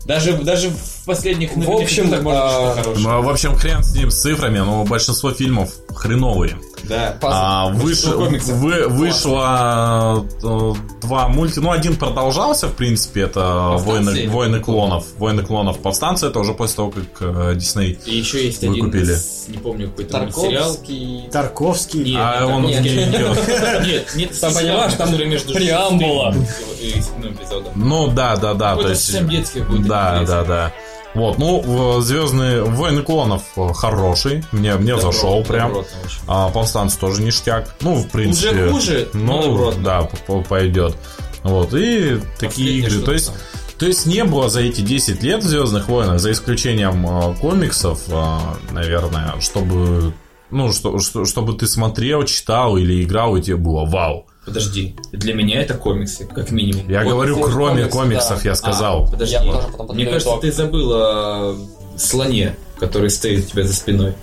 Даже, 0.04 0.32
даже 0.32 0.70
в 0.70 0.93
последних 1.04 1.56
В 1.56 1.70
общем, 1.70 2.10
можно 2.22 2.44
а, 2.44 2.48
что-то 2.50 2.82
хорошее. 2.82 3.08
Ну, 3.08 3.22
в 3.22 3.28
общем, 3.28 3.54
хрен 3.56 3.82
с 3.84 3.94
ним, 3.94 4.10
с 4.10 4.20
цифрами, 4.20 4.58
но 4.58 4.84
большинство 4.84 5.32
фильмов 5.32 5.70
хреновые. 5.94 6.58
Да. 6.84 7.16
А, 7.22 7.70
выш- 7.72 8.06
вы- 8.52 8.88
вышло 8.88 10.26
э, 10.42 10.72
два 11.00 11.28
мульти, 11.28 11.58
ну 11.58 11.70
один 11.70 11.96
продолжался, 11.96 12.66
в 12.68 12.74
принципе, 12.74 13.22
это 13.22 13.76
войны, 13.78 14.28
войны 14.28 14.60
клонов, 14.60 15.06
войны 15.18 15.42
клонов, 15.42 15.78
повстанцы, 15.78 16.26
это 16.26 16.40
уже 16.40 16.52
после 16.52 16.76
того, 16.76 16.90
как 16.90 17.04
э, 17.20 17.54
Дисней. 17.56 17.98
И 18.04 18.16
еще 18.18 18.44
есть 18.44 18.60
Вы 18.62 18.68
один, 18.72 18.84
купили. 18.86 19.14
с- 19.14 19.46
не 19.48 19.56
помню, 19.56 19.88
какой-то. 19.88 20.12
Тарковский. 20.12 21.28
Тарковский. 21.32 22.04
Нет, 22.04 22.20
а 22.22 22.40
нет, 22.44 22.54
он 22.54 22.62
нет, 22.66 22.82
не 22.82 22.88
нет. 22.96 23.08
идет. 23.14 23.48
Нет, 23.86 24.12
нет, 24.16 24.40
Там, 24.40 24.50
сериал, 24.52 24.62
понимаешь, 24.82 24.94
там 24.94 25.28
между 25.28 25.54
преамбула. 25.54 26.34
эпизодом. 26.82 27.72
Ну 27.76 28.08
да, 28.08 28.36
да, 28.36 28.54
да, 28.54 28.70
то 28.72 28.76
Какой-то 28.76 28.90
есть. 28.90 29.04
совсем 29.06 29.28
детский 29.28 29.60
какой-то. 29.60 29.84
Да, 29.84 30.22
да, 30.26 30.44
да. 30.44 30.72
Вот, 31.14 31.38
ну, 31.38 32.00
Звездные 32.00 32.62
войны 32.64 33.02
клонов 33.02 33.42
хороший, 33.74 34.44
мне, 34.52 34.74
мне 34.74 34.94
Добротно, 34.94 35.12
зашел 35.12 35.44
прям. 35.44 35.76
очень. 35.76 35.86
А 36.26 36.48
повстанцы 36.48 36.98
тоже 36.98 37.22
ништяк. 37.22 37.74
Ну, 37.82 37.94
в 37.94 38.08
принципе. 38.08 38.50
Уже 38.64 38.70
хуже, 38.70 39.08
Ну, 39.12 39.42
добротно. 39.42 39.82
да, 39.84 40.08
пойдет. 40.48 40.96
Вот, 41.44 41.72
и 41.74 42.20
такие 42.40 42.78
игры. 42.78 43.00
То 43.02 43.12
есть, 43.12 43.26
там. 43.26 43.36
то 43.78 43.86
есть 43.86 44.06
не 44.06 44.24
было 44.24 44.48
за 44.48 44.62
эти 44.62 44.80
10 44.80 45.22
лет 45.22 45.44
в 45.44 45.46
Звездных 45.46 45.88
войнах, 45.88 46.18
за 46.18 46.32
исключением 46.32 47.06
э, 47.06 47.34
комиксов, 47.40 48.00
э, 48.08 48.36
наверное, 48.72 49.34
чтобы. 49.40 50.14
Ну, 50.50 50.72
что, 50.72 50.98
что- 51.00 51.24
чтобы 51.24 51.54
ты 51.54 51.66
смотрел, 51.66 52.24
читал 52.24 52.76
или 52.76 53.02
играл, 53.02 53.36
и 53.36 53.42
тебе 53.42 53.56
было 53.56 53.84
вау. 53.84 54.26
Подожди, 54.44 54.94
для 55.12 55.34
меня 55.34 55.62
это 55.62 55.74
комиксы, 55.74 56.26
как 56.26 56.50
минимум. 56.50 56.88
Я 56.88 57.02
Вот. 57.02 57.10
говорю, 57.10 57.34
комиксы, 57.36 57.52
кроме 57.52 57.74
комиксы, 57.84 57.98
комиксов, 57.98 58.42
да. 58.42 58.48
я 58.50 58.54
сказал. 58.54 59.04
А, 59.04 59.10
подожди. 59.10 59.34
Я 59.34 59.40
тоже 59.42 59.68
потом 59.76 59.96
Мне 59.96 60.04
кажется, 60.06 60.28
итог. 60.30 60.40
ты 60.42 60.52
забыл 60.52 60.92
о 60.94 61.56
слоне, 61.96 62.54
который 62.78 63.10
стоит 63.10 63.46
у 63.46 63.50
тебя 63.50 63.62
за 63.64 63.74
спиной. 63.74 64.14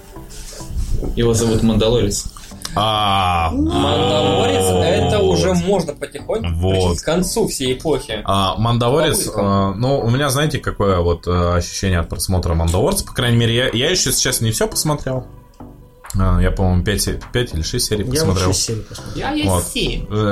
Его 1.16 1.34
зовут 1.34 1.64
Мандалорец. 1.64 2.26
А, 2.76 3.50
Мандалорец, 3.52 4.64
это 5.10 5.20
уже 5.20 5.54
можно 5.54 5.94
потихоньку 5.94 6.50
Вот. 6.60 7.00
к 7.00 7.04
концу 7.04 7.48
всей 7.48 7.74
эпохи. 7.74 8.22
А, 8.24 8.56
Мандалорец, 8.56 9.28
э, 9.28 9.74
ну, 9.76 10.00
у 10.00 10.10
меня, 10.10 10.30
знаете, 10.30 10.60
какое 10.60 11.00
вот 11.00 11.28
э, 11.28 11.56
ощущение 11.56 12.00
от 12.00 12.08
просмотра 12.10 12.54
Мандалорца? 12.54 13.06
По 13.06 13.14
крайней 13.14 13.38
мере, 13.38 13.56
я, 13.56 13.70
я 13.74 13.90
еще 13.90 14.12
сейчас 14.14 14.40
не 14.42 14.52
все 14.52 14.68
посмотрел. 14.68 15.26
А, 16.18 16.40
Я, 16.42 16.52
по-моему, 16.52 16.84
5, 16.84 17.08
или 17.54 17.62
6 17.62 17.86
серий 17.86 18.04
Я 18.04 18.26
вот 18.26 18.36
посмотрел. 18.36 18.48
6 18.54 18.62
серий 18.66 18.82
посмотрел. 18.82 19.36
Я 19.36 19.52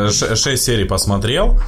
Вот. 0.10 0.38
6 0.38 0.64
серий 0.64 0.86
посмотрел. 0.86 1.60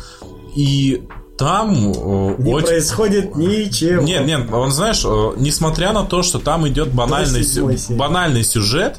И 0.56 1.04
там 1.38 1.70
э, 1.72 2.36
Не 2.40 2.54
очень... 2.54 2.68
происходит 2.68 3.36
ничего. 3.36 4.04
Нет, 4.04 4.26
нет, 4.26 4.52
он 4.52 4.72
знаешь, 4.72 5.02
э, 5.06 5.32
несмотря 5.38 5.94
на 5.94 6.04
то, 6.04 6.24
что 6.24 6.40
там 6.40 6.68
идет 6.68 6.90
банальный, 6.94 7.44
сю- 7.44 7.72
банальный 7.96 8.44
сюжет, 8.44 8.98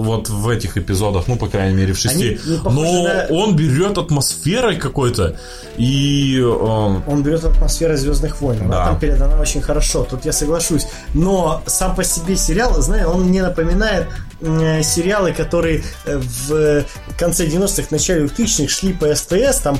вот 0.00 0.28
в 0.28 0.48
этих 0.48 0.76
эпизодах, 0.76 1.28
ну, 1.28 1.36
по 1.36 1.48
крайней 1.48 1.74
мере, 1.76 1.92
в 1.92 1.98
шести, 1.98 2.40
но 2.64 3.02
на- 3.04 3.26
он 3.30 3.56
берет 3.56 3.98
атмосферой 3.98 4.76
какой-то, 4.76 5.36
и 5.76 6.38
э, 6.40 6.44
Он 6.44 7.22
берет 7.22 7.44
атмосферу 7.44 7.96
Звездных 7.96 8.40
войн. 8.40 8.62
Она 8.62 8.70
Да. 8.78 8.84
там 8.86 8.98
передана 9.00 9.40
очень 9.40 9.62
хорошо. 9.62 10.04
Тут 10.08 10.24
я 10.24 10.32
соглашусь. 10.32 10.86
Но 11.14 11.62
сам 11.66 11.94
по 11.94 12.04
себе 12.04 12.36
сериал, 12.36 12.80
знаешь, 12.82 13.06
он 13.06 13.24
мне 13.24 13.42
напоминает 13.42 14.06
э, 14.40 14.82
сериалы, 14.82 15.32
которые 15.32 15.82
э, 16.06 16.20
в 16.48 16.84
конце 17.18 17.46
90-х, 17.46 17.88
начале 17.90 18.26
2000-х 18.26 18.68
шли 18.68 18.92
по 18.92 19.14
СТС, 19.14 19.58
там 19.62 19.78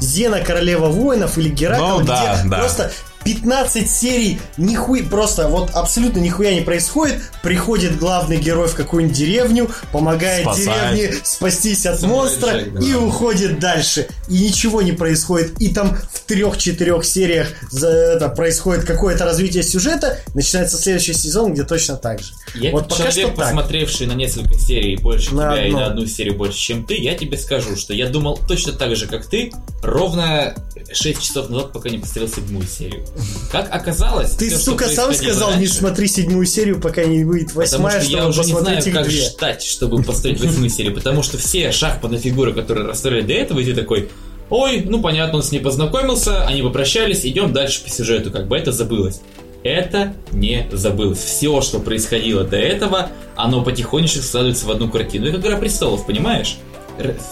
Зена 0.00 0.40
Королева 0.40 0.86
воинов 0.86 1.36
или 1.38 1.48
Геракл, 1.48 1.84
Ну, 1.84 1.98
где 2.00 2.06
да, 2.08 2.42
да. 2.44 2.58
просто 2.58 2.90
15 3.26 3.90
серий, 3.90 4.38
нихуя, 4.56 5.02
просто 5.02 5.48
вот 5.48 5.70
абсолютно 5.74 6.20
нихуя 6.20 6.54
не 6.54 6.60
происходит. 6.60 7.16
Приходит 7.42 7.98
главный 7.98 8.36
герой 8.36 8.68
в 8.68 8.74
какую-нибудь 8.74 9.16
деревню, 9.16 9.68
помогает 9.90 10.42
Спасает. 10.42 10.94
деревне 10.94 11.20
спастись 11.24 11.86
от 11.86 12.00
монстра 12.02 12.60
да. 12.72 12.80
и 12.80 12.94
уходит 12.94 13.58
дальше. 13.58 14.06
И 14.28 14.44
ничего 14.44 14.80
не 14.80 14.92
происходит. 14.92 15.60
И 15.60 15.74
там 15.74 15.96
в 15.96 16.20
трех-четырех 16.20 17.04
сериях 17.04 17.48
за 17.70 17.88
это 17.88 18.28
происходит 18.28 18.84
какое-то 18.84 19.24
развитие 19.24 19.64
сюжета. 19.64 20.20
Начинается 20.34 20.76
следующий 20.76 21.14
сезон, 21.14 21.52
где 21.52 21.64
точно 21.64 21.96
так 21.96 22.20
же. 22.20 22.32
Я 22.54 22.70
вот 22.70 22.88
пока 22.88 23.10
человек, 23.10 23.12
что 23.12 23.26
так. 23.28 23.36
посмотревший 23.46 24.06
на 24.06 24.12
несколько 24.12 24.54
серий 24.54 24.96
больше 24.96 25.34
На 25.34 25.52
тебя 25.52 25.64
и 25.64 25.68
одну. 25.68 25.80
на 25.80 25.86
одну 25.86 26.06
серию 26.06 26.36
больше, 26.36 26.58
чем 26.58 26.86
ты, 26.86 26.94
я 26.94 27.14
тебе 27.16 27.36
скажу, 27.36 27.76
что 27.76 27.92
я 27.92 28.08
думал 28.08 28.38
точно 28.46 28.72
так 28.72 28.94
же, 28.94 29.08
как 29.08 29.26
ты, 29.26 29.52
ровно 29.82 30.54
6 30.92 31.20
часов 31.20 31.50
назад, 31.50 31.72
пока 31.72 31.88
не 31.88 31.98
посмотрел 31.98 32.28
седьмую 32.28 32.66
серию. 32.66 33.04
Как 33.50 33.74
оказалось... 33.74 34.32
Ты, 34.32 34.50
что 34.50 34.58
сука, 34.58 34.88
сам 34.88 35.12
сказал, 35.14 35.50
не 35.50 35.56
раньше, 35.56 35.74
смотри 35.74 36.08
седьмую 36.08 36.46
серию, 36.46 36.80
пока 36.80 37.04
не 37.04 37.24
выйдет 37.24 37.54
восьмая, 37.54 38.00
что 38.02 38.16
я 38.16 38.28
уже 38.28 38.44
не 38.44 38.52
знаю, 38.52 38.82
как 38.92 39.08
две. 39.08 39.20
ждать, 39.20 39.62
чтобы 39.62 40.02
посмотреть 40.02 40.40
восьмую 40.40 40.70
серию. 40.70 40.94
Потому 40.94 41.22
что 41.22 41.38
все 41.38 41.72
шахматные 41.72 42.20
фигуры, 42.20 42.52
которые 42.52 42.86
расставили 42.86 43.22
до 43.22 43.32
этого, 43.32 43.60
и 43.60 43.64
ты 43.64 43.74
такой, 43.74 44.10
ой, 44.50 44.82
ну 44.86 45.00
понятно, 45.00 45.38
он 45.38 45.42
с 45.42 45.52
ней 45.52 45.60
познакомился, 45.60 46.46
они 46.46 46.62
попрощались, 46.62 47.24
идем 47.24 47.52
дальше 47.52 47.82
по 47.82 47.90
сюжету, 47.90 48.30
как 48.30 48.48
бы 48.48 48.56
это 48.56 48.72
забылось. 48.72 49.20
Это 49.62 50.14
не 50.30 50.68
забылось. 50.70 51.18
Все, 51.18 51.60
что 51.60 51.80
происходило 51.80 52.44
до 52.44 52.56
этого, 52.56 53.10
оно 53.34 53.64
потихонечку 53.64 54.22
складывается 54.22 54.66
в 54.66 54.70
одну 54.70 54.88
картину. 54.88 55.26
Это 55.26 55.38
«Игра 55.38 55.56
престолов», 55.56 56.06
понимаешь? 56.06 56.58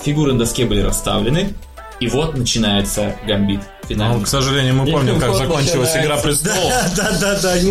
Фигуры 0.04 0.32
на 0.32 0.40
доске 0.40 0.64
были 0.64 0.80
расставлены, 0.80 1.54
и 2.00 2.08
вот 2.08 2.36
начинается 2.36 3.16
гамбит. 3.26 3.60
Ну, 3.82 3.88
Финальный. 3.88 4.24
к 4.24 4.28
сожалению, 4.28 4.74
мы 4.74 4.90
помним, 4.90 5.20
как 5.20 5.34
закончилась 5.34 5.94
начинается. 5.94 6.04
«Игра 6.04 6.16
престолов». 6.16 6.72
Да, 6.96 7.10
да, 7.20 7.40
да, 7.40 7.58
не 7.60 7.70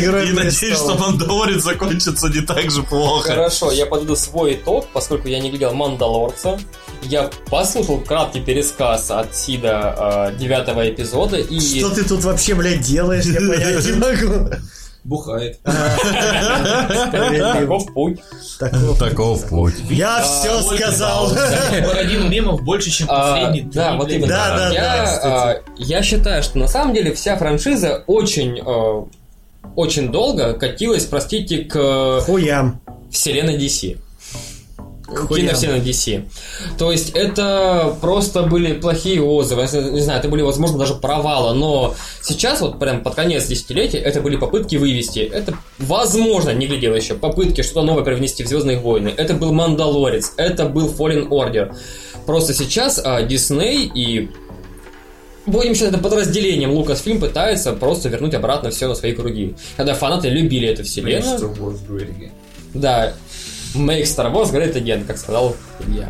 Игрой 0.00 0.30
И 0.30 0.32
надеюсь, 0.32 0.76
что. 0.76 0.94
Мандалорец 0.94 1.62
закончится 1.62 2.28
не 2.28 2.40
так 2.40 2.70
же 2.70 2.82
плохо. 2.82 3.28
Хорошо, 3.28 3.70
я 3.70 3.86
подведу 3.86 4.16
свой 4.16 4.54
итог, 4.54 4.88
поскольку 4.92 5.28
я 5.28 5.40
не 5.40 5.50
глядел 5.50 5.74
Мандалорца. 5.74 6.58
Я 7.02 7.30
послушал 7.50 8.00
краткий 8.00 8.40
пересказ 8.40 9.10
от 9.10 9.36
Сида 9.36 10.30
э, 10.32 10.38
девятого 10.38 10.88
эпизода 10.88 11.36
и... 11.36 11.60
Что 11.60 11.90
ты 11.90 12.04
тут 12.04 12.24
вообще, 12.24 12.54
блядь, 12.54 12.80
делаешь? 12.80 13.24
Я 13.26 13.40
понять 13.40 13.84
не 13.84 13.92
могу. 13.92 14.50
Бухает. 15.04 15.60
Таков 17.12 17.92
путь. 17.92 18.20
Таков. 18.98 19.46
Путь. 19.48 19.74
Я 19.90 20.22
все 20.22 20.62
сказал. 20.62 21.30
Породил 21.84 22.26
мемов 22.28 22.62
больше, 22.62 22.90
чем 22.90 23.08
А, 23.10 23.32
последний. 23.32 23.62
да, 23.70 23.96
вот 23.96 24.10
именно. 24.10 24.28
Да, 24.28 24.56
да, 24.56 24.70
я, 24.72 24.80
да, 24.82 25.04
кстати. 25.04 25.26
а, 25.26 25.62
я 25.76 26.02
считаю, 26.02 26.42
что 26.42 26.58
на 26.58 26.68
самом 26.68 26.94
деле 26.94 27.12
вся 27.14 27.36
франшиза 27.36 28.02
очень, 28.06 28.58
э, 28.58 29.04
очень 29.76 30.10
долго 30.10 30.54
катилась, 30.54 31.04
простите, 31.04 31.58
к 31.64 32.20
Хуям. 32.22 32.80
вселенной 33.10 33.58
DC. 33.58 33.98
Хуям. 35.14 35.48
Киновселенной 35.48 35.80
DC. 35.80 36.24
То 36.78 36.92
есть 36.92 37.10
это 37.10 37.96
просто 38.00 38.42
были 38.42 38.74
плохие 38.74 39.22
отзывы, 39.22 39.66
я 39.70 39.82
не 39.82 40.00
знаю, 40.00 40.20
это 40.20 40.28
были, 40.28 40.42
возможно, 40.42 40.78
даже 40.78 40.94
провалы, 40.94 41.54
но 41.54 41.94
сейчас, 42.22 42.60
вот 42.60 42.78
прям 42.78 43.02
под 43.02 43.14
конец 43.14 43.46
десятилетия, 43.46 43.98
это 43.98 44.20
были 44.20 44.36
попытки 44.36 44.76
вывести. 44.76 45.20
Это, 45.20 45.56
возможно, 45.78 46.50
не 46.50 46.66
глядел 46.66 46.94
еще, 46.94 47.14
попытки 47.14 47.62
что-то 47.62 47.82
новое 47.82 48.04
привнести 48.04 48.44
в 48.44 48.48
Звездные 48.48 48.78
войны. 48.78 49.12
Это 49.16 49.34
был 49.34 49.52
Мандалорец, 49.52 50.32
это 50.36 50.66
был 50.66 50.92
Fallen 50.92 51.28
Order. 51.28 51.74
Просто 52.26 52.54
сейчас 52.54 53.00
а, 53.04 53.22
Дисней 53.22 53.90
и 53.94 54.30
Будем 55.46 55.74
считать 55.74 55.90
это 55.90 55.98
подразделением 55.98 56.70
Lucasfilm 56.70 57.20
пытается 57.20 57.74
просто 57.74 58.08
вернуть 58.08 58.34
обратно 58.34 58.70
все 58.70 58.88
на 58.88 58.94
свои 58.94 59.12
круги. 59.12 59.54
Когда 59.76 59.94
фанаты 59.94 60.28
любили 60.28 60.68
эту 60.68 60.84
вселенную. 60.84 61.38
Да, 62.72 63.14
Make 63.74 64.04
Star 64.04 64.32
Wars 64.32 64.52
great 64.52 64.74
again, 64.74 65.04
как 65.06 65.18
сказал 65.18 65.56
Илья. 65.80 66.08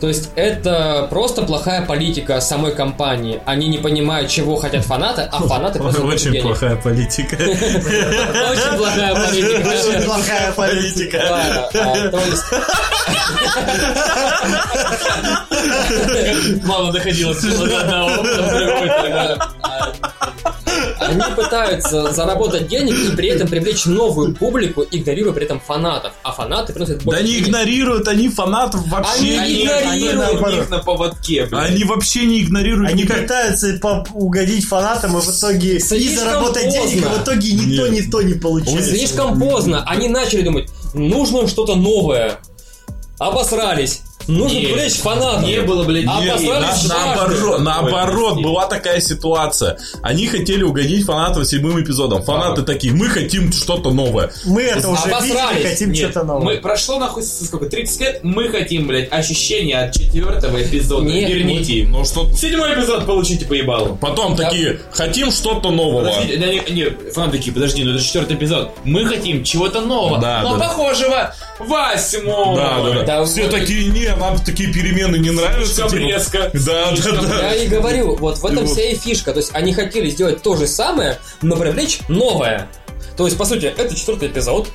То 0.00 0.06
есть 0.06 0.30
это 0.36 1.08
просто 1.10 1.42
плохая 1.42 1.84
политика 1.84 2.40
самой 2.40 2.72
компании. 2.72 3.40
Они 3.46 3.66
не 3.68 3.78
понимают, 3.78 4.30
чего 4.30 4.54
хотят 4.56 4.84
фанаты, 4.84 5.22
а 5.22 5.40
фанаты 5.42 5.80
просто 5.80 6.02
Очень 6.04 6.32
денег. 6.32 6.42
плохая 6.44 6.76
политика. 6.76 7.34
Очень 7.36 8.76
плохая 8.76 9.14
политика. 9.14 9.68
Очень 9.68 10.02
плохая 10.04 10.52
политика. 10.52 11.18
А, 11.74 12.08
то 12.10 12.20
есть 12.20 12.44
Мало 16.64 16.92
доходило 16.92 17.34
до 17.34 17.80
одного, 17.80 18.10
потом 18.22 18.48
другой, 18.48 18.88
тогда. 18.88 19.38
Они 21.08 21.34
пытаются 21.34 22.12
заработать 22.12 22.68
денег 22.68 22.94
и 22.94 23.16
при 23.16 23.28
этом 23.28 23.48
привлечь 23.48 23.84
новую 23.86 24.34
публику, 24.34 24.84
игнорируя 24.90 25.32
при 25.32 25.44
этом 25.44 25.60
фанатов. 25.60 26.12
А 26.22 26.32
фанаты 26.32 26.72
приносят 26.72 26.98
Да 26.98 27.04
больше 27.04 27.22
не 27.22 27.30
денег. 27.32 27.48
игнорируют 27.48 28.08
они 28.08 28.28
фанатов 28.28 28.86
вообще. 28.88 29.38
Они 29.38 29.54
не- 29.54 29.64
игнорируют. 29.64 30.42
Они 30.44 30.54
у 30.54 30.60
них 30.60 30.70
на 30.70 30.78
поводке, 30.78 31.46
блядь. 31.46 31.70
Они 31.70 31.84
вообще 31.84 32.24
не 32.26 32.42
игнорируют 32.42 32.90
Они 32.90 33.02
никак. 33.02 33.22
пытаются 33.22 33.78
угодить 34.14 34.66
фанатам 34.66 35.16
и 35.16 35.20
в 35.20 35.28
итоге 35.38 35.76
и 35.76 35.80
Слишком 35.80 36.24
заработать 36.24 36.70
денег, 36.70 37.04
а 37.06 37.08
поздно. 37.08 37.18
в 37.18 37.22
итоге 37.24 37.52
ни 37.52 37.76
то, 37.76 37.88
ни 37.88 38.00
то 38.02 38.22
не 38.22 38.34
получается. 38.34 38.90
Слишком 38.90 39.38
поздно. 39.40 39.84
Они 39.86 40.08
начали 40.08 40.42
думать, 40.42 40.68
нужно 40.94 41.46
что-то 41.48 41.74
новое. 41.74 42.38
Обосрались. 43.18 44.00
Нужно 44.26 44.58
Нет. 44.58 44.66
привлечь 44.74 44.94
фанатов. 44.96 45.42
Не 45.42 45.60
было, 45.62 45.84
блядь, 45.84 46.04
А 46.06 46.20
не- 46.20 46.26
На- 46.50 46.76
наоборот, 46.88 47.60
наоборот, 47.60 48.34
Ой, 48.36 48.42
была 48.42 48.66
такая 48.66 49.00
ситуация. 49.00 49.78
Они 50.02 50.26
хотели 50.26 50.62
угодить 50.62 51.06
фанатам 51.06 51.44
седьмым 51.46 51.82
эпизодом. 51.82 52.22
Фанаты 52.22 52.62
такие, 52.62 52.92
мы 52.92 53.08
хотим 53.08 53.50
что-то 53.52 53.90
новое. 53.90 54.30
Мы 54.44 54.62
это 54.62 54.88
уже 54.90 55.00
видели, 55.06 55.14
Обосрались. 55.14 55.70
хотим 55.70 55.92
Нет, 55.92 56.10
что-то 56.10 56.24
новое. 56.26 56.44
мы 56.56 56.60
прошло 56.60 56.98
нахуй 56.98 57.22
сколько 57.22 57.66
30 57.70 58.00
лет, 58.00 58.20
мы 58.22 58.48
хотим, 58.50 58.86
блядь, 58.86 59.10
ощущения 59.10 59.78
от 59.78 59.94
четвертого 59.94 60.62
эпизода. 60.62 61.06
Нет, 61.06 61.30
Верните 61.30 61.72
им. 61.74 61.92
Ну 61.92 62.04
что 62.04 62.30
Седьмой 62.34 62.74
эпизод 62.74 63.06
получите 63.06 63.46
по 63.46 63.54
ебалу. 63.54 63.96
Потом 63.96 64.36
такие, 64.36 64.80
хотим 64.92 65.30
что-то 65.30 65.70
нового. 65.70 66.04
Подожди, 66.04 66.36
да, 66.36 66.46
не, 66.48 66.60
не, 66.70 66.84
фанаты 67.12 67.38
такие, 67.38 67.52
подожди, 67.54 67.82
ну 67.84 67.94
это 67.94 68.02
четвертый 68.04 68.36
эпизод. 68.36 68.72
Мы 68.84 69.06
хотим 69.06 69.42
чего-то 69.42 69.80
нового, 69.80 70.18
Да, 70.20 70.42
но 70.42 70.56
да. 70.58 70.68
похожего 70.68 71.34
восьмого. 71.58 72.56
Да, 72.56 72.80
да, 72.82 72.90
да. 72.92 73.02
Да, 73.04 73.24
Все 73.24 73.42
вот- 73.42 73.50
такие, 73.52 73.88
не, 74.08 74.16
нам 74.16 74.38
такие 74.38 74.72
перемены 74.72 75.16
не 75.16 75.30
нравятся. 75.30 75.74
Слишком 75.74 75.90
типа. 75.90 76.00
резко. 76.00 76.50
Да, 76.54 76.90
да, 76.92 77.22
да. 77.22 77.52
Я 77.52 77.54
и 77.54 77.68
говорю, 77.68 78.16
вот 78.16 78.38
в 78.38 78.46
этом 78.46 78.66
вся 78.66 78.82
и 78.82 78.94
фишка. 78.94 79.32
То 79.32 79.38
есть 79.38 79.50
они 79.54 79.72
хотели 79.72 80.10
сделать 80.10 80.42
то 80.42 80.56
же 80.56 80.66
самое, 80.66 81.18
но 81.42 81.56
привлечь 81.56 82.00
новое. 82.08 82.68
То 83.16 83.26
есть, 83.26 83.36
по 83.36 83.44
сути, 83.44 83.66
это 83.66 83.94
четвертый 83.94 84.28
эпизод, 84.28 84.68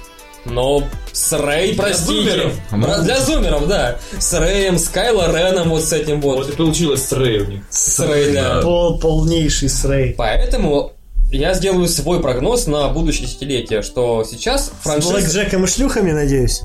но 0.46 0.84
с 1.14 1.32
Рэй, 1.32 1.76
простите. 1.76 2.06
зумеров. 2.06 2.54
Бра- 2.72 3.00
Для 3.00 3.22
зумеров, 3.22 3.68
да. 3.68 4.00
С 4.20 4.34
Рэем, 4.38 4.78
с 4.78 4.90
Кайло 4.90 5.28
Реном, 5.36 5.70
вот 5.70 5.84
с 5.84 5.94
этим 5.94 6.20
вот. 6.20 6.38
Вот 6.38 6.50
и 6.50 6.56
получилось 6.56 7.06
с 7.08 7.12
Рэй 7.14 7.40
у 7.40 7.46
них. 7.46 7.64
С 7.70 8.00
Рэй, 8.00 8.34
да. 8.34 8.62
Пол- 8.62 9.00
полнейший 9.00 9.70
срей. 9.70 10.14
Поэтому 10.18 10.92
я 11.32 11.54
сделаю 11.54 11.88
свой 11.88 12.22
прогноз 12.22 12.68
на 12.68 12.90
будущее 12.90 13.26
десятилетие, 13.28 13.82
что 13.82 14.24
сейчас 14.30 14.68
С 14.68 14.84
франшиза... 14.84 15.14
Блэкджеком 15.14 15.64
и 15.64 15.68
шлюхами, 15.68 16.12
надеюсь. 16.12 16.62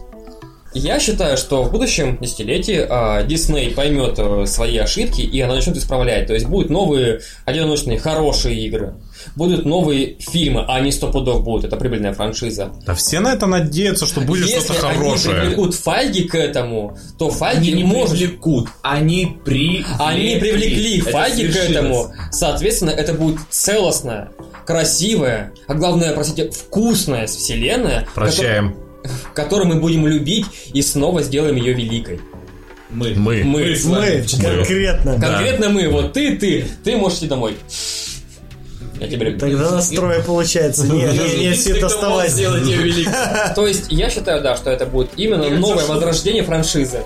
Я 0.78 1.00
считаю, 1.00 1.36
что 1.36 1.64
в 1.64 1.72
будущем 1.72 2.18
десятилетии 2.20 2.86
а, 2.88 3.22
Дисней 3.24 3.70
поймет 3.72 4.14
э, 4.18 4.46
свои 4.46 4.76
ошибки 4.78 5.20
и 5.22 5.40
она 5.40 5.54
начнет 5.56 5.76
исправлять. 5.76 6.26
То 6.26 6.34
есть 6.34 6.46
будут 6.46 6.70
новые 6.70 7.20
одиночные 7.44 7.98
хорошие 7.98 8.58
игры, 8.66 8.94
будут 9.36 9.64
новые 9.66 10.16
фильмы, 10.20 10.64
а 10.68 10.80
не 10.80 10.92
сто 10.92 11.10
пудов 11.10 11.42
будут. 11.44 11.64
Это 11.66 11.76
прибыльная 11.76 12.12
франшиза. 12.14 12.70
Да 12.86 12.94
все 12.94 13.20
на 13.20 13.32
это 13.34 13.46
надеются, 13.46 14.06
что 14.06 14.20
будет 14.20 14.46
Если 14.46 14.60
что-то 14.72 14.88
они 14.88 14.98
хорошее. 14.98 15.40
привлекут 15.40 15.74
Файги 15.74 16.22
к 16.24 16.34
этому, 16.34 16.96
то 17.18 17.30
Файги 17.30 17.72
Они 17.72 17.82
не 17.82 17.84
может... 17.88 18.16
привлекут, 18.18 18.68
они 18.82 19.36
привлекли. 19.44 19.84
Они 19.98 20.36
привлекли 20.36 21.00
Это 21.00 21.10
Файги 21.10 21.48
к 21.48 21.56
этому. 21.56 22.12
Соответственно, 22.30 22.90
это 22.90 23.14
будет 23.14 23.38
целостная, 23.50 24.30
красивая, 24.66 25.52
а 25.66 25.74
главное, 25.74 26.12
простите, 26.14 26.50
вкусная 26.50 27.26
вселенная, 27.26 28.06
Прощаем. 28.14 28.74
ко- 28.74 28.87
которую 29.34 29.68
мы 29.68 29.80
будем 29.80 30.06
любить 30.06 30.46
и 30.72 30.82
снова 30.82 31.22
сделаем 31.22 31.56
ее 31.56 31.72
великой. 31.72 32.20
Мы. 32.90 33.14
Мы. 33.14 33.44
Мы. 33.44 33.76
Мы, 33.84 34.22
вчетвером. 34.22 34.56
конкретно. 34.58 35.20
Конкретно 35.20 35.68
мы, 35.68 35.88
вот 35.88 36.12
ты, 36.14 36.36
ты, 36.36 36.64
ты 36.82 36.96
можешь 36.96 37.18
идти 37.18 37.26
домой. 37.26 37.56
Я 39.00 39.06
тебя 39.06 39.26
люблю. 39.26 39.38
Тогда 39.38 39.70
настрой 39.70 40.22
получается. 40.22 40.84
Не, 40.86 41.04
не, 41.04 41.48
не, 41.48 41.54
Сит, 41.54 41.82
оставайся. 41.82 42.34
сделать 42.34 42.66
ее 42.66 42.78
великой. 42.78 43.12
То 43.54 43.66
есть 43.66 43.86
я 43.90 44.10
считаю, 44.10 44.42
да, 44.42 44.56
что 44.56 44.70
это 44.70 44.86
будет 44.86 45.10
именно 45.16 45.48
новое 45.50 45.84
возрождение 45.84 46.42
франшизы. 46.42 47.02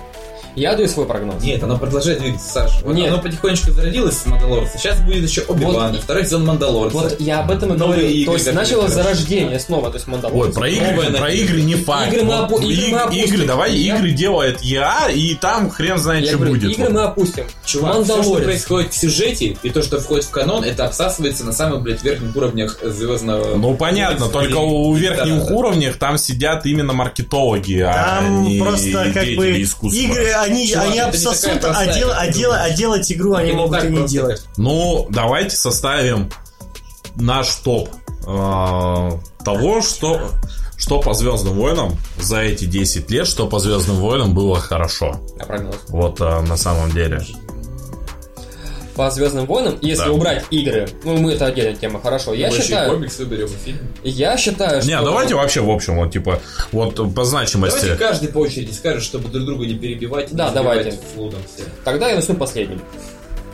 Я 0.55 0.75
даю 0.75 0.87
свой 0.87 1.05
прогноз. 1.05 1.41
Нет, 1.43 1.63
оно 1.63 1.77
продолжает 1.77 2.19
двигаться, 2.19 2.47
Саша. 2.49 2.75
Вот 2.83 2.95
Нет. 2.95 3.11
Оно 3.11 3.21
потихонечку 3.21 3.71
зародилось 3.71 4.17
с 4.17 4.25
Мандалорца. 4.25 4.77
Сейчас 4.77 4.99
будет 5.01 5.27
еще 5.27 5.41
Оби-Ван, 5.47 5.93
Вот- 5.93 6.01
второй 6.01 6.25
сезон 6.25 6.45
Мандалорца. 6.45 6.97
Вот 6.97 7.19
я 7.19 7.39
об 7.39 7.51
этом 7.51 7.73
и 7.73 7.77
Новые 7.77 7.99
говорю. 8.01 8.15
игры, 8.15 8.25
То 8.25 8.33
есть 8.33 8.49
хорошо. 8.53 8.87
зарождение 8.87 9.59
снова, 9.59 9.89
то 9.89 9.95
есть 9.95 10.07
Мандалорец. 10.07 10.47
Ой, 10.47 10.53
про 10.53 10.69
игры, 10.69 10.91
Новое 10.91 11.11
про 11.11 11.31
игры 11.31 11.61
не 11.61 11.75
факт. 11.75 12.13
Игры 12.13 12.23
мы 12.23 12.37
Вот 12.37 12.51
опу- 12.51 12.61
игры 12.63 12.87
мы 12.91 12.99
опустим. 12.99 13.23
игры, 13.35 13.45
давай 13.47 13.75
Я- 13.75 13.95
игры 13.97 14.11
делает 14.11 14.61
я, 14.61 15.09
и 15.09 15.33
там 15.35 15.69
хрен 15.69 15.97
знает, 15.97 16.23
Я 16.25 16.29
что 16.29 16.37
говорю, 16.37 16.53
будет. 16.55 16.77
игры 16.77 16.89
мы 16.89 17.01
опустим. 17.01 17.45
Чувак, 17.65 17.93
все, 17.95 18.03
что 18.05 18.15
Мандалорец. 18.17 18.45
происходит 18.45 18.93
в 18.93 18.97
сюжете, 18.97 19.57
и 19.63 19.69
то, 19.69 19.81
что 19.81 19.99
входит 19.99 20.25
в 20.25 20.29
канон, 20.29 20.63
это 20.63 20.85
обсасывается 20.85 21.43
на 21.45 21.51
самых, 21.53 21.81
блядь, 21.81 22.03
верхних 22.03 22.35
уровнях 22.35 22.77
звездного... 22.83 23.55
Ну 23.55 23.75
понятно, 23.75 24.27
только 24.29 24.57
у 24.57 24.93
верхних 24.93 25.47
Да. 25.47 25.53
уровнях 25.55 25.97
там 25.97 26.17
сидят 26.17 26.65
именно 26.65 26.93
маркетологи, 26.93 27.79
а 27.79 28.19
Там 28.21 28.43
не 28.43 28.59
просто 28.59 29.11
как 29.13 29.25
бы 29.35 29.61
искусства. 29.61 29.99
игры, 29.99 30.31
они, 30.43 30.67
Чувак, 30.67 30.87
они 30.87 30.99
обсосут, 30.99 31.63
а, 31.65 31.85
дел- 31.93 32.11
а, 32.15 32.27
дел- 32.27 32.51
а 32.53 32.69
делать 32.69 33.11
игру 33.11 33.33
они 33.33 33.51
не 33.51 33.55
могут 33.57 33.83
и 33.83 33.87
не 33.89 34.07
делать. 34.07 34.41
как- 34.41 34.57
Ну, 34.57 35.07
давайте 35.09 35.55
составим 35.55 36.31
наш 37.15 37.53
топ 37.55 37.89
э, 38.25 39.11
того, 39.43 39.81
что, 39.81 40.29
что 40.77 40.99
по 41.01 41.13
Звездным 41.13 41.53
войнам 41.55 41.97
за 42.19 42.39
эти 42.41 42.65
10 42.65 43.09
лет, 43.11 43.27
что 43.27 43.47
по 43.47 43.59
Звездным 43.59 43.97
войнам 43.97 44.33
было 44.33 44.59
хорошо. 44.59 45.19
Прогноз. 45.45 45.75
Вот 45.89 46.21
э, 46.21 46.39
на 46.41 46.55
самом 46.57 46.91
деле. 46.91 47.21
По 48.95 49.09
Звездным 49.09 49.45
войнам, 49.47 49.77
если 49.81 50.05
Да. 50.05 50.11
убрать 50.11 50.43
игры, 50.51 50.87
ну 51.03 51.17
мы 51.17 51.33
это 51.33 51.47
отдельная 51.47 51.75
тема, 51.75 51.99
хорошо. 52.01 52.33
Я 52.33 52.47
Мы 52.49 52.53
еще 52.53 52.61
и 52.63 52.65
считаю, 52.67 52.91
комикс 52.91 53.17
выберем 53.17 53.47
и 53.47 53.65
фильм. 53.65 53.79
я 54.03 54.37
считаю, 54.37 54.81
что... 54.81 54.89
Не, 54.91 55.01
давайте 55.01 55.33
вообще 55.35 55.61
в 55.61 55.69
общем, 55.71 55.95
вот 55.95 56.11
типа, 56.13 56.39
вот 56.71 56.95
по 57.15 57.25
значимости. 57.25 57.79
Давайте 57.81 57.97
каждый 58.03 58.29
по 58.29 58.37
очереди 58.39 58.71
скажет, 58.71 59.03
чтобы 59.03 59.29
друг 59.29 59.45
друга 59.45 59.65
не 59.65 59.73
перебивать. 59.73 60.31
Да, 60.31 60.45
не 60.45 60.51
сбивать 60.51 60.77
давайте. 60.83 60.99
флудом 61.15 61.39
все. 61.53 61.63
Тогда 61.83 62.09
я 62.09 62.15
начну 62.17 62.35
последним. 62.35 62.81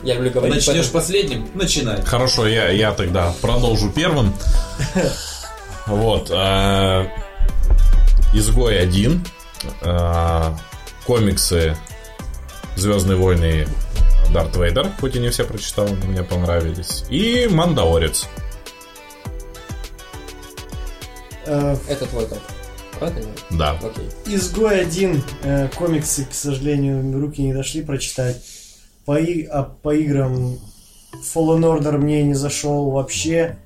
Я 0.02 0.14
люблю 0.14 0.30
говорить. 0.30 0.54
Начнешь 0.56 0.74
поэтому- 0.74 0.92
последним, 0.92 1.48
начинай. 1.54 2.02
Хорошо, 2.02 2.46
я, 2.46 2.68
я 2.70 2.92
тогда 2.92 3.32
продолжу 3.40 3.90
первым. 3.90 4.34
Вот. 5.86 6.30
э, 6.30 7.06
Изгой 8.34 8.78
один. 8.80 9.24
э, 9.82 10.50
Комиксы 11.06 11.76
Звездные 12.76 13.16
войны 13.16 13.66
Дарт 14.32 14.56
Вейдер, 14.56 14.88
хоть 15.00 15.16
и 15.16 15.18
не 15.20 15.30
все 15.30 15.44
прочитал, 15.44 15.88
но 15.88 16.06
мне 16.06 16.22
понравились. 16.22 17.04
И 17.10 17.48
Мандалорец. 17.50 18.28
Э, 21.46 21.76
Это 21.88 22.06
твой 22.06 22.26
топ. 22.26 22.38
Правильно? 22.98 23.30
Да. 23.50 23.72
Окей. 23.82 24.08
Изгой 24.26 24.80
один. 24.82 25.22
э, 25.42 25.68
комиксы, 25.74 26.24
к 26.26 26.34
сожалению, 26.34 27.18
руки 27.20 27.42
не 27.42 27.52
дошли 27.52 27.82
прочитать. 27.82 28.40
По, 29.04 29.18
и- 29.18 29.44
а 29.44 29.62
по 29.64 29.94
играм 29.94 30.58
Fallen 31.34 31.62
Order 31.62 31.98
мне 31.98 32.22
не 32.22 32.34
зашел 32.34 32.90
вообще. 32.90 33.56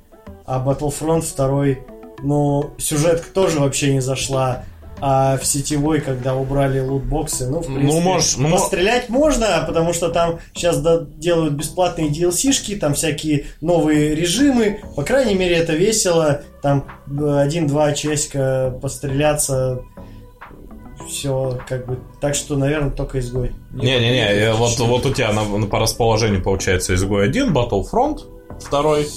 А 0.47 0.65
Battlefront 0.65 1.25
2, 1.37 1.83
ну, 2.23 2.71
сюжетка 2.79 3.29
тоже 3.35 3.59
вообще 3.61 3.93
не 3.93 4.01
зашла. 4.01 4.65
А 5.07 5.37
в 5.37 5.45
сетевой, 5.45 6.01
когда 6.01 6.35
убрали 6.35 6.81
лутбоксы, 6.81 7.47
ну, 7.47 7.61
в 7.61 7.69
Ну, 7.69 7.77
принципе, 7.77 8.03
можешь- 8.03 8.37
ну, 8.39 8.51
пострелять 8.51 9.11
можно, 9.11 9.63
потому 9.67 9.93
что 9.93 10.09
там 10.09 10.39
сейчас 10.55 10.81
делают 11.19 11.53
бесплатные 11.53 12.09
DLC-шки, 12.09 12.77
там 12.77 12.95
всякие 12.95 13.45
новые 13.61 14.15
режимы. 14.15 14.81
По 14.97 15.03
крайней 15.03 15.35
мере, 15.35 15.57
это 15.57 15.75
весело. 15.75 16.41
Там 16.63 16.87
э, 17.11 17.39
один-два 17.39 17.93
часика 17.93 18.79
постреляться. 18.81 19.83
Все, 21.07 21.59
как 21.69 21.85
бы. 21.87 21.99
Так 22.21 22.35
что, 22.35 22.57
наверное, 22.57 22.91
только 22.91 23.19
изгой. 23.21 23.53
Не-не-не, 23.73 24.55
вот, 24.55 24.79
вот 24.79 25.05
у 25.05 25.13
тебя 25.13 25.33
на- 25.33 25.45
на- 25.45 25.67
по 25.67 25.79
расположению 25.81 26.43
получается 26.43 26.95
Изгой 26.95 27.27
один, 27.27 27.53
Battlefront 27.53 28.21
второй. 28.61 29.09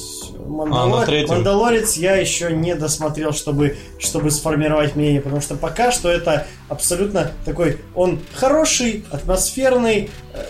Мандалор- 0.48 1.00
на 1.00 1.06
третьем? 1.06 1.36
Мандалорец 1.36 1.98
я 1.98 2.16
еще 2.16 2.52
не 2.54 2.74
досмотрел, 2.76 3.34
чтобы, 3.34 3.76
чтобы 4.00 4.32
сформировать 4.32 4.96
мнение, 4.96 5.20
потому 5.22 5.42
что 5.42 5.56
пока 5.56 5.92
что 5.92 6.10
это 6.10 6.48
абсолютно 6.70 7.32
такой, 7.44 7.80
он 7.96 8.20
хороший, 8.34 9.04
атмосферный, 9.12 10.10
э, 10.34 10.46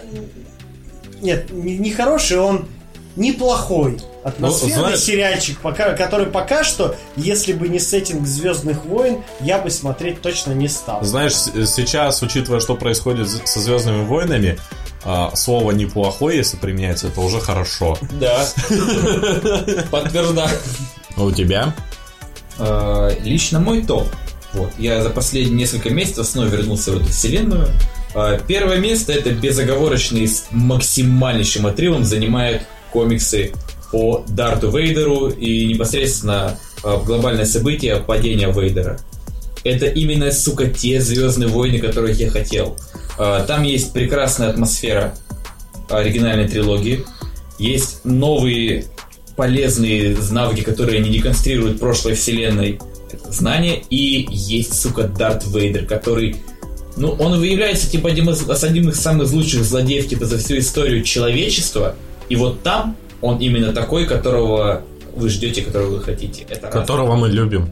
нет, 1.22 1.52
не, 1.52 1.78
не 1.78 1.90
хороший, 1.92 2.38
он 2.38 2.68
неплохой. 3.16 3.98
Атмосферный 4.24 4.76
Ну, 4.76 4.82
знаешь- 4.82 5.00
сериальчик, 5.00 5.60
пока, 5.62 5.94
который 5.94 6.28
пока 6.28 6.64
что, 6.64 6.96
если 7.16 7.54
бы 7.54 7.68
не 7.70 7.80
сеттинг 7.80 8.28
Звездных 8.28 8.86
войн, 8.86 9.24
я 9.40 9.58
бы 9.58 9.72
смотреть 9.72 10.22
точно 10.22 10.52
не 10.52 10.68
стал. 10.68 11.04
Знаешь, 11.04 11.34
сейчас, 11.34 12.22
учитывая, 12.22 12.60
что 12.60 12.76
происходит 12.76 13.30
со 13.30 13.60
Звездными 13.60 14.06
войнами, 14.06 14.60
а, 15.10 15.32
слово 15.36 15.72
неплохой, 15.72 16.36
если 16.36 16.58
применяется, 16.58 17.08
это 17.08 17.22
уже 17.22 17.40
хорошо. 17.40 17.98
Да. 18.20 18.46
Подтверждаю. 19.90 20.50
А 21.16 21.24
у 21.24 21.32
тебя? 21.32 21.74
Э, 22.60 23.12
Лично 23.24 23.62
мой 23.62 23.84
топ. 23.84 24.10
Вот. 24.52 24.70
Я 24.78 25.02
за 25.02 25.10
последние 25.10 25.60
несколько 25.60 25.92
месяцев 25.92 26.28
снова 26.28 26.48
вернулся 26.48 26.92
в 26.92 26.98
эту 26.98 27.06
вселенную. 27.06 27.70
Первое 28.48 28.80
место 28.80 29.14
это 29.14 29.32
безоговорочный 29.32 30.28
с 30.28 30.48
максимальнейшим 30.52 31.68
отрывом 31.68 32.04
занимают 32.04 32.64
комиксы 32.92 33.54
по 33.94 34.26
Дарту 34.28 34.76
Вейдеру 34.76 35.30
и 35.30 35.68
непосредственно 35.68 36.60
глобальное 36.84 37.46
событие 37.46 37.96
падения 37.98 38.52
Вейдера. 38.52 39.00
Это 39.68 39.86
именно, 39.86 40.32
сука, 40.32 40.68
те 40.68 41.02
Звездные 41.02 41.50
войны, 41.50 41.80
которых 41.80 42.20
я 42.20 42.30
хотел. 42.30 42.78
Э, 43.20 43.44
Там 43.48 43.64
есть 43.64 43.94
прекрасная 43.94 44.50
атмосфера 44.50 45.14
оригинальной 45.90 46.48
трилогии. 46.48 47.06
Есть 47.60 48.06
новые 48.06 48.86
полезные 49.36 50.18
навыки, 50.32 50.62
которые 50.62 51.00
не 51.00 51.10
деконструируют 51.10 51.80
прошлой 51.80 52.16
вселенной 52.16 52.80
знания. 53.30 53.82
И 53.90 54.28
есть, 54.30 54.80
сука, 54.80 55.04
Дарт 55.04 55.46
Вейдер, 55.48 55.86
который 55.86 56.38
Ну, 56.96 57.12
он 57.20 57.40
выявляется, 57.40 57.90
типа, 57.90 58.10
одним 58.10 58.32
из, 58.32 58.64
одним 58.64 58.90
из 58.90 59.00
самых 59.00 59.32
лучших 59.32 59.64
злодеев, 59.64 60.08
типа, 60.08 60.26
за 60.26 60.40
всю 60.40 60.58
историю 60.58 61.04
человечества. 61.04 61.96
И 62.28 62.36
вот 62.36 62.64
там 62.64 62.96
он 63.22 63.38
именно 63.38 63.72
такой, 63.72 64.08
которого 64.08 64.82
вы 65.16 65.30
ждете, 65.30 65.62
которого 65.62 65.98
вы 65.98 66.02
хотите. 66.02 66.46
Это 66.50 66.68
раз. 66.68 66.74
Которого 66.74 67.16
мы 67.16 67.30
любим. 67.30 67.72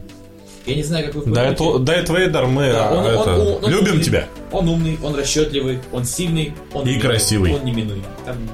Я 0.66 0.74
не 0.74 0.82
знаю, 0.82 1.06
как 1.06 1.14
вы 1.14 1.22
поймете. 1.22 1.78
Дайт 1.80 2.08
Вейдер, 2.08 2.46
мы 2.46 2.72
Да, 2.72 2.90
он- 2.92 3.06
это, 3.06 3.18
он- 3.20 3.40
он- 3.40 3.64
он 3.64 3.70
любим 3.70 3.92
умный. 3.92 4.04
тебя. 4.04 4.28
Он 4.50 4.68
умный, 4.68 4.98
он 5.02 5.14
расчетливый, 5.14 5.78
он 5.92 6.04
сильный, 6.04 6.54
он 6.72 6.86
И 6.88 6.98
красивый. 6.98 7.54
Он 7.54 7.64
неминуемый. 7.64 8.04
Там 8.24 8.36
не. 8.42 8.50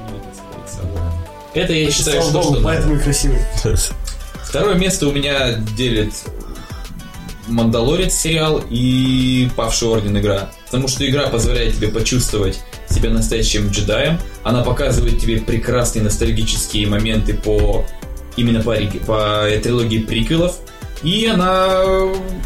Это 1.54 1.72
я 1.74 1.90
считаю, 1.90 2.22
Слава 2.22 2.30
что, 2.30 2.42
богу, 2.42 2.54
что 2.54 2.64
поэтому 2.64 2.94
и 2.94 2.98
красивый. 2.98 3.38
Второе 4.44 4.74
место 4.74 5.06
у 5.08 5.12
меня 5.12 5.52
делит 5.76 6.12
Мандалорец 7.48 8.14
сериал 8.14 8.62
и 8.70 9.48
Павший 9.56 9.88
Орден 9.88 10.16
игра. 10.18 10.50
Потому 10.66 10.88
что 10.88 11.06
игра 11.08 11.28
позволяет 11.28 11.76
тебе 11.76 11.88
почувствовать 11.88 12.60
себя 12.88 13.10
настоящим 13.10 13.68
джедаем. 13.70 14.18
Она 14.44 14.62
показывает 14.62 15.18
тебе 15.20 15.38
прекрасные 15.40 16.02
ностальгические 16.02 16.86
моменты 16.86 17.34
по 17.34 17.84
именно 18.36 18.62
по, 18.62 18.74
по 19.06 19.46
трилогии 19.62 19.98
приквелов. 19.98 20.56
И 21.02 21.26
она 21.26 21.82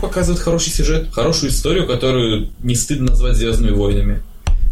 показывает 0.01 0.41
хороший 0.41 0.71
сюжет, 0.71 1.09
хорошую 1.13 1.51
историю, 1.51 1.87
которую 1.87 2.49
не 2.63 2.75
стыдно 2.75 3.11
назвать 3.11 3.37
Звездными 3.37 3.73
войнами. 3.73 4.23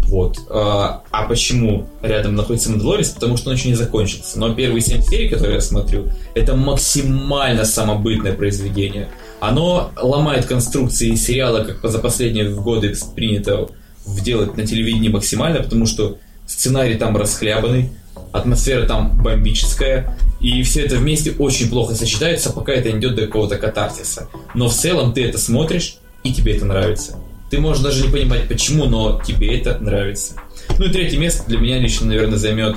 Вот. 0.06 0.38
А, 0.50 1.02
а 1.10 1.24
почему 1.24 1.88
рядом 2.02 2.34
находится 2.34 2.70
Мандалорец? 2.70 3.10
Потому 3.10 3.36
что 3.36 3.50
он 3.50 3.56
еще 3.56 3.68
не 3.68 3.74
закончился. 3.74 4.38
Но 4.38 4.54
первые 4.54 4.80
семь 4.80 5.02
серий, 5.02 5.28
которые 5.28 5.56
я 5.56 5.60
смотрю, 5.60 6.08
это 6.34 6.54
максимально 6.54 7.64
самобытное 7.64 8.32
произведение. 8.32 9.08
Оно 9.40 9.90
ломает 10.00 10.46
конструкции 10.46 11.14
сериала, 11.14 11.64
как 11.64 11.90
за 11.90 11.98
последние 11.98 12.50
годы 12.50 12.94
принято 13.14 13.68
делать 14.06 14.56
на 14.56 14.66
телевидении 14.66 15.08
максимально, 15.08 15.62
потому 15.62 15.86
что 15.86 16.18
сценарий 16.46 16.94
там 16.94 17.16
расхлябанный, 17.16 17.90
атмосфера 18.34 18.84
там 18.86 19.22
бомбическая, 19.22 20.18
и 20.40 20.62
все 20.64 20.82
это 20.82 20.96
вместе 20.96 21.30
очень 21.38 21.70
плохо 21.70 21.94
сочетается, 21.94 22.52
пока 22.52 22.72
это 22.72 22.90
не 22.90 22.98
идет 22.98 23.14
до 23.14 23.26
какого-то 23.26 23.56
катарсиса. 23.56 24.28
Но 24.54 24.68
в 24.68 24.74
целом 24.74 25.14
ты 25.14 25.24
это 25.24 25.38
смотришь, 25.38 25.98
и 26.24 26.32
тебе 26.32 26.56
это 26.56 26.66
нравится. 26.66 27.16
Ты 27.50 27.60
можешь 27.60 27.82
даже 27.82 28.04
не 28.04 28.12
понимать 28.12 28.48
почему, 28.48 28.86
но 28.86 29.20
тебе 29.24 29.56
это 29.58 29.78
нравится. 29.78 30.34
Ну 30.78 30.86
и 30.86 30.92
третье 30.92 31.18
место 31.18 31.44
для 31.46 31.58
меня 31.58 31.78
лично, 31.78 32.06
наверное, 32.06 32.36
займет 32.36 32.76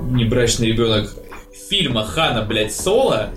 небрачный 0.00 0.68
ребенок 0.68 1.14
фильма 1.68 2.04
Хана, 2.04 2.42
блядь, 2.42 2.74
Соло 2.74 3.30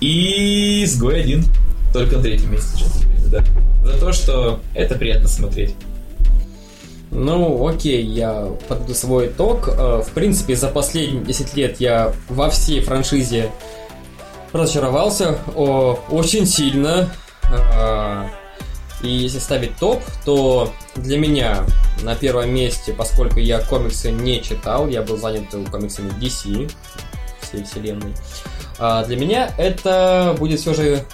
и 0.00 0.82
Изгой 0.84 1.20
один. 1.20 1.44
Только 1.92 2.16
на 2.16 2.22
третьем 2.22 2.52
месте, 2.52 2.84
говоря, 2.84 3.44
да. 3.84 3.90
За 3.92 3.98
то, 3.98 4.12
что 4.12 4.60
это 4.74 4.96
приятно 4.96 5.28
смотреть. 5.28 5.74
Ну, 7.10 7.66
окей, 7.66 8.04
я 8.04 8.48
подведу 8.68 8.94
свой 8.94 9.26
итог. 9.28 9.68
Э, 9.68 10.02
В 10.06 10.10
принципе, 10.12 10.54
за 10.54 10.68
последние 10.68 11.24
10 11.24 11.54
лет 11.56 11.80
я 11.80 12.12
во 12.28 12.48
всей 12.50 12.80
франшизе 12.80 13.50
разочаровался 14.52 15.38
о, 15.54 15.98
очень 16.08 16.46
сильно. 16.46 17.10
Э, 17.44 18.26
И 19.02 19.08
если 19.08 19.38
ставить 19.38 19.76
топ, 19.78 20.02
то 20.26 20.70
для 20.94 21.16
меня 21.18 21.64
на 22.02 22.14
первом 22.14 22.52
месте, 22.54 22.92
поскольку 22.92 23.38
я 23.40 23.58
комиксы 23.60 24.10
не 24.12 24.42
читал, 24.42 24.88
я 24.88 25.00
был 25.02 25.16
занят 25.16 25.44
комиксами 25.70 26.10
DC, 26.20 26.70
всей 27.40 27.64
вселенной, 27.64 28.12
а 28.78 29.02
для 29.04 29.16
меня 29.16 29.52
это 29.56 30.36
будет 30.38 30.60
все 30.60 30.74
же 30.74 31.04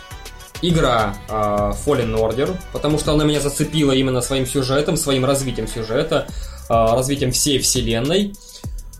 игра 0.63 1.15
а, 1.29 1.73
Fallen 1.73 2.15
Order, 2.15 2.57
потому 2.73 2.99
что 2.99 3.13
она 3.13 3.25
меня 3.25 3.41
зацепила 3.41 3.93
именно 3.93 4.21
своим 4.21 4.47
сюжетом, 4.47 4.97
своим 4.97 5.25
развитием 5.25 5.69
сюжета, 5.69 6.27
а, 6.69 6.95
развитием 6.95 7.33
всей 7.33 7.59
вселенной, 7.59 8.35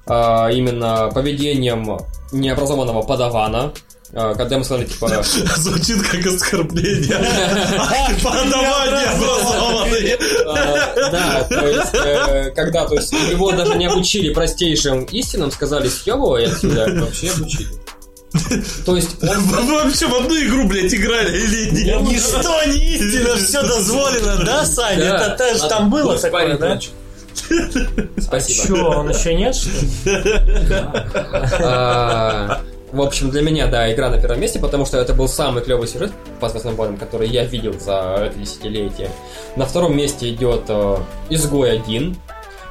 а, 0.07 0.51
именно 0.51 1.11
поведением 1.13 1.99
необразованного 2.33 3.03
подавана, 3.03 3.73
когда 4.13 4.55
ему 4.55 4.65
сказали, 4.65 4.87
типа... 4.87 5.09
Звучит 5.57 6.01
как 6.03 6.25
оскорбление. 6.27 7.09
Подавание 8.23 9.09
Да, 11.11 11.45
то 11.51 11.67
есть, 11.67 11.95
э, 11.95 12.51
когда, 12.55 12.87
то 12.87 12.95
есть, 12.95 13.13
его 13.13 13.51
даже 13.53 13.77
не 13.77 13.87
обучили 13.87 14.33
простейшим 14.33 15.05
истинам, 15.05 15.51
сказали, 15.51 15.89
съебывай 15.89 16.47
отсюда. 16.47 16.87
Вообще 17.01 17.31
обучили. 17.31 17.69
То 18.87 18.97
есть, 18.97 19.23
он 19.23 19.39
Вы 19.39 19.75
вообще 19.85 20.07
в 20.07 20.15
одну 20.15 20.35
игру, 20.37 20.67
блядь, 20.69 20.95
играли 20.95 21.37
или 21.37 21.85
нет? 21.85 22.01
Ничто 22.03 22.65
не 22.67 22.95
истина, 22.95 23.37
все 23.37 23.63
дозволено, 23.63 24.45
да, 24.45 24.65
Саня? 24.65 24.99
Да. 25.11 25.35
Это 25.35 25.45
тоже 25.49 25.69
там 25.69 25.91
было 25.91 26.17
такое, 26.19 26.57
парень, 26.57 26.59
да? 26.59 26.79
Спасибо. 28.19 28.67
Че, 28.67 28.85
он 28.85 29.11
еще 29.11 29.35
нет, 29.35 29.55
что 29.55 29.71
ли? 29.71 29.81
А, 31.63 32.61
В 32.93 33.01
общем, 33.03 33.31
для 33.31 33.43
меня, 33.43 33.67
да, 33.67 33.93
игра 33.93 34.09
на 34.11 34.21
первом 34.21 34.41
месте, 34.41 34.59
потому 34.59 34.87
что 34.87 34.99
это 34.99 35.13
был 35.13 35.29
самый 35.29 35.63
клевый 35.63 35.89
сюжет 35.89 36.13
по 36.41 36.49
Звездным 36.49 36.77
войнам, 36.77 36.97
который 36.97 37.29
я 37.29 37.45
видел 37.45 37.79
за 37.79 38.27
это 38.27 38.39
десятилетие. 38.39 39.11
На 39.57 39.67
втором 39.67 39.97
месте 39.97 40.31
идет 40.31 40.63
э, 40.69 40.97
Изгой 41.29 41.73
1, 41.73 42.17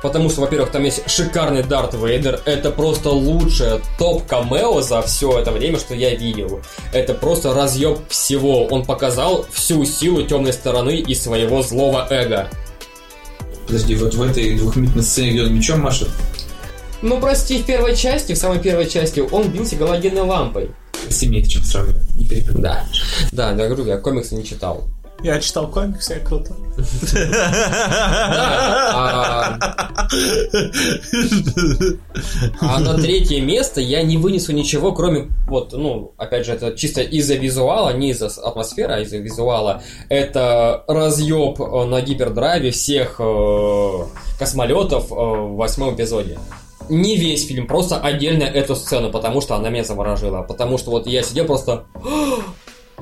потому 0.06 0.30
что, 0.30 0.42
во-первых, 0.42 0.70
там 0.70 0.84
есть 0.84 1.10
шикарный 1.10 1.64
Дарт 1.64 1.96
Вейдер, 1.96 2.40
это 2.46 2.70
просто 2.70 3.10
лучшее 3.10 3.82
топ-камео 3.98 4.80
за 4.82 5.02
все 5.02 5.40
это 5.40 5.52
время, 5.52 5.80
что 5.80 5.96
я 5.96 6.14
видел. 6.14 6.62
Это 6.94 7.16
просто 7.16 7.56
разъеб 7.56 8.08
всего. 8.08 8.68
Он 8.68 8.86
показал 8.86 9.48
всю 9.52 9.84
силу 9.84 10.22
темной 10.22 10.54
стороны 10.54 10.98
и 10.98 11.16
своего 11.16 11.64
злого 11.64 12.06
эго. 12.12 12.50
Подожди, 13.66 13.96
вот 13.96 14.14
в 14.14 14.22
этой 14.22 14.56
двухминутной 14.56 15.02
сцене, 15.02 15.32
где 15.32 15.42
он 15.42 15.56
мечом 15.56 15.80
машет, 15.80 16.10
Ну, 17.02 17.20
прости, 17.20 17.58
в 17.58 17.66
первой 17.66 17.96
части, 17.96 18.34
в 18.34 18.38
самой 18.38 18.60
первой 18.60 18.88
части, 18.88 19.22
он 19.22 19.50
бился 19.50 19.76
галогенной 19.76 20.22
лампой. 20.22 20.70
сильнее 21.10 21.44
чем 21.44 21.64
сравнивать. 21.64 22.16
Не 22.16 22.26
перепутать. 22.26 22.62
Да. 22.62 22.86
Да, 23.32 23.50
я 23.50 23.68
говорю, 23.68 23.88
я 23.88 23.98
комиксы 23.98 24.36
не 24.36 24.46
читал. 24.46 24.88
Я 25.24 25.40
читал 25.40 25.68
комиксы, 25.68 26.14
я 26.14 26.20
круто. 26.20 26.54
А, 28.94 29.58
а 32.62 32.80
на 32.80 32.96
третье 32.96 33.42
место 33.42 33.82
я 33.82 34.04
не 34.04 34.18
вынесу 34.18 34.52
ничего, 34.54 34.92
кроме, 34.92 35.32
вот, 35.48 35.74
ну, 35.74 36.14
опять 36.18 36.46
же, 36.46 36.54
это 36.54 36.76
чисто 36.78 37.02
из-за 37.02 37.36
визуала, 37.36 37.94
не 37.94 38.12
из-за 38.12 38.28
атмосферы, 38.28 38.94
а 38.94 39.00
из-за 39.00 39.18
визуала. 39.18 39.82
Это 40.10 40.84
разъеб 40.88 41.60
э, 41.60 41.86
на 41.86 42.02
гипердрайве 42.02 42.72
всех 42.72 43.16
э, 43.20 43.90
космолетов 44.38 45.12
э, 45.12 45.16
в 45.16 45.56
восьмом 45.56 45.96
эпизоде. 45.96 46.38
Не 46.90 47.16
весь 47.16 47.48
фильм, 47.48 47.68
просто 47.68 47.98
отдельно 47.98 48.44
эту 48.44 48.76
сцену, 48.76 49.10
потому 49.12 49.42
что 49.42 49.56
она 49.56 49.70
меня 49.70 49.84
заворожила. 49.84 50.44
Потому 50.44 50.78
что 50.78 50.92
вот 50.92 51.08
я 51.08 51.24
сидел 51.24 51.46
просто... 51.46 51.86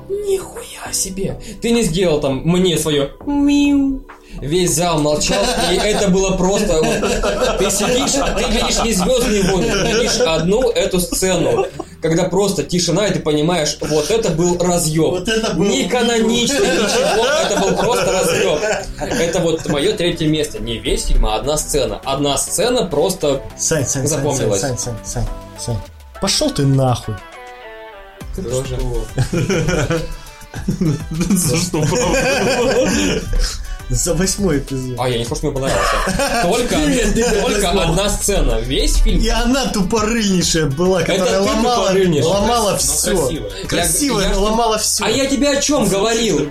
«А, 0.08 0.12
Нихуя 0.12 0.92
себе! 0.92 1.40
Ты 1.60 1.70
не 1.70 1.82
сделал 1.82 2.20
там 2.20 2.42
мне 2.44 2.76
свое 2.78 3.10
миу. 3.26 4.04
Весь 4.40 4.74
зал 4.74 4.98
молчал, 4.98 5.42
и 5.70 5.76
это 5.76 6.08
было 6.08 6.36
просто... 6.36 6.82
вот, 6.82 7.58
Ты 7.58 7.70
сидишь, 7.70 8.16
а 8.20 8.34
ты 8.34 8.44
видишь 8.50 8.82
не 8.82 8.92
звездные 8.92 9.42
войны, 9.44 9.70
ты 9.70 9.92
видишь 9.92 10.18
одну 10.20 10.70
эту 10.70 10.98
сцену, 10.98 11.66
когда 12.02 12.24
просто 12.24 12.64
тишина, 12.64 13.06
и 13.06 13.12
ты 13.12 13.20
понимаешь, 13.20 13.78
вот 13.80 14.10
это 14.10 14.30
был 14.30 14.58
разъеб. 14.58 15.10
Вот 15.10 15.28
это 15.28 15.54
был 15.54 15.64
Не 15.64 15.88
канонично, 15.88 16.58
ничего, 16.58 17.26
это 17.26 17.60
был 17.60 17.76
просто 17.76 18.10
разъеб. 18.12 18.60
Это 18.98 19.38
вот 19.38 19.66
мое 19.68 19.92
третье 19.92 20.26
место. 20.26 20.58
Не 20.60 20.78
весь 20.78 21.04
фильм, 21.06 21.26
а 21.26 21.36
одна 21.36 21.56
сцена. 21.56 22.00
Одна 22.04 22.36
сцена 22.36 22.86
просто... 22.86 23.40
Сань, 23.56 23.86
Сань, 23.86 24.06
Сань, 24.08 24.34
Сань. 24.34 24.58
Сань, 24.58 24.78
Сань, 24.78 24.98
Сань, 25.04 25.26
Сань. 25.58 25.78
Пошел 26.20 26.50
ты 26.50 26.66
нахуй. 26.66 27.14
Тоже. 28.36 28.78
За 31.30 31.56
что, 31.56 31.80
правда? 31.82 33.20
За 33.90 34.14
восьмой 34.14 34.58
эпизод. 34.58 34.96
А, 34.98 35.08
я 35.08 35.18
не 35.18 35.24
слышал, 35.24 35.36
что 35.36 35.46
мне 35.46 35.54
понравился. 35.54 35.94
Только, 36.42 36.76
только 37.42 37.70
одна 37.70 38.08
сцена. 38.08 38.60
Весь 38.60 38.96
фильм 38.96 39.20
И 39.20 39.28
она 39.28 39.66
тупорыльнейшая 39.66 40.66
была, 40.66 41.02
которая 41.02 41.40
ломала, 41.40 41.92
ломала 42.22 42.76
все. 42.76 43.48
красиво. 43.68 44.22
Ломала 44.36 44.78
все. 44.78 45.04
А 45.04 45.10
я 45.10 45.26
тебе 45.26 45.50
о 45.50 45.60
чем 45.60 45.86
говорил? 45.88 46.50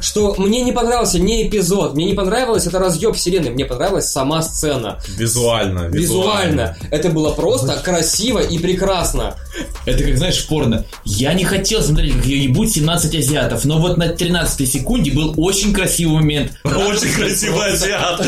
Что 0.00 0.34
мне 0.38 0.62
не 0.62 0.72
понравился 0.72 1.18
не 1.18 1.46
эпизод, 1.48 1.94
мне 1.94 2.06
не 2.06 2.14
понравилось 2.14 2.66
это 2.66 2.78
разъеб 2.78 3.14
вселенной, 3.16 3.50
мне 3.50 3.64
понравилась 3.64 4.08
сама 4.08 4.42
сцена. 4.42 5.00
Визуально, 5.08 5.88
Визуально. 5.88 6.76
Это 6.90 7.10
было 7.10 7.32
просто 7.32 7.76
красиво 7.82 8.38
и 8.38 8.58
прекрасно. 8.58 9.36
Это 9.84 10.04
как, 10.04 10.16
знаешь, 10.16 10.38
в 10.38 10.48
порно. 10.48 10.84
Я 11.04 11.32
не 11.34 11.44
хотел 11.44 11.82
смотреть, 11.82 12.16
как 12.16 12.26
ее 12.26 12.44
ебут 12.44 12.70
17 12.70 13.14
азиатов, 13.14 13.64
но 13.64 13.78
вот 13.78 13.96
на 13.96 14.08
13 14.08 14.70
секунде 14.70 15.12
был 15.12 15.34
очень 15.36 15.72
красивый 15.72 16.16
момент. 16.16 16.45
Очень 16.64 17.12
красивый 17.14 17.72
азиат. 17.72 18.24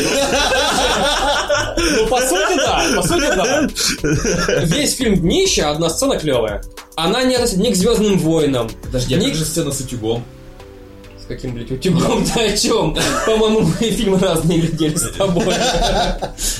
Ну, 1.77 2.07
по 2.07 2.19
сути, 2.21 2.55
да, 2.57 2.83
по 2.95 3.03
сути, 3.03 3.27
да. 3.35 3.67
Весь 4.63 4.95
фильм 4.95 5.15
днище, 5.15 5.63
одна 5.63 5.89
сцена 5.89 6.17
клевая. 6.17 6.61
Она 6.95 7.23
не 7.23 7.35
относится 7.35 7.59
ни 7.61 7.71
к 7.71 7.75
Звездным 7.75 8.17
войнам. 8.19 8.69
Подожди, 8.83 9.15
а 9.15 9.17
ни 9.17 9.27
как 9.27 9.35
же 9.35 9.45
сцена 9.45 9.71
с 9.71 9.79
утюгом? 9.79 10.23
Каким, 11.29 11.53
блядь, 11.53 11.71
утюгом 11.71 12.25
ты 12.33 12.39
о 12.41 12.57
чем? 12.57 12.97
По-моему, 13.25 13.61
мы 13.61 13.91
фильмы 13.91 14.19
разные 14.19 14.59
глядели 14.59 14.95
с 14.95 15.11
тобой. 15.11 15.45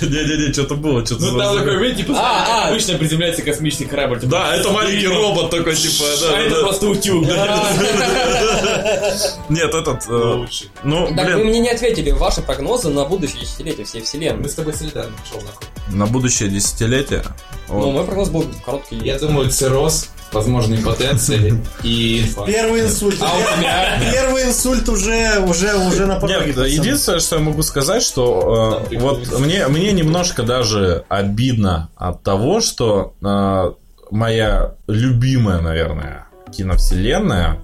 Не-не-не, 0.02 0.54
что-то 0.54 0.76
было, 0.76 1.06
что-то 1.06 1.24
Ну 1.26 1.38
там 1.40 1.58
такой, 1.58 1.78
видите, 1.80 2.04
типа, 2.04 2.68
обычно 2.68 2.98
приземляется 2.98 3.42
космический 3.42 3.86
корабль. 3.86 4.20
типа, 4.20 4.32
Да, 4.32 4.56
это 4.56 4.70
маленький 4.70 5.08
робот 5.08 5.50
такой, 5.50 5.76
типа, 5.76 6.06
да, 6.22 6.38
А 6.38 6.42
это 6.42 6.62
просто 6.62 6.88
утюг. 6.88 7.26
Нет, 9.50 9.74
этот, 9.74 10.04
э, 10.08 10.46
ну, 10.84 11.08
Так, 11.16 11.36
вы 11.36 11.44
мне 11.46 11.60
не 11.60 11.70
ответили. 11.70 12.12
Ваши 12.12 12.42
прогнозы 12.42 12.90
на 12.90 13.06
будущее 13.06 13.42
десятилетие 13.42 13.86
всей 13.86 14.02
вселенной. 14.04 14.44
Мы 14.44 14.50
с 14.50 14.54
тобой 14.54 14.74
солидарны, 14.74 15.12
пошел 15.18 15.42
нахуй. 15.46 15.68
на 15.90 16.06
будущее 16.06 16.50
десятилетие. 16.50 17.24
Ну, 17.68 17.92
мой 17.92 18.06
прогноз 18.06 18.30
был 18.30 18.46
короткий. 18.66 18.98
Я 19.04 19.18
думаю, 19.20 19.50
цирроз, 19.50 20.10
возможно, 20.32 20.76
импотенция 20.76 21.60
и 21.84 22.22
инфаркт. 22.22 22.52
Первый 22.52 22.82
инсульт. 22.82 23.18
А 23.22 23.36
у 23.36 23.40
тебя? 23.58 24.00
Первый 24.12 24.44
инсульт 24.44 24.59
уже, 24.66 25.40
уже, 25.40 25.76
уже 25.76 26.06
на 26.06 26.16
пороге. 26.20 26.48
Нет, 26.48 26.56
пацаны. 26.56 26.68
единственное, 26.68 27.20
что 27.20 27.36
я 27.38 27.42
могу 27.42 27.62
сказать, 27.64 28.04
что 28.04 28.86
э, 28.92 28.98
вот 28.98 29.40
мне, 29.40 29.68
мне 29.68 29.92
немножко 29.92 30.44
даже 30.44 31.04
обидно 31.10 31.90
от 31.96 32.24
того, 32.24 32.62
что 32.62 33.14
э, 33.22 33.72
моя 34.12 34.76
любимая, 34.88 35.62
наверное, 35.62 36.28
киновселенная 36.52 37.60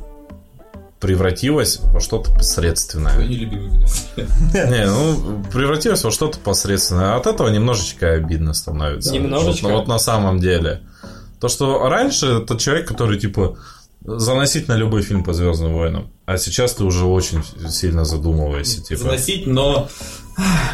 превратилась 1.00 1.80
во 1.82 2.00
что-то 2.00 2.32
посредственное. 2.32 3.14
Твой 3.14 3.28
нелюбимый. 3.28 3.86
Не, 4.18 4.86
ну, 4.88 5.44
превратилась 5.52 6.04
во 6.04 6.12
что-то 6.12 6.40
посредственное. 6.40 7.16
От 7.16 7.28
этого 7.28 7.50
немножечко 7.50 8.14
обидно 8.14 8.54
становится. 8.54 9.14
Немножечко? 9.14 9.66
Вот, 9.66 9.74
вот 9.74 9.88
на 9.88 10.00
самом 10.00 10.40
деле. 10.40 10.82
То, 11.40 11.48
что 11.48 11.90
раньше 11.90 12.42
это 12.44 12.58
человек, 12.58 12.88
который, 12.88 13.20
типа, 13.20 13.58
заносить 14.04 14.68
на 14.68 14.76
любой 14.76 15.02
фильм 15.02 15.24
по 15.24 15.34
Звездным 15.34 15.74
войнам. 15.74 16.12
А 16.26 16.38
сейчас 16.38 16.74
ты 16.74 16.84
уже 16.84 17.06
очень 17.06 17.44
сильно 17.70 18.04
задумываешься, 18.04 18.82
типа. 18.84 19.02
Заносить, 19.02 19.46
но... 19.48 19.88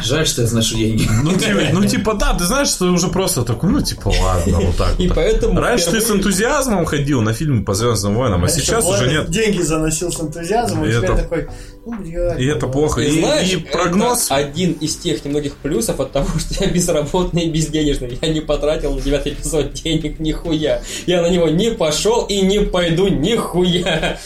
Жаль, 0.02 0.26
что 0.26 0.42
я 0.42 0.48
заношу 0.48 0.76
деньги. 0.76 1.08
Ну, 1.22 1.38
типа, 1.38 1.60
ну, 1.72 1.84
типа, 1.84 2.14
да, 2.14 2.34
ты 2.34 2.44
знаешь, 2.44 2.66
что 2.68 2.86
ты 2.86 2.90
уже 2.90 3.06
просто 3.08 3.42
такой, 3.44 3.70
ну, 3.70 3.80
типа, 3.80 4.08
ладно, 4.20 4.58
вот 4.60 4.76
так. 4.76 4.98
И 4.98 5.06
поэтому 5.06 5.60
Раньше 5.60 5.90
ты 5.90 6.00
с 6.00 6.10
энтузиазмом 6.10 6.84
ходил 6.84 7.20
на 7.20 7.32
фильмы 7.32 7.64
по 7.64 7.72
Звездным 7.74 8.16
войнам, 8.16 8.42
а 8.42 8.48
сейчас 8.48 8.84
уже 8.84 9.06
нет. 9.08 9.30
Деньги 9.30 9.62
заносил 9.62 10.10
с 10.10 10.20
энтузиазмом, 10.20 10.84
И 10.84 10.88
и 10.88 10.92
теперь 10.92 11.04
это- 11.10 11.16
такой, 11.22 11.48
ну, 11.86 11.96
блядь. 11.96 12.40
И 12.40 12.46
это 12.46 12.66
плохо. 12.66 13.02
И, 13.02 13.08
И, 13.14 13.20
знаешь, 13.20 13.52
и 13.52 13.56
прогноз... 13.58 14.24
это 14.26 14.34
один 14.34 14.72
из 14.72 14.96
тех 14.96 15.24
немногих 15.24 15.54
плюсов 15.58 16.00
от 16.00 16.10
того, 16.10 16.26
что 16.40 16.64
я 16.64 16.68
безработный 16.70 17.42
и 17.44 17.50
безденежный. 17.50 18.18
Я 18.20 18.28
не 18.32 18.40
потратил 18.40 18.94
на 18.96 19.00
девятый 19.00 19.34
эпизод 19.34 19.74
денег 19.74 20.18
нихуя. 20.18 20.82
Я 21.06 21.22
на 21.22 21.28
него 21.28 21.48
не 21.48 21.70
пошел 21.70 22.24
и 22.24 22.40
не 22.40 22.60
пойду 22.62 23.06
нихуя. 23.06 24.18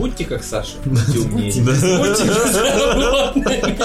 Будьте 0.00 0.24
как 0.24 0.42
Саша. 0.42 0.78
Будьте 0.86 1.18
умнее. 1.18 1.62
Будьте 1.62 2.24
безработными. 2.24 3.78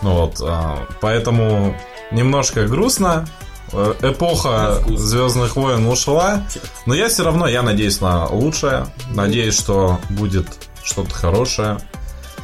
Ну 0.00 0.12
вот, 0.12 0.40
а, 0.40 0.86
поэтому 1.02 1.76
немножко 2.10 2.66
грустно. 2.66 3.28
Э, 3.72 3.92
Эпоха. 4.00 4.82
Звездных 4.88 5.56
войн 5.56 5.86
ушла. 5.86 6.42
Но 6.86 6.94
я 6.94 7.08
все 7.08 7.24
равно, 7.24 7.48
я 7.48 7.60
надеюсь 7.60 8.00
на 8.00 8.26
лучшее. 8.26 8.86
Надеюсь, 9.10 9.58
что 9.58 10.00
будет 10.08 10.46
что-то 10.82 11.12
хорошее. 11.14 11.76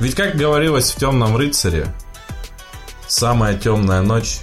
Ведь, 0.00 0.14
как 0.14 0.36
говорилось 0.36 0.90
в 0.90 0.96
Темном 0.96 1.38
рыцаре, 1.38 1.86
самая 3.08 3.56
темная 3.56 4.02
ночь 4.02 4.40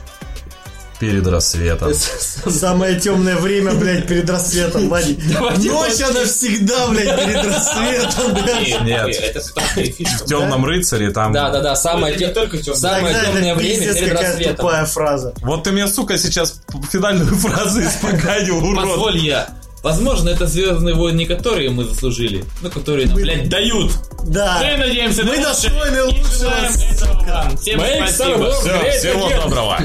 перед 1.00 1.26
рассветом. 1.28 1.94
Самое 1.94 3.00
темное 3.00 3.38
время, 3.38 3.74
блядь, 3.74 4.08
перед 4.08 4.30
рассветом, 4.30 4.90
Вадик. 4.90 5.18
Ночь, 5.40 6.02
она 6.02 6.26
всегда, 6.26 6.88
блядь, 6.88 7.26
перед 7.26 7.46
рассветом, 7.46 8.34
блядь. 8.34 8.82
Нет. 8.82 9.08
Это. 9.22 9.40
В 9.42 10.26
Темном 10.26 10.66
рыцаре 10.66 11.12
там. 11.12 11.34
Те- 11.34 12.28
только 12.30 12.58
тёмное. 12.58 12.76
самое 12.80 13.16
темное 13.26 13.56
время 13.56 13.94
перед 13.94 14.10
какая 14.10 14.28
рассветом. 14.32 14.56
тупая 14.58 14.86
фраза. 14.86 15.34
Вот 15.42 15.64
ты 15.64 15.72
мне, 15.72 15.88
сука, 15.88 16.18
сейчас 16.18 16.62
финальную 16.92 17.36
фразу 17.36 17.82
испоганил, 17.82 18.58
урод. 18.58 18.86
Позволь 18.86 19.18
я. 19.18 19.50
Возможно, 19.82 20.28
это 20.30 20.46
Звездные 20.46 20.94
войны, 20.94 21.20
не 21.20 21.26
которые 21.26 21.70
мы 21.70 21.86
заслужили, 21.86 22.44
но 22.62 22.70
которые 22.70 23.08
нам, 23.08 23.16
блядь, 23.16 23.48
дают. 23.48 23.94
Да. 24.26 24.62
Мы 24.62 24.76
надеемся 24.78 25.24
на 25.24 25.32
Мы 25.32 25.38
достойны 25.42 26.04
лучшего. 26.04 26.54
Всем 27.62 27.80
Make 27.80 28.10
спасибо. 28.10 28.52
всего 28.52 29.30
доброго. 29.30 29.80